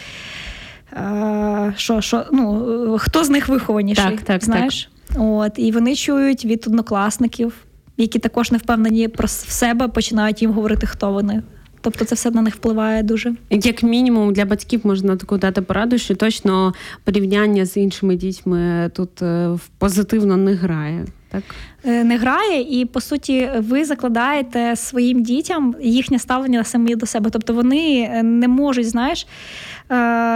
Е, 0.93 1.73
що, 1.77 2.01
що, 2.01 2.25
ну, 2.31 2.97
Хто 2.99 3.23
з 3.23 3.29
них 3.29 3.47
вихованіший? 3.47 4.05
Так, 4.05 4.21
так, 4.21 4.43
знаєш? 4.43 4.89
Так. 5.07 5.17
От, 5.21 5.51
І 5.55 5.71
вони 5.71 5.95
чують 5.95 6.45
від 6.45 6.63
однокласників, 6.67 7.53
які 7.97 8.19
також 8.19 8.51
не 8.51 8.57
впевнені 8.57 9.07
про 9.07 9.27
себе, 9.27 9.87
починають 9.87 10.41
їм 10.41 10.51
говорити, 10.51 10.87
хто 10.87 11.11
вони. 11.11 11.43
Тобто 11.81 12.05
це 12.05 12.15
все 12.15 12.31
на 12.31 12.41
них 12.41 12.55
впливає 12.55 13.03
дуже. 13.03 13.33
Як 13.49 13.83
мінімум 13.83 14.33
для 14.33 14.45
батьків 14.45 14.81
можна 14.83 15.15
таку 15.15 15.37
дати 15.37 15.61
пораду, 15.61 15.97
що 15.97 16.15
точно 16.15 16.73
порівняння 17.03 17.65
з 17.65 17.77
іншими 17.77 18.15
дітьми 18.15 18.91
тут 18.93 19.21
е, 19.21 19.57
позитивно 19.77 20.37
не 20.37 20.53
грає. 20.53 21.05
Так 21.29 21.43
е, 21.85 22.03
не 22.03 22.17
грає, 22.17 22.79
і 22.79 22.85
по 22.85 23.01
суті, 23.01 23.49
ви 23.57 23.85
закладаєте 23.85 24.75
своїм 24.75 25.23
дітям 25.23 25.75
їхнє 25.81 26.19
ставлення 26.19 26.63
самі 26.63 26.95
до 26.95 27.05
себе. 27.05 27.29
Тобто 27.29 27.53
вони 27.53 28.09
е, 28.13 28.23
не 28.23 28.47
можуть, 28.47 28.89
знаєш, 28.89 29.27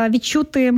відчути. 0.10 0.74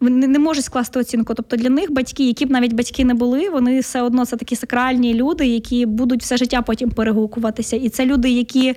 Вони 0.00 0.26
не 0.26 0.38
можуть 0.38 0.64
скласти 0.64 1.00
оцінку. 1.00 1.34
Тобто 1.34 1.56
для 1.56 1.70
них 1.70 1.92
батьки, 1.92 2.26
які 2.26 2.46
б 2.46 2.50
навіть 2.50 2.72
батьки 2.72 3.04
не 3.04 3.14
були, 3.14 3.48
вони 3.48 3.80
все 3.80 4.02
одно 4.02 4.26
це 4.26 4.36
такі 4.36 4.56
сакральні 4.56 5.14
люди, 5.14 5.46
які 5.46 5.86
будуть 5.86 6.22
все 6.22 6.36
життя 6.36 6.62
потім 6.62 6.90
перегукуватися. 6.90 7.76
І 7.76 7.88
це 7.88 8.06
люди, 8.06 8.30
які 8.30 8.74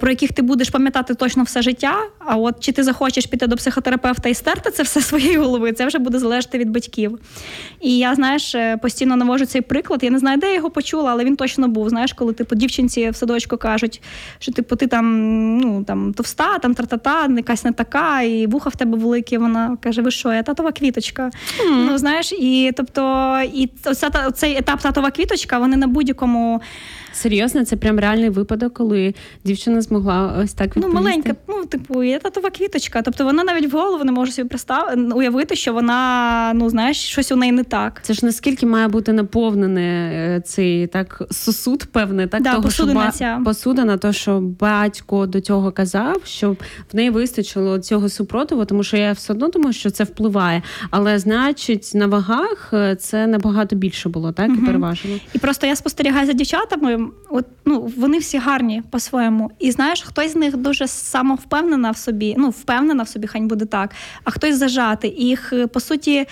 про 0.00 0.10
яких 0.10 0.32
ти 0.32 0.42
будеш 0.42 0.70
пам'ятати 0.70 1.14
точно 1.14 1.42
все 1.42 1.62
життя. 1.62 1.94
А 2.18 2.36
от 2.36 2.60
чи 2.60 2.72
ти 2.72 2.82
захочеш 2.82 3.26
піти 3.26 3.46
до 3.46 3.56
психотерапевта 3.56 4.28
і 4.28 4.34
стерти 4.34 4.70
це 4.70 4.82
все 4.82 5.00
своєї 5.00 5.36
голови, 5.36 5.72
це 5.72 5.86
вже 5.86 5.98
буде 5.98 6.18
залежати 6.18 6.58
від 6.58 6.70
батьків. 6.70 7.18
І 7.80 7.98
я, 7.98 8.14
знаєш, 8.14 8.54
е, 8.54 8.76
постійно 8.76 9.16
навожу 9.16 9.46
цей 9.46 9.60
приклад. 9.60 10.02
Я 10.02 10.10
не 10.10 10.18
знаю, 10.18 10.38
де 10.38 10.46
я 10.46 10.54
його 10.54 10.70
почула, 10.70 11.12
але 11.12 11.24
він 11.24 11.36
точно 11.36 11.68
був. 11.68 11.88
Знаєш, 11.88 12.12
коли 12.12 12.32
типу 12.32 12.54
дівчинці 12.54 13.10
в 13.10 13.16
садочку 13.16 13.56
кажуть, 13.56 14.02
що 14.38 14.52
типу 14.52 14.76
ти 14.76 14.86
там 14.86 15.56
ну 15.58 15.84
там 15.84 16.14
товста, 16.14 16.58
там 16.58 16.74
тра-та-та, 16.74 17.28
якась 17.36 17.64
не 17.64 17.72
така, 17.72 18.22
і 18.22 18.46
вуха 18.46 18.70
в 18.70 18.76
тебе 18.76 18.98
великі. 18.98 19.38
Вона 19.38 19.76
каже: 19.80 20.02
Ви 20.02 20.10
що, 20.10 20.32
я 20.32 20.42
татова 20.42 20.72
квіточка? 20.72 21.22
Mm. 21.22 21.86
Ну 21.90 21.98
знаєш, 21.98 22.32
і 22.32 22.72
тобто, 22.76 23.34
і 23.54 23.70
оця, 23.84 24.10
цей 24.34 24.56
етап 24.56 24.80
татова 24.80 25.10
квіточка, 25.10 25.58
вони 25.58 25.76
на 25.76 25.86
будь-якому. 25.86 26.60
Серйозно, 27.14 27.64
це 27.64 27.76
прям 27.76 27.98
реальний 27.98 28.30
випадок, 28.30 28.74
коли 28.74 29.14
дівчина 29.44 29.80
змогла 29.80 30.36
ось 30.42 30.52
так 30.52 30.66
відповісти? 30.66 30.94
Ну, 30.94 31.02
маленька, 31.02 31.34
ну, 31.48 31.64
типу, 31.64 32.02
є 32.02 32.18
татова 32.18 32.50
квіточка. 32.50 33.02
Тобто 33.02 33.24
вона 33.24 33.44
навіть 33.44 33.72
в 33.72 33.76
голову 33.76 34.04
не 34.04 34.12
може 34.12 34.32
собі 34.32 34.48
представити, 34.48 35.00
уявити, 35.00 35.56
що 35.56 35.72
вона, 35.72 36.52
ну, 36.54 36.70
знаєш, 36.70 36.96
щось 36.96 37.32
у 37.32 37.36
неї 37.36 37.52
не 37.52 37.64
так. 37.64 38.00
Це 38.02 38.14
ж 38.14 38.26
наскільки 38.26 38.66
має 38.66 38.88
бути 38.88 39.12
наповнений 39.12 39.84
е, 39.84 40.42
цей 40.44 40.86
так 40.86 41.22
сосуд, 41.30 41.84
певний, 41.84 42.26
так? 42.26 42.42
Да, 42.42 42.50
того, 42.50 42.62
посудина 42.62 43.10
що 43.10 43.18
ця. 43.18 43.40
посуда 43.44 43.84
на 43.84 43.96
те, 43.96 44.12
що 44.12 44.40
батько 44.40 45.26
до 45.26 45.40
цього 45.40 45.72
казав, 45.72 46.16
щоб 46.24 46.56
в 46.92 46.96
неї 46.96 47.10
вистачило 47.10 47.78
цього 47.78 48.08
супротиву, 48.08 48.64
тому 48.64 48.82
що 48.82 48.96
я 48.96 49.12
все 49.12 49.32
одно 49.32 49.48
думаю, 49.48 49.72
що 49.72 49.90
це 49.90 50.04
впливає. 50.04 50.62
Але, 50.90 51.18
значить, 51.18 51.92
на 51.94 52.06
вагах 52.06 52.70
е, 52.72 52.96
це 52.96 53.26
набагато 53.26 53.76
більше 53.76 54.08
було, 54.08 54.32
так? 54.32 54.48
Угу. 54.48 54.58
І 54.62 54.66
переважно. 54.66 55.10
І 55.32 55.38
просто 55.38 55.66
я 55.66 55.76
спостерігаю 55.76 56.26
за 56.26 56.32
дівчатами 56.32 57.03
от 57.30 57.46
ну 57.64 57.92
вони 57.96 58.18
всі 58.18 58.38
гарні 58.38 58.82
по-своєму. 58.90 59.50
І 59.58 59.70
знаєш, 59.70 60.02
хтось 60.02 60.32
з 60.32 60.36
них 60.36 60.56
дуже 60.56 60.88
самовпевнена 60.88 61.90
в 61.90 61.96
собі, 61.96 62.34
ну 62.38 62.50
впевнена 62.50 63.02
в 63.02 63.08
собі, 63.08 63.26
хай 63.26 63.42
буде 63.42 63.64
так, 63.64 63.90
а 64.24 64.30
хтось 64.30 64.56
зажатий. 64.56 65.24
Їх 65.24 65.52
по 65.72 65.80
суті 65.80 66.16
е, 66.16 66.26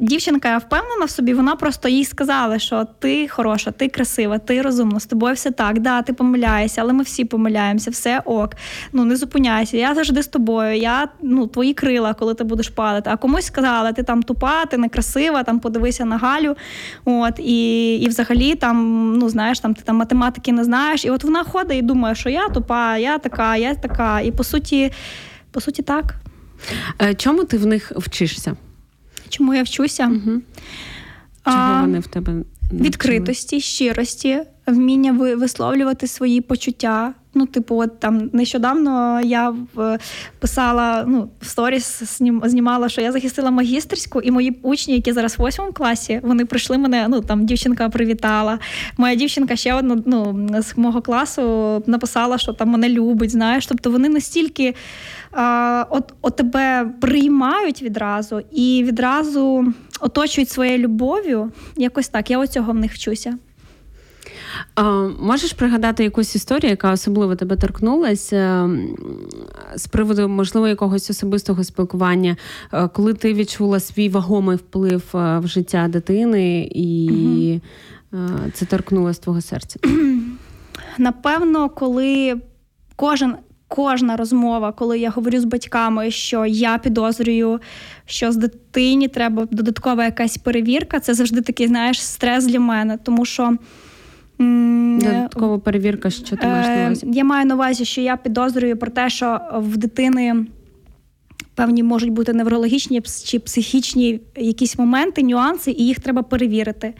дівчинка 0.00 0.58
впевнена 0.58 1.04
в 1.04 1.10
собі, 1.10 1.34
вона 1.34 1.56
просто 1.56 1.88
їй 1.88 2.04
сказала, 2.04 2.58
що 2.58 2.86
ти 2.98 3.28
хороша, 3.28 3.70
ти 3.70 3.88
красива, 3.88 4.38
ти 4.38 4.62
розумна, 4.62 5.00
з 5.00 5.06
тобою 5.06 5.34
все 5.34 5.50
так. 5.50 5.78
Да, 5.78 6.02
ти 6.02 6.12
помиляєшся, 6.12 6.80
але 6.80 6.92
ми 6.92 7.02
всі 7.02 7.24
помиляємося, 7.24 7.90
все 7.90 8.22
ок. 8.24 8.50
Ну 8.92 9.04
не 9.04 9.16
зупиняйся. 9.16 9.76
Я 9.76 9.94
завжди 9.94 10.22
з 10.22 10.26
тобою. 10.26 10.76
Я 10.76 11.08
ну 11.22 11.46
твої 11.46 11.74
крила, 11.74 12.14
коли 12.14 12.34
ти 12.34 12.44
будеш 12.44 12.68
падати. 12.68 13.10
А 13.12 13.16
комусь 13.16 13.44
сказала, 13.44 13.92
ти 13.92 14.02
там 14.02 14.22
тупа, 14.22 14.66
ти 14.66 14.76
некрасива, 14.76 15.42
там 15.42 15.60
подивися 15.60 16.04
на 16.04 16.18
Галю. 16.18 16.56
От 17.04 17.38
і, 17.38 17.94
і 17.96 18.08
взагалі 18.08 18.54
там, 18.54 19.12
ну 19.18 19.28
знаєш, 19.28 19.60
там 19.60 19.74
ти 19.74 19.82
там 19.82 19.96
математики 19.96 20.52
не 20.52 20.64
знаєш. 20.64 21.04
І 21.04 21.10
от 21.10 21.24
вона 21.24 21.44
ходить 21.44 21.78
і 21.78 21.82
думає, 21.82 22.14
що 22.14 22.28
я 22.28 22.48
тупа, 22.48 22.96
я 22.96 23.18
така, 23.18 23.56
я 23.56 23.74
така. 23.74 24.20
І 24.20 24.32
по 24.32 24.44
суті, 24.44 24.92
по 25.50 25.60
суті, 25.60 25.82
так. 25.82 26.14
Е, 27.02 27.14
чому 27.14 27.44
ти 27.44 27.58
в 27.58 27.66
них 27.66 27.92
вчишся? 27.96 28.56
Чому 29.30 29.54
я 29.54 29.62
вчуся? 29.62 30.06
Угу. 30.06 30.40
Чого 31.44 31.56
а, 31.56 31.80
вони 31.80 31.98
в 32.00 32.06
тебе 32.06 32.32
навчили? 32.32 32.80
відкритості, 32.80 33.60
щирості, 33.60 34.42
вміння 34.66 35.12
висловлювати 35.12 36.06
свої 36.06 36.40
почуття. 36.40 37.14
Ну, 37.34 37.46
типу, 37.46 37.76
от 37.76 38.00
там 38.00 38.30
нещодавно 38.32 39.20
я 39.20 39.54
писала 40.38 41.04
ну, 41.06 41.30
в 41.40 41.46
сторіс, 41.46 42.02
знімала, 42.44 42.88
що 42.88 43.00
я 43.00 43.12
захистила 43.12 43.50
магістерську, 43.50 44.20
і 44.20 44.30
мої 44.30 44.58
учні, 44.62 44.94
які 44.94 45.12
зараз 45.12 45.38
в 45.38 45.42
восьмому 45.42 45.72
класі, 45.72 46.20
вони 46.22 46.44
прийшли 46.44 46.78
мене. 46.78 47.08
Ну 47.08 47.20
там 47.20 47.46
дівчинка 47.46 47.88
привітала. 47.88 48.58
Моя 48.96 49.14
дівчинка 49.14 49.56
ще 49.56 49.74
одна 49.74 50.02
ну, 50.06 50.48
з 50.62 50.76
мого 50.76 51.02
класу 51.02 51.42
написала, 51.86 52.38
що 52.38 52.52
там 52.52 52.68
мене 52.68 52.88
любить. 52.88 53.30
Знаєш, 53.30 53.66
тобто 53.66 53.90
вони 53.90 54.08
настільки 54.08 54.74
а, 55.32 55.86
от, 55.90 56.14
от 56.22 56.36
тебе 56.36 56.90
приймають 57.00 57.82
відразу 57.82 58.40
і 58.52 58.84
відразу 58.86 59.74
оточують 60.00 60.50
своєю 60.50 60.78
любов'ю. 60.78 61.52
Якось 61.76 62.08
так. 62.08 62.30
Я 62.30 62.38
оцього 62.38 62.72
в 62.72 62.76
них 62.76 62.92
вчуся. 62.92 63.38
А, 64.74 65.08
Можеш 65.20 65.52
пригадати 65.52 66.04
якусь 66.04 66.36
історію, 66.36 66.70
яка 66.70 66.92
особливо 66.92 67.36
тебе 67.36 67.56
торкнулася 67.56 68.36
е, 68.36 68.70
з 69.76 69.86
приводу, 69.86 70.28
можливо, 70.28 70.68
якогось 70.68 71.10
особистого 71.10 71.64
спілкування, 71.64 72.36
е, 72.72 72.88
коли 72.88 73.14
ти 73.14 73.34
відчула 73.34 73.80
свій 73.80 74.08
вагомий 74.08 74.56
вплив 74.56 75.02
е, 75.14 75.38
в 75.38 75.46
життя 75.46 75.88
дитини, 75.88 76.70
і 76.74 77.60
угу. 78.12 78.28
це 78.52 78.64
торкнулося 78.64 79.20
твого 79.20 79.40
серця? 79.40 79.78
Напевно, 80.98 81.68
коли 81.68 82.40
кожен. 82.96 83.34
Кожна 83.72 84.16
розмова, 84.16 84.72
коли 84.72 84.98
я 84.98 85.10
говорю 85.10 85.40
з 85.40 85.44
батьками, 85.44 86.10
що 86.10 86.46
я 86.46 86.78
підозрюю, 86.78 87.60
що 88.06 88.32
з 88.32 88.36
дитині 88.36 89.08
треба 89.08 89.46
додаткова 89.50 90.04
якась 90.04 90.38
перевірка, 90.38 91.00
це 91.00 91.14
завжди 91.14 91.40
такий, 91.40 91.66
знаєш, 91.66 92.02
стрес 92.02 92.46
для 92.46 92.60
мене, 92.60 92.98
тому 93.02 93.24
що 93.24 93.56
Додаткова 94.40 95.58
перевірка, 95.58 96.10
що 96.10 96.36
ти 96.36 96.46
маєш 96.46 96.66
на 96.66 96.74
е, 96.74 96.86
увазі? 96.86 97.06
Я 97.12 97.24
маю 97.24 97.46
на 97.46 97.54
увазі, 97.54 97.84
що 97.84 98.00
я 98.00 98.16
підозрюю 98.16 98.76
про 98.76 98.90
те, 98.90 99.10
що 99.10 99.40
в 99.54 99.76
дитини 99.76 100.46
певні 101.54 101.82
можуть 101.82 102.10
бути 102.10 102.32
неврологічні 102.32 103.02
чи 103.24 103.38
психічні 103.38 104.20
якісь 104.36 104.78
моменти, 104.78 105.22
нюанси, 105.22 105.70
і 105.70 105.86
їх 105.86 106.00
треба 106.00 106.22
перевірити. 106.22 106.94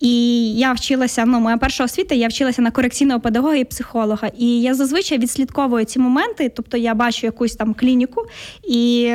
І 0.00 0.54
я 0.54 0.72
вчилася, 0.72 1.24
ну, 1.26 1.40
моя 1.40 1.56
перша 1.56 1.84
освіта, 1.84 2.14
я 2.14 2.28
вчилася 2.28 2.62
на 2.62 2.70
корекційного 2.70 3.20
педагога 3.20 3.56
і 3.56 3.64
психолога. 3.64 4.30
І 4.38 4.60
я 4.60 4.74
зазвичай 4.74 5.18
відслідковую 5.18 5.84
ці 5.84 5.98
моменти, 5.98 6.52
тобто 6.56 6.76
я 6.76 6.94
бачу 6.94 7.26
якусь 7.26 7.56
там 7.56 7.74
клініку 7.74 8.22
і 8.68 9.12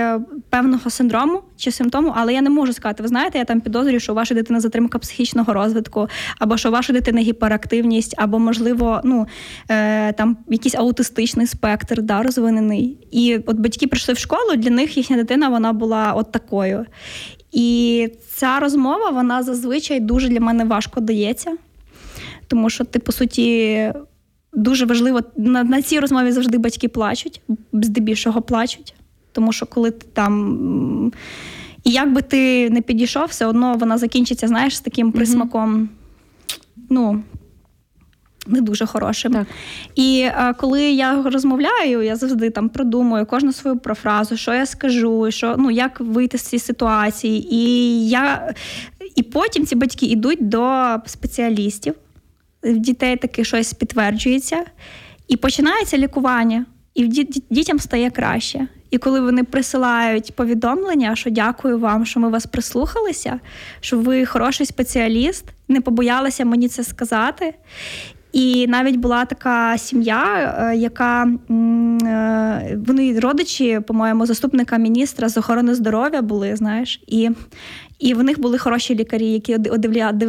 певного 0.49 0.89
синдрому 0.89 1.41
чи 1.57 1.71
симптому, 1.71 2.13
але 2.15 2.33
я 2.33 2.41
не 2.41 2.49
можу 2.49 2.73
сказати, 2.73 3.03
ви 3.03 3.09
знаєте, 3.09 3.37
я 3.37 3.45
там 3.45 3.61
підозрюю, 3.61 3.99
що 3.99 4.11
у 4.11 4.15
вашої 4.15 4.41
дитини 4.41 4.59
затримка 4.59 4.99
психічного 4.99 5.53
розвитку, 5.53 6.07
або 6.39 6.57
що 6.57 6.69
у 6.69 6.71
вашої 6.71 6.99
дитини 6.99 7.21
гіперактивність, 7.21 8.15
або, 8.17 8.39
можливо, 8.39 9.01
ну 9.03 9.27
е, 9.69 10.13
там 10.13 10.37
якийсь 10.49 10.75
аутистичний 10.75 11.47
спектр 11.47 12.01
да, 12.01 12.23
розвинений. 12.23 12.97
І 13.11 13.39
от 13.45 13.59
батьки 13.59 13.87
прийшли 13.87 14.13
в 14.13 14.17
школу, 14.17 14.55
для 14.55 14.69
них 14.69 14.97
їхня 14.97 15.17
дитина 15.17 15.49
вона 15.49 15.73
була 15.73 16.13
от 16.13 16.31
такою. 16.31 16.85
І 17.55 18.09
ця 18.33 18.59
розмова 18.59 19.09
вона 19.09 19.43
зазвичай 19.43 19.99
дуже 19.99 20.29
для 20.29 20.39
мене 20.39 20.63
важко 20.65 21.01
дається, 21.01 21.57
тому 22.47 22.69
що 22.69 22.83
ти, 22.83 22.99
по 22.99 23.11
суті, 23.11 23.93
дуже 24.53 24.85
важливо 24.85 25.19
на, 25.37 25.63
на 25.63 25.81
цій 25.81 25.99
розмові 25.99 26.31
завжди 26.31 26.57
батьки 26.57 26.87
плачуть, 26.87 27.41
здебільшого 27.73 28.41
плачуть. 28.41 28.95
Тому 29.31 29.51
що 29.51 29.65
коли 29.65 29.91
ти 29.91 30.05
там. 30.13 31.11
І 31.83 31.91
як 31.91 32.13
би 32.13 32.21
ти 32.21 32.69
не 32.69 32.81
підійшов, 32.81 33.25
все 33.25 33.45
одно 33.45 33.73
вона 33.73 33.97
закінчиться, 33.97 34.47
знаєш, 34.47 34.77
з 34.77 34.81
таким 34.81 35.11
присмаком. 35.11 35.75
Mm-hmm. 35.75 36.85
Ну, 36.89 37.23
не 38.47 38.61
дуже 38.61 38.85
хорошим. 38.85 39.33
Так. 39.33 39.47
І 39.95 40.27
а, 40.35 40.53
коли 40.53 40.83
я 40.83 41.23
розмовляю, 41.23 42.01
я 42.01 42.15
завжди 42.15 42.49
там 42.49 42.69
продумую 42.69 43.25
кожну 43.25 43.53
свою 43.53 43.77
профразу, 43.77 44.37
що 44.37 44.53
я 44.53 44.65
скажу, 44.65 45.31
що 45.31 45.55
ну 45.57 45.71
як 45.71 45.99
вийти 45.99 46.37
з 46.37 46.41
цієї 46.41 46.59
ситуації. 46.59 47.55
І 47.55 48.09
я 48.09 48.53
і 49.15 49.23
потім 49.23 49.65
ці 49.65 49.75
батьки 49.75 50.05
йдуть 50.05 50.49
до 50.49 50.95
спеціалістів. 51.05 51.93
В 52.63 52.77
дітей 52.77 53.17
таки 53.17 53.43
щось 53.43 53.73
підтверджується, 53.73 54.63
і 55.27 55.37
починається 55.37 55.97
лікування, 55.97 56.65
і 56.93 57.07
дітям 57.49 57.79
стає 57.79 58.09
краще. 58.09 58.67
І 58.89 58.97
коли 58.97 59.21
вони 59.21 59.43
присилають 59.43 60.35
повідомлення, 60.35 61.15
що 61.15 61.29
дякую 61.29 61.79
вам, 61.79 62.05
що 62.05 62.19
ми 62.19 62.29
вас 62.29 62.45
прислухалися, 62.45 63.39
що 63.79 63.99
ви 63.99 64.25
хороший 64.25 64.65
спеціаліст, 64.65 65.45
не 65.67 65.81
побоялися 65.81 66.45
мені 66.45 66.67
це 66.67 66.83
сказати. 66.83 67.53
І 68.35 68.67
навіть 68.67 68.95
була 68.95 69.25
така 69.25 69.77
сім'я, 69.77 70.55
е, 70.59 70.75
яка 70.75 71.23
е, 71.23 72.77
вони 72.87 73.19
родичі, 73.19 73.79
по-моєму, 73.87 74.25
заступника 74.25 74.77
міністра 74.77 75.29
з 75.29 75.37
охорони 75.37 75.75
здоров'я 75.75 76.21
були, 76.21 76.55
знаєш, 76.55 77.01
і. 77.07 77.29
І 77.99 78.13
в 78.13 78.23
них 78.23 78.39
були 78.39 78.57
хороші 78.57 78.95
лікарі, 78.95 79.31
які 79.31 79.57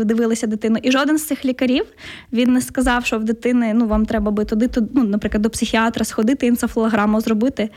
дивилися 0.05 0.47
дитину. 0.47 0.79
І 0.83 0.91
жоден 0.91 1.19
з 1.19 1.27
цих 1.27 1.45
лікарів 1.45 1.85
він 2.33 2.53
не 2.53 2.61
сказав, 2.61 3.07
що 3.07 3.19
в 3.19 3.25
дитини 3.25 3.73
ну 3.75 3.87
вам 3.87 4.07
треба 4.07 4.31
би 4.31 4.45
туди, 4.45 4.69
туди 4.69 4.89
ну, 4.95 5.05
наприклад, 5.05 5.43
до 5.43 5.51
психіатра 5.51 6.05
сходити, 6.05 6.47
енцефалограму 6.47 7.21
зробити. 7.21 7.71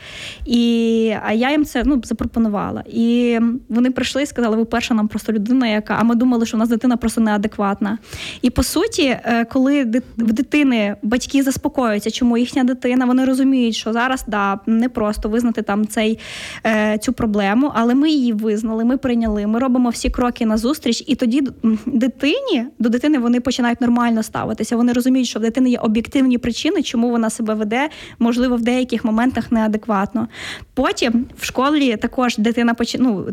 І, 0.46 1.14
а 1.24 1.32
я 1.32 1.50
їм 1.50 1.64
це 1.64 1.82
ну, 1.86 2.00
запропонувала. 2.04 2.84
І 2.86 3.38
вони 3.68 3.90
прийшли 3.90 4.22
і 4.22 4.26
сказали, 4.26 4.56
ви 4.56 4.64
перша 4.64 4.94
нам 4.94 5.08
просто 5.08 5.32
людина, 5.32 5.66
яка. 5.66 5.96
А 6.00 6.02
ми 6.02 6.14
думали, 6.14 6.46
що 6.46 6.56
у 6.56 6.60
нас 6.60 6.68
дитина 6.68 6.96
просто 6.96 7.20
неадекватна. 7.20 7.98
І 8.42 8.50
по 8.50 8.62
суті, 8.62 9.02
е, 9.02 9.44
коли 9.44 9.84
в 10.16 10.32
дитини 10.32 10.96
батьки 11.02 11.42
заспокоюються, 11.42 12.10
чому 12.10 12.38
їхня 12.38 12.64
дитина, 12.64 13.06
вони 13.06 13.24
розуміють, 13.24 13.74
що 13.74 13.92
зараз 13.92 14.24
да, 14.26 14.60
не 14.66 14.88
просто 14.88 15.28
визнати 15.28 15.62
там 15.62 15.86
цей, 15.86 16.18
е, 16.66 16.98
цю 16.98 17.12
проблему, 17.12 17.72
але 17.74 17.94
ми 17.94 18.10
її 18.10 18.32
визнали, 18.32 18.84
ми 18.84 18.96
прийняли, 18.96 19.46
ми 19.46 19.58
робимо 19.58 19.79
всі 19.88 20.10
кроки 20.10 20.46
на 20.46 20.56
зустріч, 20.56 21.04
і 21.06 21.14
тоді 21.14 21.42
дитині 21.86 22.66
до 22.78 22.88
дитини 22.88 23.18
вони 23.18 23.40
починають 23.40 23.80
нормально 23.80 24.22
ставитися. 24.22 24.76
Вони 24.76 24.92
розуміють, 24.92 25.28
що 25.28 25.38
в 25.38 25.42
дитини 25.42 25.70
є 25.70 25.78
об'єктивні 25.78 26.38
причини, 26.38 26.82
чому 26.82 27.10
вона 27.10 27.30
себе 27.30 27.54
веде, 27.54 27.88
можливо, 28.18 28.56
в 28.56 28.60
деяких 28.62 29.04
моментах 29.04 29.52
неадекватно. 29.52 30.28
Потім 30.74 31.26
в 31.38 31.44
школі 31.44 31.96
також 31.96 32.38
дитина 32.38 32.74
поч... 32.74 32.96
ну, 32.98 33.26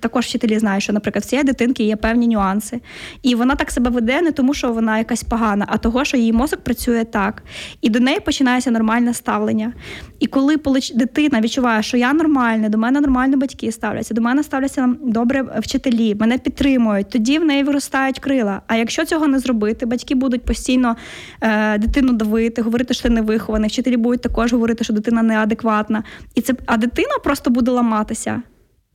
також 0.00 0.24
вчителі 0.24 0.58
знають, 0.58 0.82
що, 0.82 0.92
наприклад, 0.92 1.24
в 1.24 1.26
цієї 1.26 1.44
дитинки 1.44 1.84
є 1.84 1.96
певні 1.96 2.28
нюанси. 2.28 2.80
І 3.22 3.34
вона 3.34 3.54
так 3.54 3.70
себе 3.70 3.90
веде 3.90 4.22
не 4.22 4.32
тому, 4.32 4.54
що 4.54 4.72
вона 4.72 4.98
якась 4.98 5.22
погана, 5.22 5.66
а 5.68 5.78
того, 5.78 6.04
що 6.04 6.16
її 6.16 6.32
мозок 6.32 6.60
працює 6.60 7.04
так. 7.04 7.42
І 7.80 7.88
до 7.88 8.00
неї 8.00 8.20
починається 8.20 8.70
нормальне 8.70 9.14
ставлення. 9.14 9.72
І 10.18 10.26
коли 10.26 10.56
дитина 10.94 11.40
відчуває, 11.40 11.82
що 11.82 11.96
я 11.96 12.12
нормальна, 12.12 12.68
до 12.68 12.78
мене 12.78 13.00
нормально 13.00 13.36
батьки 13.36 13.72
ставляться, 13.72 14.14
до 14.14 14.20
мене 14.20 14.42
ставляться 14.42 14.94
добре 15.02 15.42
вчителі, 15.58 15.89
мене 16.14 16.38
підтримують, 16.38 17.10
тоді 17.10 17.38
в 17.38 17.44
неї 17.44 17.62
виростають 17.62 18.18
крила. 18.18 18.62
А 18.66 18.76
якщо 18.76 19.04
цього 19.04 19.26
не 19.26 19.38
зробити, 19.38 19.86
батьки 19.86 20.14
будуть 20.14 20.44
постійно 20.44 20.96
е, 21.40 21.78
дитину 21.78 22.12
давити, 22.12 22.62
говорити, 22.62 22.94
що 22.94 23.02
ти 23.02 23.10
не 23.10 23.22
вихований, 23.22 23.68
вчителі 23.68 23.96
будуть 23.96 24.20
також 24.20 24.52
говорити, 24.52 24.84
що 24.84 24.92
дитина 24.92 25.22
неадекватна. 25.22 26.02
І 26.34 26.40
це 26.40 26.54
а 26.66 26.76
дитина 26.76 27.14
просто 27.24 27.50
буде 27.50 27.70
ламатися. 27.70 28.42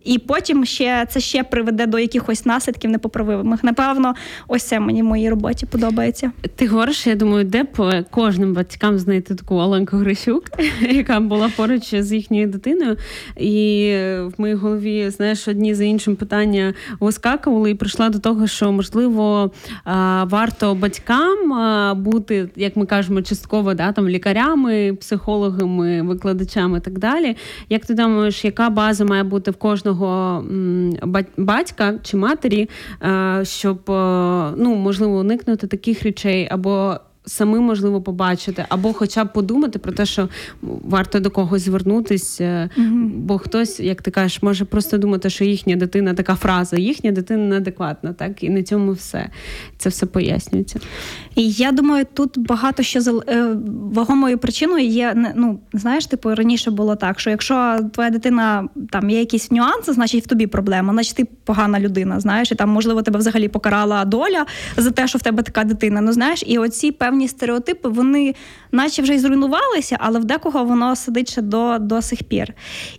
І 0.05 0.19
потім 0.19 0.65
ще 0.65 1.05
це 1.09 1.19
ще 1.19 1.43
приведе 1.43 1.85
до 1.85 1.99
якихось 1.99 2.45
наслідків 2.45 2.91
непоправимих. 2.91 3.63
Напевно, 3.63 4.13
ось 4.47 4.63
це 4.63 4.79
мені 4.79 5.01
в 5.01 5.05
моїй 5.05 5.29
роботі 5.29 5.65
подобається. 5.65 6.31
Ти 6.55 6.67
говориш, 6.67 7.07
я 7.07 7.15
думаю, 7.15 7.45
де 7.45 7.63
б 7.63 8.03
кожним 8.11 8.53
батькам 8.53 8.99
знайти 8.99 9.35
таку 9.35 9.55
Оленку 9.55 9.97
Грищук, 9.97 10.43
яка 10.89 11.19
була 11.19 11.51
поруч 11.57 11.95
з 11.95 12.13
їхньою 12.13 12.47
дитиною. 12.47 12.97
І 13.37 13.91
в 14.25 14.33
моїй 14.37 14.53
голові, 14.53 15.09
знаєш, 15.09 15.47
одні 15.47 15.73
за 15.75 15.83
іншим 15.83 16.15
питання 16.15 16.73
вискакували, 16.99 17.71
і 17.71 17.75
прийшла 17.75 18.09
до 18.09 18.19
того, 18.19 18.47
що 18.47 18.71
можливо 18.71 19.51
варто 20.23 20.75
батькам 20.75 21.37
бути, 22.03 22.49
як 22.55 22.75
ми 22.75 22.85
кажемо, 22.85 23.21
частково 23.21 23.73
да, 23.73 23.91
там 23.91 24.09
лікарями, 24.09 24.93
психологами, 24.93 26.01
викладачами 26.01 26.77
і 26.77 26.81
так 26.81 26.99
далі. 26.99 27.35
Як 27.69 27.85
ти 27.85 27.93
думаєш, 27.93 28.45
яка 28.45 28.69
база 28.69 29.05
має 29.05 29.23
бути 29.23 29.51
в 29.51 29.55
кожного 29.55 29.94
бать- 31.01 31.31
батька 31.37 31.93
чи 32.03 32.17
матері, 32.17 32.69
е, 33.03 33.39
щоб 33.45 33.91
е, 33.91 34.51
ну 34.57 34.75
можливо 34.75 35.17
уникнути 35.19 35.67
таких 35.67 36.03
речей 36.03 36.47
або 36.51 36.95
самим 37.25 37.63
можливо 37.63 38.01
побачити, 38.01 38.65
або 38.69 38.93
хоча 38.93 39.23
б 39.23 39.33
подумати 39.33 39.79
про 39.79 39.91
те, 39.91 40.05
що 40.05 40.29
варто 40.61 41.19
до 41.19 41.29
когось 41.31 41.61
звернутись, 41.61 42.41
е, 42.41 42.69
бо 43.15 43.37
хтось, 43.37 43.79
як 43.79 44.01
ти 44.01 44.11
кажеш, 44.11 44.43
може 44.43 44.65
просто 44.65 44.97
думати, 44.97 45.29
що 45.29 45.43
їхня 45.45 45.75
дитина 45.75 46.13
така 46.13 46.35
фраза, 46.35 46.77
їхня 46.77 47.11
дитина 47.11 47.43
неадекватна, 47.43 48.13
так 48.13 48.43
і 48.43 48.49
на 48.49 48.63
цьому 48.63 48.91
все. 48.91 49.29
Це 49.77 49.89
все 49.89 50.05
пояснюється. 50.05 50.79
І 51.35 51.51
я 51.51 51.71
думаю, 51.71 52.05
тут 52.13 52.37
багато 52.37 52.83
що 52.83 52.99
зал- 52.99 53.23
е, 53.29 53.55
вагомою 53.93 54.37
причиною 54.37 54.85
є 54.85 55.33
ну 55.35 55.59
знаєш, 55.73 56.05
типу 56.05 56.35
раніше 56.35 56.71
було 56.71 56.95
так, 56.95 57.19
що 57.19 57.29
якщо 57.29 57.79
твоя 57.93 58.09
дитина 58.09 58.69
там 58.89 59.09
є 59.09 59.19
якісь 59.19 59.51
нюанси, 59.51 59.93
значить 59.93 60.23
в 60.25 60.27
тобі 60.27 60.47
проблема, 60.47 60.93
значить 60.93 61.15
ти 61.15 61.25
погана 61.43 61.79
людина. 61.79 62.19
Знаєш, 62.19 62.51
і 62.51 62.55
там 62.55 62.69
можливо 62.69 63.01
тебе 63.01 63.19
взагалі 63.19 63.47
покарала 63.47 64.05
доля 64.05 64.45
за 64.77 64.91
те, 64.91 65.07
що 65.07 65.17
в 65.17 65.21
тебе 65.21 65.43
така 65.43 65.63
дитина. 65.63 66.01
Ну 66.01 66.13
знаєш, 66.13 66.43
і 66.47 66.57
оці 66.57 66.91
певні 66.91 67.14
стереотипи, 67.23 67.89
вони 67.89 68.35
наче 68.71 69.01
вже 69.01 69.15
й 69.15 69.19
зруйнувалися, 69.19 69.97
але 69.99 70.19
в 70.19 70.25
декого 70.25 70.63
воно 70.65 70.95
сидить 70.95 71.31
ще 71.31 71.41
до, 71.41 71.77
до 71.79 72.01
сих 72.01 72.23
пір. 72.23 72.53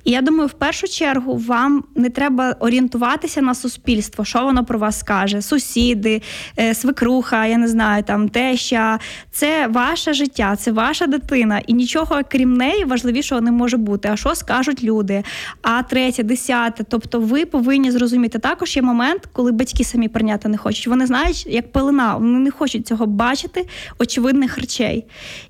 І 0.05 0.11
я 0.11 0.23
думаю, 0.23 0.47
в 0.47 0.53
першу 0.53 0.89
чергу 0.89 1.37
вам 1.37 1.85
не 1.95 2.11
треба 2.11 2.57
орієнтуватися 2.61 3.43
на 3.43 3.55
суспільство, 3.55 4.25
що 4.25 4.45
воно 4.45 4.65
про 4.65 4.79
вас 4.79 4.99
скаже, 4.99 5.43
сусіди, 5.43 6.23
е, 6.59 6.75
свекруха, 6.75 7.47
я 7.47 7.59
не 7.59 7.69
знаю, 7.69 8.03
там 8.03 8.29
теща. 8.29 8.99
Це 9.33 9.67
ваше 9.67 10.13
життя, 10.13 10.57
це 10.57 10.73
ваша 10.73 11.07
дитина, 11.07 11.61
і 11.67 11.73
нічого 11.73 12.21
крім 12.29 12.55
неї 12.55 12.85
важливішого 12.85 13.41
не 13.41 13.53
може 13.53 13.77
бути. 13.77 14.09
А 14.13 14.17
що 14.17 14.35
скажуть 14.35 14.85
люди? 14.85 15.23
А 15.63 15.83
третє, 15.83 16.23
десяте. 16.23 16.85
Тобто, 16.89 17.21
ви 17.21 17.47
повинні 17.47 17.91
зрозуміти. 17.91 18.39
Також 18.39 18.77
є 18.77 18.83
момент, 18.83 19.29
коли 19.33 19.53
батьки 19.53 19.85
самі 19.85 20.09
прийняти 20.09 20.49
не 20.49 20.57
хочуть. 20.57 20.87
Вони 20.87 21.07
знають, 21.07 21.47
як 21.47 21.73
пелена, 21.73 22.15
вони 22.17 22.39
не 22.39 22.51
хочуть 22.51 22.87
цього 22.87 23.07
бачити, 23.07 23.67
очевидних 24.07 24.59
речей. 24.59 25.05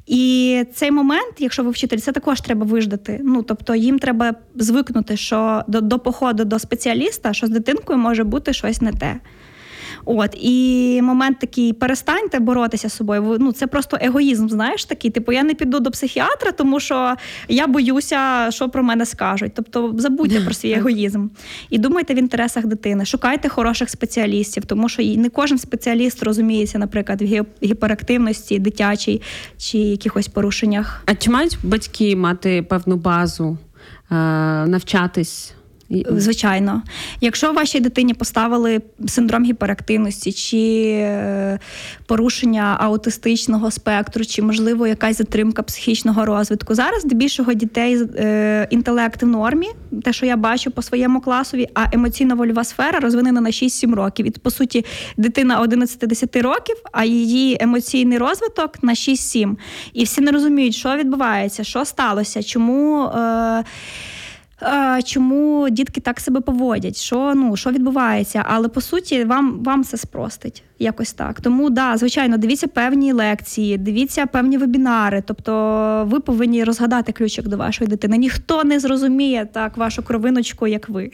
І 0.07 0.65
цей 0.75 0.91
момент, 0.91 1.35
якщо 1.39 1.65
ви 1.65 1.71
вчитель, 1.71 1.99
це 1.99 2.13
також 2.13 2.41
треба 2.41 2.67
виждати. 2.67 3.21
Ну 3.25 3.43
тобто 3.43 3.75
їм 3.75 3.99
треба 3.99 4.35
звикнути, 4.55 5.17
що 5.17 5.63
до, 5.69 5.81
до 5.81 5.99
походу 5.99 6.45
до 6.45 6.59
спеціаліста, 6.59 7.33
що 7.33 7.47
з 7.47 7.51
дитинкою 7.51 7.99
може 7.99 8.25
бути 8.25 8.53
щось 8.53 8.81
не 8.81 8.93
те. 8.93 9.21
От 10.05 10.37
і 10.41 11.01
момент 11.03 11.39
такий, 11.39 11.73
перестаньте 11.73 12.39
боротися 12.39 12.89
з 12.89 12.97
собою. 12.97 13.37
Ну 13.41 13.53
це 13.53 13.67
просто 13.67 13.99
егоїзм. 14.01 14.49
Знаєш 14.49 14.85
такий. 14.85 15.11
Типу, 15.11 15.33
я 15.33 15.43
не 15.43 15.55
піду 15.55 15.81
до 15.81 15.91
психіатра, 15.91 16.53
тому 16.53 16.81
що 16.81 17.15
я 17.49 17.67
боюся, 17.67 18.51
що 18.51 18.69
про 18.69 18.83
мене 18.83 19.07
скажуть. 19.07 19.53
Тобто 19.55 19.95
забудьте 19.99 20.41
про 20.41 20.55
свій 20.55 20.73
егоїзм 20.79 21.29
і 21.71 21.79
думайте 21.79 22.15
в 22.15 22.19
інтересах 22.19 22.67
дитини. 22.67 23.05
Шукайте 23.05 23.49
хороших 23.49 23.91
спеціалістів, 23.91 24.65
тому 24.65 24.89
що 24.89 25.03
не 25.03 25.29
кожен 25.29 25.59
спеціаліст 25.59 26.23
розуміється, 26.23 26.79
наприклад, 26.79 27.23
в 27.23 27.45
гіперактивності 27.63 28.59
дитячій 28.59 29.23
чи 29.59 29.79
якихось 29.79 30.29
порушеннях. 30.29 31.03
А 31.07 31.15
чи 31.15 31.31
мають 31.31 31.59
батьки 31.63 32.17
мати 32.17 32.63
певну 32.63 32.97
базу, 32.97 33.59
е, 34.11 34.15
навчатись? 34.67 35.56
Звичайно, 36.11 36.83
якщо 37.21 37.53
вашій 37.53 37.81
дитині 37.81 38.15
поставили 38.15 38.81
синдром 39.09 39.45
гіперактивності 39.45 40.33
чи 40.33 40.59
е, 41.01 41.59
порушення 42.07 42.77
аутистичного 42.81 43.71
спектру, 43.71 44.25
чи 44.25 44.43
можливо 44.43 44.87
якась 44.87 45.19
затримка 45.19 45.63
психічного 45.63 46.25
розвитку, 46.25 46.75
зараз 46.75 47.03
здебільшого 47.03 47.55
дітей 47.55 48.03
е, 48.17 48.67
інтелект 48.71 49.23
в 49.23 49.27
нормі, 49.27 49.69
те, 50.05 50.13
що 50.13 50.27
я 50.27 50.37
бачу 50.37 50.71
по 50.71 50.83
своєму 50.83 51.21
класові, 51.21 51.69
а 51.75 51.85
емоційно-вольова 51.85 52.65
сфера 52.65 53.01
розвинена 53.01 53.41
на 53.41 53.51
6-7 53.51 53.95
років. 53.95 54.27
І 54.27 54.31
по 54.31 54.51
суті, 54.51 54.85
дитина 55.17 55.63
11-10 55.63 56.43
років, 56.43 56.77
а 56.93 57.05
її 57.05 57.57
емоційний 57.61 58.19
розвиток 58.19 58.83
на 58.83 58.93
6-7. 58.93 59.57
І 59.93 60.05
всі 60.05 60.21
не 60.21 60.31
розуміють, 60.31 60.75
що 60.75 60.97
відбувається, 60.97 61.65
що 61.65 61.85
сталося, 61.85 62.43
чому. 62.43 63.05
Е, 63.05 63.65
Чому 65.05 65.69
дітки 65.71 66.01
так 66.01 66.21
себе 66.21 66.41
поводять? 66.41 66.97
Що 66.97 67.35
ну 67.35 67.57
що 67.57 67.71
відбувається? 67.71 68.45
Але 68.49 68.69
по 68.69 68.81
суті, 68.81 69.25
вам 69.25 69.63
вам 69.65 69.85
це 69.85 69.97
спростить 69.97 70.63
якось 70.79 71.13
так. 71.13 71.41
Тому 71.41 71.71
да, 71.71 71.97
звичайно, 71.97 72.39
дивіться 72.39 72.69
певні 72.69 73.13
лекції, 73.13 73.79
дивіться 73.79 74.27
певні 74.27 74.59
вебінари. 74.59 75.23
Тобто, 75.27 75.53
ви 76.11 76.21
повинні 76.21 76.65
розгадати 76.65 77.13
ключик 77.13 77.49
до 77.49 77.57
вашої 77.57 77.91
дитини. 77.91 78.19
Ніхто 78.19 78.65
не 78.65 78.81
зрозуміє 78.81 79.49
так 79.53 79.77
вашу 79.77 80.03
кровиночку, 80.03 80.67
як 80.67 80.89
ви. 80.89 81.11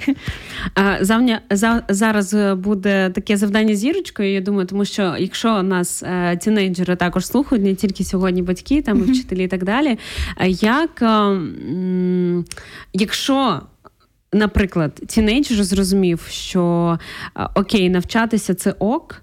Завня, 1.00 1.40
за, 1.50 1.82
зараз 1.88 2.34
е, 2.34 2.54
буде 2.54 3.10
таке 3.10 3.36
завдання 3.36 3.74
зірочкою, 3.74 4.32
я 4.32 4.40
думаю, 4.40 4.66
тому 4.66 4.84
що 4.84 5.14
якщо 5.18 5.62
нас 5.62 6.02
е, 6.02 6.36
тінейджери 6.36 6.96
також 6.96 7.26
слухають, 7.26 7.64
не 7.64 7.74
тільки 7.74 8.04
сьогодні 8.04 8.42
батьки, 8.42 8.82
там 8.82 8.98
і 8.98 9.02
вчителі 9.02 9.44
і 9.44 9.48
так 9.48 9.64
далі. 9.64 9.98
е, 10.40 10.48
Як, 10.48 11.02
якщо, 12.92 13.60
наприклад, 14.32 14.94
тінейджер 15.06 15.64
зрозумів, 15.64 16.26
що 16.30 16.98
окей, 17.54 17.90
навчатися 17.90 18.54
це 18.54 18.74
ок, 18.78 19.22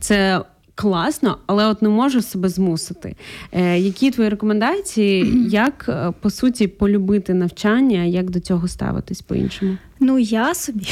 це 0.00 0.40
класно, 0.74 1.38
але 1.46 1.66
от 1.66 1.82
не 1.82 1.88
можу 1.88 2.22
себе 2.22 2.48
змусити. 2.48 3.16
Е, 3.52 3.78
Які 3.78 4.10
твої 4.10 4.30
рекомендації, 4.30 5.32
як 5.50 5.86
е, 5.88 6.12
по 6.20 6.30
суті 6.30 6.66
полюбити 6.66 7.34
навчання, 7.34 8.02
як 8.02 8.30
до 8.30 8.40
цього 8.40 8.68
ставитись 8.68 9.22
по-іншому? 9.22 9.76
Ну, 10.00 10.18
я 10.18 10.54
собі 10.54 10.88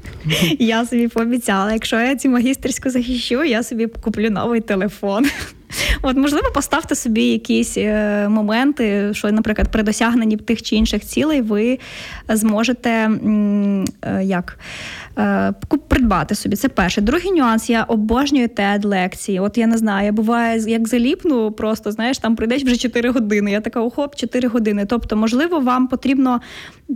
я 0.58 0.86
собі 0.86 1.08
пообіцяла, 1.08 1.72
якщо 1.72 1.96
я 2.00 2.16
цю 2.16 2.28
магістерську 2.28 2.90
захищу, 2.90 3.44
я 3.44 3.62
собі 3.62 3.86
куплю 3.86 4.30
новий 4.30 4.60
телефон. 4.60 5.26
От, 6.02 6.16
можливо, 6.16 6.50
поставте 6.54 6.94
собі 6.94 7.22
якісь 7.22 7.74
е, 7.78 8.28
моменти, 8.28 9.10
що, 9.14 9.32
наприклад, 9.32 9.68
при 9.72 9.82
досягненні 9.82 10.36
тих 10.36 10.62
чи 10.62 10.76
інших 10.76 11.04
цілей 11.04 11.40
ви 11.40 11.78
зможете 12.28 12.90
м, 12.90 13.84
е, 14.02 14.24
як 14.24 14.58
придбати 15.88 16.34
собі. 16.34 16.56
Це 16.56 16.68
перше. 16.68 17.00
Другий 17.00 17.32
нюанс, 17.32 17.70
я 17.70 17.82
обожнюю 17.82 18.46
TED 18.46 18.86
лекції. 18.86 19.40
От 19.40 19.58
я 19.58 19.66
не 19.66 19.78
знаю, 19.78 20.06
я 20.06 20.12
буває, 20.12 20.70
як 20.70 20.88
заліпну, 20.88 21.52
просто 21.52 21.92
знаєш, 21.92 22.18
там 22.18 22.36
прийдеш 22.36 22.64
вже 22.64 22.76
4 22.76 23.10
години. 23.10 23.50
Я 23.50 23.60
така, 23.60 23.80
охоп, 23.80 24.16
4 24.16 24.48
години. 24.48 24.86
Тобто, 24.88 25.16
можливо, 25.16 25.60
вам 25.60 25.88
потрібно 25.88 26.40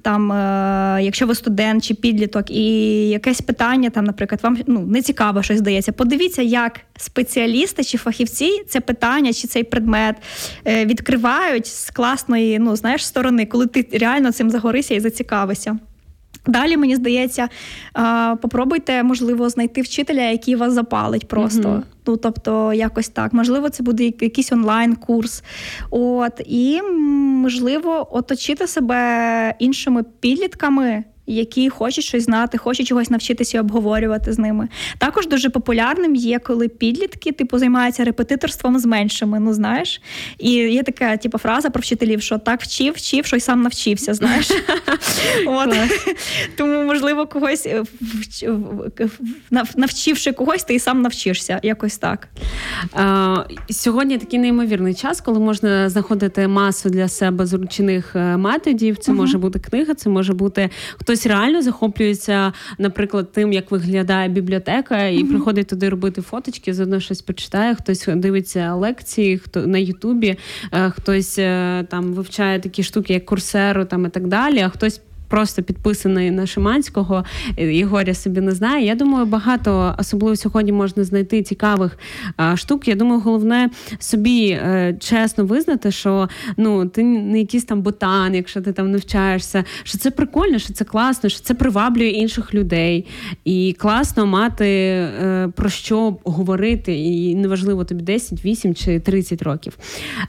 там, 0.03 0.33
е, 0.33 0.99
якщо 1.03 1.27
ви 1.27 1.35
студент 1.35 1.85
чи 1.85 1.95
підліток, 1.95 2.51
і 2.51 2.65
якесь 3.09 3.41
питання, 3.41 3.91
там, 3.91 4.05
наприклад, 4.05 4.41
вам 4.43 4.59
ну, 4.67 4.81
не 4.81 5.03
цікаво 5.03 5.43
щось 5.43 5.59
здається. 5.59 5.93
Подивіться, 5.93 6.43
як 6.43 6.81
спеціалісти 6.97 7.85
чи 7.85 7.99
фахівці 7.99 8.51
це 8.69 8.81
питання 8.81 9.33
чи 9.33 9.49
цей 9.49 9.65
предмет 9.65 10.17
е, 10.65 10.87
відкривають 10.87 11.67
з 11.67 11.91
класної, 11.91 12.59
ну 12.59 12.77
знаєш, 12.77 13.07
сторони, 13.07 13.47
коли 13.47 13.67
ти 13.67 13.99
реально 13.99 14.33
цим 14.33 14.51
загорися 14.51 14.95
і 14.95 15.01
зацікавишся. 15.01 15.79
Далі, 16.47 16.77
мені 16.77 16.97
здається, 16.97 17.49
попробуйте, 18.41 19.03
можливо, 19.03 19.49
знайти 19.49 19.81
вчителя, 19.81 20.23
який 20.23 20.57
вас 20.57 20.73
запалить 20.73 21.29
просто. 21.29 21.69
Мгм. 21.69 21.83
Ну, 22.07 22.17
тобто, 22.17 22.73
якось 22.73 23.09
так. 23.09 23.33
Можливо, 23.33 23.69
це 23.69 23.83
буде 23.83 24.05
якийсь 24.05 24.53
онлайн-курс. 24.53 25.43
От, 25.91 26.41
і, 26.47 26.83
можливо, 26.83 28.09
оточити 28.17 28.67
себе 28.67 29.55
іншими 29.59 30.05
підлітками. 30.21 31.05
Які 31.27 31.69
хочуть 31.69 32.05
щось 32.05 32.25
знати, 32.25 32.59
хочуть 32.59 32.87
чогось 32.87 33.11
навчитися 33.11 33.59
і 33.59 33.61
обговорювати 33.61 34.33
з 34.33 34.39
ними. 34.39 34.69
Також 34.99 35.29
дуже 35.29 35.51
популярним 35.51 36.15
є, 36.15 36.39
коли 36.39 36.69
підлітки 36.69 37.33
типу 37.33 37.59
займаються 37.59 38.05
репетиторством 38.05 38.79
з 38.79 38.85
меншими. 38.85 39.41
Ну 39.41 39.55
знаєш, 39.55 40.01
і 40.39 40.51
є 40.53 40.83
така 40.83 41.17
типу, 41.17 41.39
фраза 41.39 41.71
про 41.71 41.81
вчителів, 41.81 42.23
що 42.23 42.39
так 42.39 42.63
вчив, 42.63 42.95
вчив, 42.95 43.27
що 43.27 43.37
й 43.37 43.41
сам 43.41 43.63
навчився. 43.63 44.15
Знаєш, 44.15 44.51
от 45.47 45.75
тому 46.57 46.85
можливо 46.85 47.27
когось 47.27 47.67
е, 47.67 47.85
навчивши 49.77 50.33
когось, 50.33 50.65
ти 50.65 50.75
і 50.75 50.79
сам 50.79 51.03
навчишся. 51.03 51.61
Якось 51.63 51.99
так. 51.99 52.29
Сьогодні 53.71 54.19
такий 54.19 54.39
неймовірний 54.39 54.95
час, 54.95 55.21
коли 55.21 55.39
можна 55.39 55.89
знаходити 55.89 56.49
масу 56.49 56.91
для 56.91 57.09
себе 57.09 57.47
зручних 57.47 58.17
е, 58.17 58.37
методів. 58.37 58.97
Це 58.97 59.13
може 59.13 59.39
бути 59.39 59.59
книга, 59.59 59.95
це 59.95 60.11
може 60.11 60.33
бути 60.33 60.71
хтось 60.97 61.16
реально 61.25 61.63
захоплюється, 61.63 62.53
наприклад, 62.79 63.33
тим, 63.33 63.53
як 63.53 63.71
виглядає 63.71 64.29
бібліотека, 64.29 65.07
і 65.07 65.25
приходить 65.25 65.67
туди 65.67 65.89
робити 65.89 66.23
фоточки, 66.23 66.75
заодно 66.75 67.01
щось 67.01 67.23
почитає. 67.23 67.75
Хтось 67.75 68.09
дивиться 68.15 68.75
лекції, 68.75 69.39
хто 69.39 69.67
на 69.67 69.79
Ютубі, 69.79 70.37
е, 70.73 70.91
хтось 70.91 71.39
е, 71.39 71.85
там 71.91 72.13
вивчає 72.13 72.61
такі 72.61 72.83
штуки, 72.83 73.13
як 73.13 73.27
курсеру, 73.27 73.85
там 73.85 74.07
і 74.07 74.09
так 74.09 74.27
далі. 74.27 74.61
А 74.61 74.69
хтось. 74.69 75.01
Просто 75.29 75.63
підписаний 75.63 76.31
на 76.31 76.47
Шиманського, 76.47 77.25
і 77.57 77.85
горя 77.85 78.15
собі 78.15 78.41
не 78.41 78.53
знає. 78.53 78.87
Я 78.87 78.95
думаю, 78.95 79.27
багато 79.27 79.95
особливо 79.99 80.37
сьогодні 80.37 80.73
можна 80.73 81.05
знайти 81.05 81.43
цікавих 81.43 81.99
а, 82.37 82.57
штук. 82.57 82.89
Я 82.89 82.95
думаю, 82.95 83.21
головне 83.21 83.71
собі 83.99 84.49
е, 84.49 84.97
чесно 85.01 85.45
визнати, 85.45 85.91
що 85.91 86.29
ну 86.57 86.87
ти 86.87 87.03
не 87.03 87.39
якийсь 87.39 87.65
там 87.65 87.83
ботан, 87.83 88.35
якщо 88.35 88.61
ти 88.61 88.73
там 88.73 88.91
навчаєшся, 88.91 89.65
що 89.83 89.99
це 89.99 90.11
прикольно, 90.11 90.59
що 90.59 90.73
це 90.73 90.85
класно, 90.85 91.29
що 91.29 91.41
це 91.41 91.55
приваблює 91.55 92.09
інших 92.09 92.55
людей. 92.55 93.07
І 93.45 93.77
класно 93.79 94.27
мати 94.27 94.67
е, 94.67 95.49
про 95.57 95.69
що 95.69 96.17
говорити, 96.25 96.99
і 96.99 97.35
неважливо 97.35 97.85
тобі 97.85 98.03
10, 98.03 98.45
8 98.45 98.75
чи 98.75 99.01
30 99.01 99.43
років. 99.43 99.79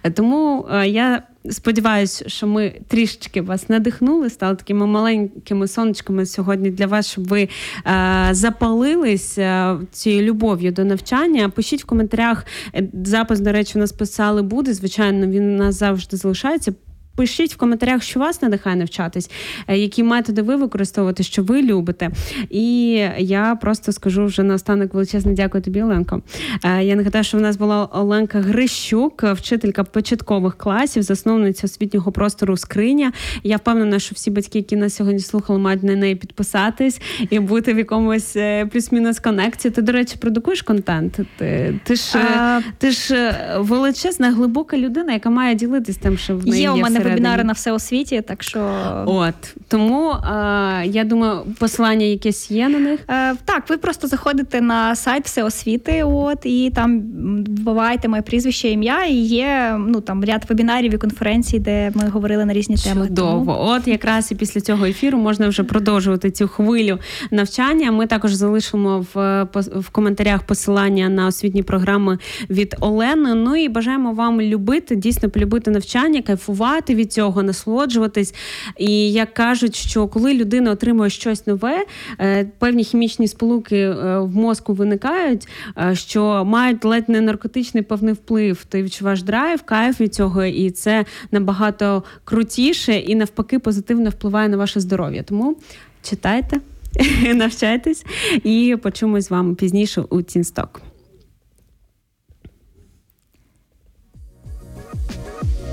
Е, 0.03 0.11
Тому 0.11 0.67
е, 0.71 0.87
я. 0.87 1.23
Сподіваюсь, 1.49 2.23
що 2.27 2.47
ми 2.47 2.73
трішечки 2.87 3.41
вас 3.41 3.69
надихнули, 3.69 4.29
стали 4.29 4.55
такими 4.55 4.85
маленькими 4.85 5.67
сонечками 5.67 6.25
сьогодні 6.25 6.69
для 6.69 6.87
вас, 6.87 7.07
щоб 7.07 7.27
ви 7.27 7.49
е, 7.85 8.27
запалились 8.31 9.37
е, 9.37 9.77
цією 9.91 10.21
любов'ю 10.21 10.71
до 10.71 10.85
навчання. 10.85 11.49
Пишіть 11.49 11.83
в 11.83 11.85
коментарях. 11.85 12.45
е, 12.75 12.87
Запис, 13.03 13.39
до 13.39 13.51
речі, 13.51 13.71
у 13.75 13.79
нас 13.81 13.91
писали 13.91 14.41
буде. 14.41 14.73
Звичайно, 14.73 15.27
він 15.27 15.53
у 15.53 15.57
нас 15.57 15.75
завжди 15.75 16.17
залишається. 16.17 16.73
Пишіть 17.17 17.53
в 17.53 17.57
коментарях, 17.57 18.03
що 18.03 18.19
вас 18.19 18.41
надихає 18.41 18.75
навчатись, 18.75 19.29
е, 19.67 19.77
які 19.77 20.03
методи 20.03 20.41
ви 20.41 20.55
використовуєте, 20.55 21.23
що 21.23 21.43
ви 21.43 21.61
любите. 21.61 22.09
І 22.49 22.89
я 23.17 23.57
просто 23.61 23.91
скажу 23.91 24.25
вже 24.25 24.43
наостанок 24.43 24.93
величезне 24.93 25.33
дякую 25.33 25.63
тобі, 25.63 25.81
Оленко. 25.81 26.21
Е, 26.65 26.83
Я 26.83 26.95
нагадаю, 26.95 27.23
що 27.23 27.37
в 27.37 27.41
нас 27.41 27.57
була 27.57 27.85
Оленка 27.85 28.39
Грищук, 28.41 29.23
вчителька 29.23 29.83
початкових 29.83 30.55
класів, 30.57 31.03
засновниця 31.03 31.67
освітнього 31.67 32.11
простору 32.11 32.57
Скриня. 32.57 33.11
Я 33.43 33.57
впевнена, 33.57 33.99
що 33.99 34.15
всі 34.15 34.31
батьки, 34.31 34.57
які 34.57 34.75
нас 34.75 34.95
сьогодні 34.95 35.19
слухали, 35.19 35.59
мають 35.59 35.83
на 35.83 35.95
неї 35.95 36.15
підписатись 36.15 37.01
і 37.29 37.39
бути 37.39 37.73
в 37.73 37.77
якомусь 37.77 38.35
е, 38.35 38.65
плюс-мінус 38.65 39.19
конекції. 39.19 39.71
Ти, 39.71 39.81
до 39.81 39.91
речі, 39.91 40.15
продукуєш 40.19 40.61
контент. 40.61 41.19
Ти, 41.37 41.79
ти 41.83 41.95
ж. 41.95 42.17
А, 42.17 42.61
Ти 42.77 42.91
ж 42.91 43.35
величезна, 43.57 44.31
глибока 44.31 44.77
людина, 44.77 45.13
яка 45.13 45.29
має 45.29 45.55
ділитись 45.55 45.97
тим, 45.97 46.17
що 46.17 46.37
в 46.37 46.47
неї 46.47 46.61
є 46.61 46.71
у 46.71 46.73
мене 46.73 46.87
всередині. 46.89 47.06
Вебінари 47.09 47.43
на 47.43 47.53
всеосвіті, 47.53 48.21
так 48.21 48.43
що 48.43 48.71
От 49.05 49.55
тому 49.67 50.11
е, 50.11 50.85
я 50.85 51.03
думаю, 51.03 51.39
посилання 51.59 52.05
якесь 52.05 52.51
є 52.51 52.69
на 52.69 52.79
них. 52.79 52.99
Е, 53.09 53.35
так, 53.45 53.69
ви 53.69 53.77
просто 53.77 54.07
заходите 54.07 54.61
на 54.61 54.95
сайт 54.95 55.25
всеосвіти, 55.25 56.03
от 56.03 56.45
і 56.45 56.71
там 56.75 57.01
вбиваєте 57.47 58.07
моє 58.07 58.21
прізвище, 58.21 58.69
ім'я, 58.69 59.05
і 59.05 59.15
є 59.15 59.79
ну 59.87 60.01
там 60.01 60.25
ряд 60.25 60.45
вебінарів 60.49 60.93
і 60.93 60.97
конференцій, 60.97 61.59
де 61.59 61.91
ми 61.95 62.09
говорили 62.09 62.45
на 62.45 62.53
різні 62.53 62.75
теми. 62.75 63.07
Чудово. 63.07 63.69
От 63.69 63.87
якраз 63.87 64.31
і 64.31 64.35
після 64.35 64.61
цього 64.61 64.85
ефіру 64.85 65.17
можна 65.17 65.47
вже 65.47 65.63
продовжувати 65.63 66.31
цю 66.31 66.47
хвилю 66.47 66.99
навчання. 67.31 67.91
Ми 67.91 68.07
також 68.07 68.33
залишимо 68.33 69.05
в, 69.13 69.43
в 69.75 69.89
коментарях 69.89 70.43
посилання 70.43 71.09
на 71.09 71.27
освітні 71.27 71.63
програми 71.63 72.17
від 72.49 72.75
Олени. 72.79 73.35
Ну 73.35 73.55
і 73.55 73.69
бажаємо 73.69 74.13
вам 74.13 74.41
любити, 74.41 74.95
дійсно 74.95 75.29
полюбити 75.29 75.71
навчання, 75.71 76.21
кайфувати 76.21 76.95
від 76.97 77.13
цього, 77.13 77.43
насолоджуватись. 77.43 78.33
І 78.77 79.11
як 79.11 79.33
кажуть, 79.33 79.75
що 79.75 80.07
коли 80.07 80.33
людина 80.33 80.71
отримує 80.71 81.09
щось 81.09 81.47
нове, 81.47 81.85
е, 82.19 82.45
певні 82.59 82.83
хімічні 82.83 83.27
сполуки 83.27 83.77
е, 83.77 84.19
в 84.19 84.35
мозку 84.35 84.73
виникають, 84.73 85.47
е, 85.77 85.95
що 85.95 86.45
мають 86.45 86.85
ледь 86.85 87.09
не 87.09 87.21
наркотичний 87.21 87.83
певний 87.83 88.13
вплив. 88.13 88.65
Ти 88.65 88.83
відчуваєш 88.83 89.23
драйв, 89.23 89.61
кайф 89.61 90.01
від 90.01 90.15
цього, 90.15 90.43
і 90.43 90.71
це 90.71 91.05
набагато 91.31 92.03
крутіше 92.23 92.93
і 92.93 93.15
навпаки 93.15 93.59
позитивно 93.59 94.09
впливає 94.09 94.49
на 94.49 94.57
ваше 94.57 94.79
здоров'я. 94.79 95.23
Тому 95.23 95.57
читайте, 96.01 96.59
навчайтесь 97.33 98.05
і 98.43 98.77
почуємось 98.83 99.25
з 99.25 99.31
вами 99.31 99.55
пізніше 99.55 100.01
у 100.09 100.21
Тінсток. 100.21 100.81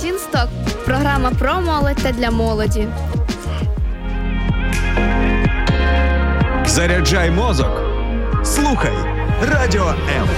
Тінсток 0.01 0.49
програма 0.85 1.31
про 1.39 1.61
молодь 1.61 1.97
та 1.97 2.13
для 2.13 2.31
молоді. 2.31 2.89
Заряджай 6.67 7.31
мозок. 7.31 7.81
Слухай 8.45 8.93
Радіо 9.53 9.87
М. 10.19 10.29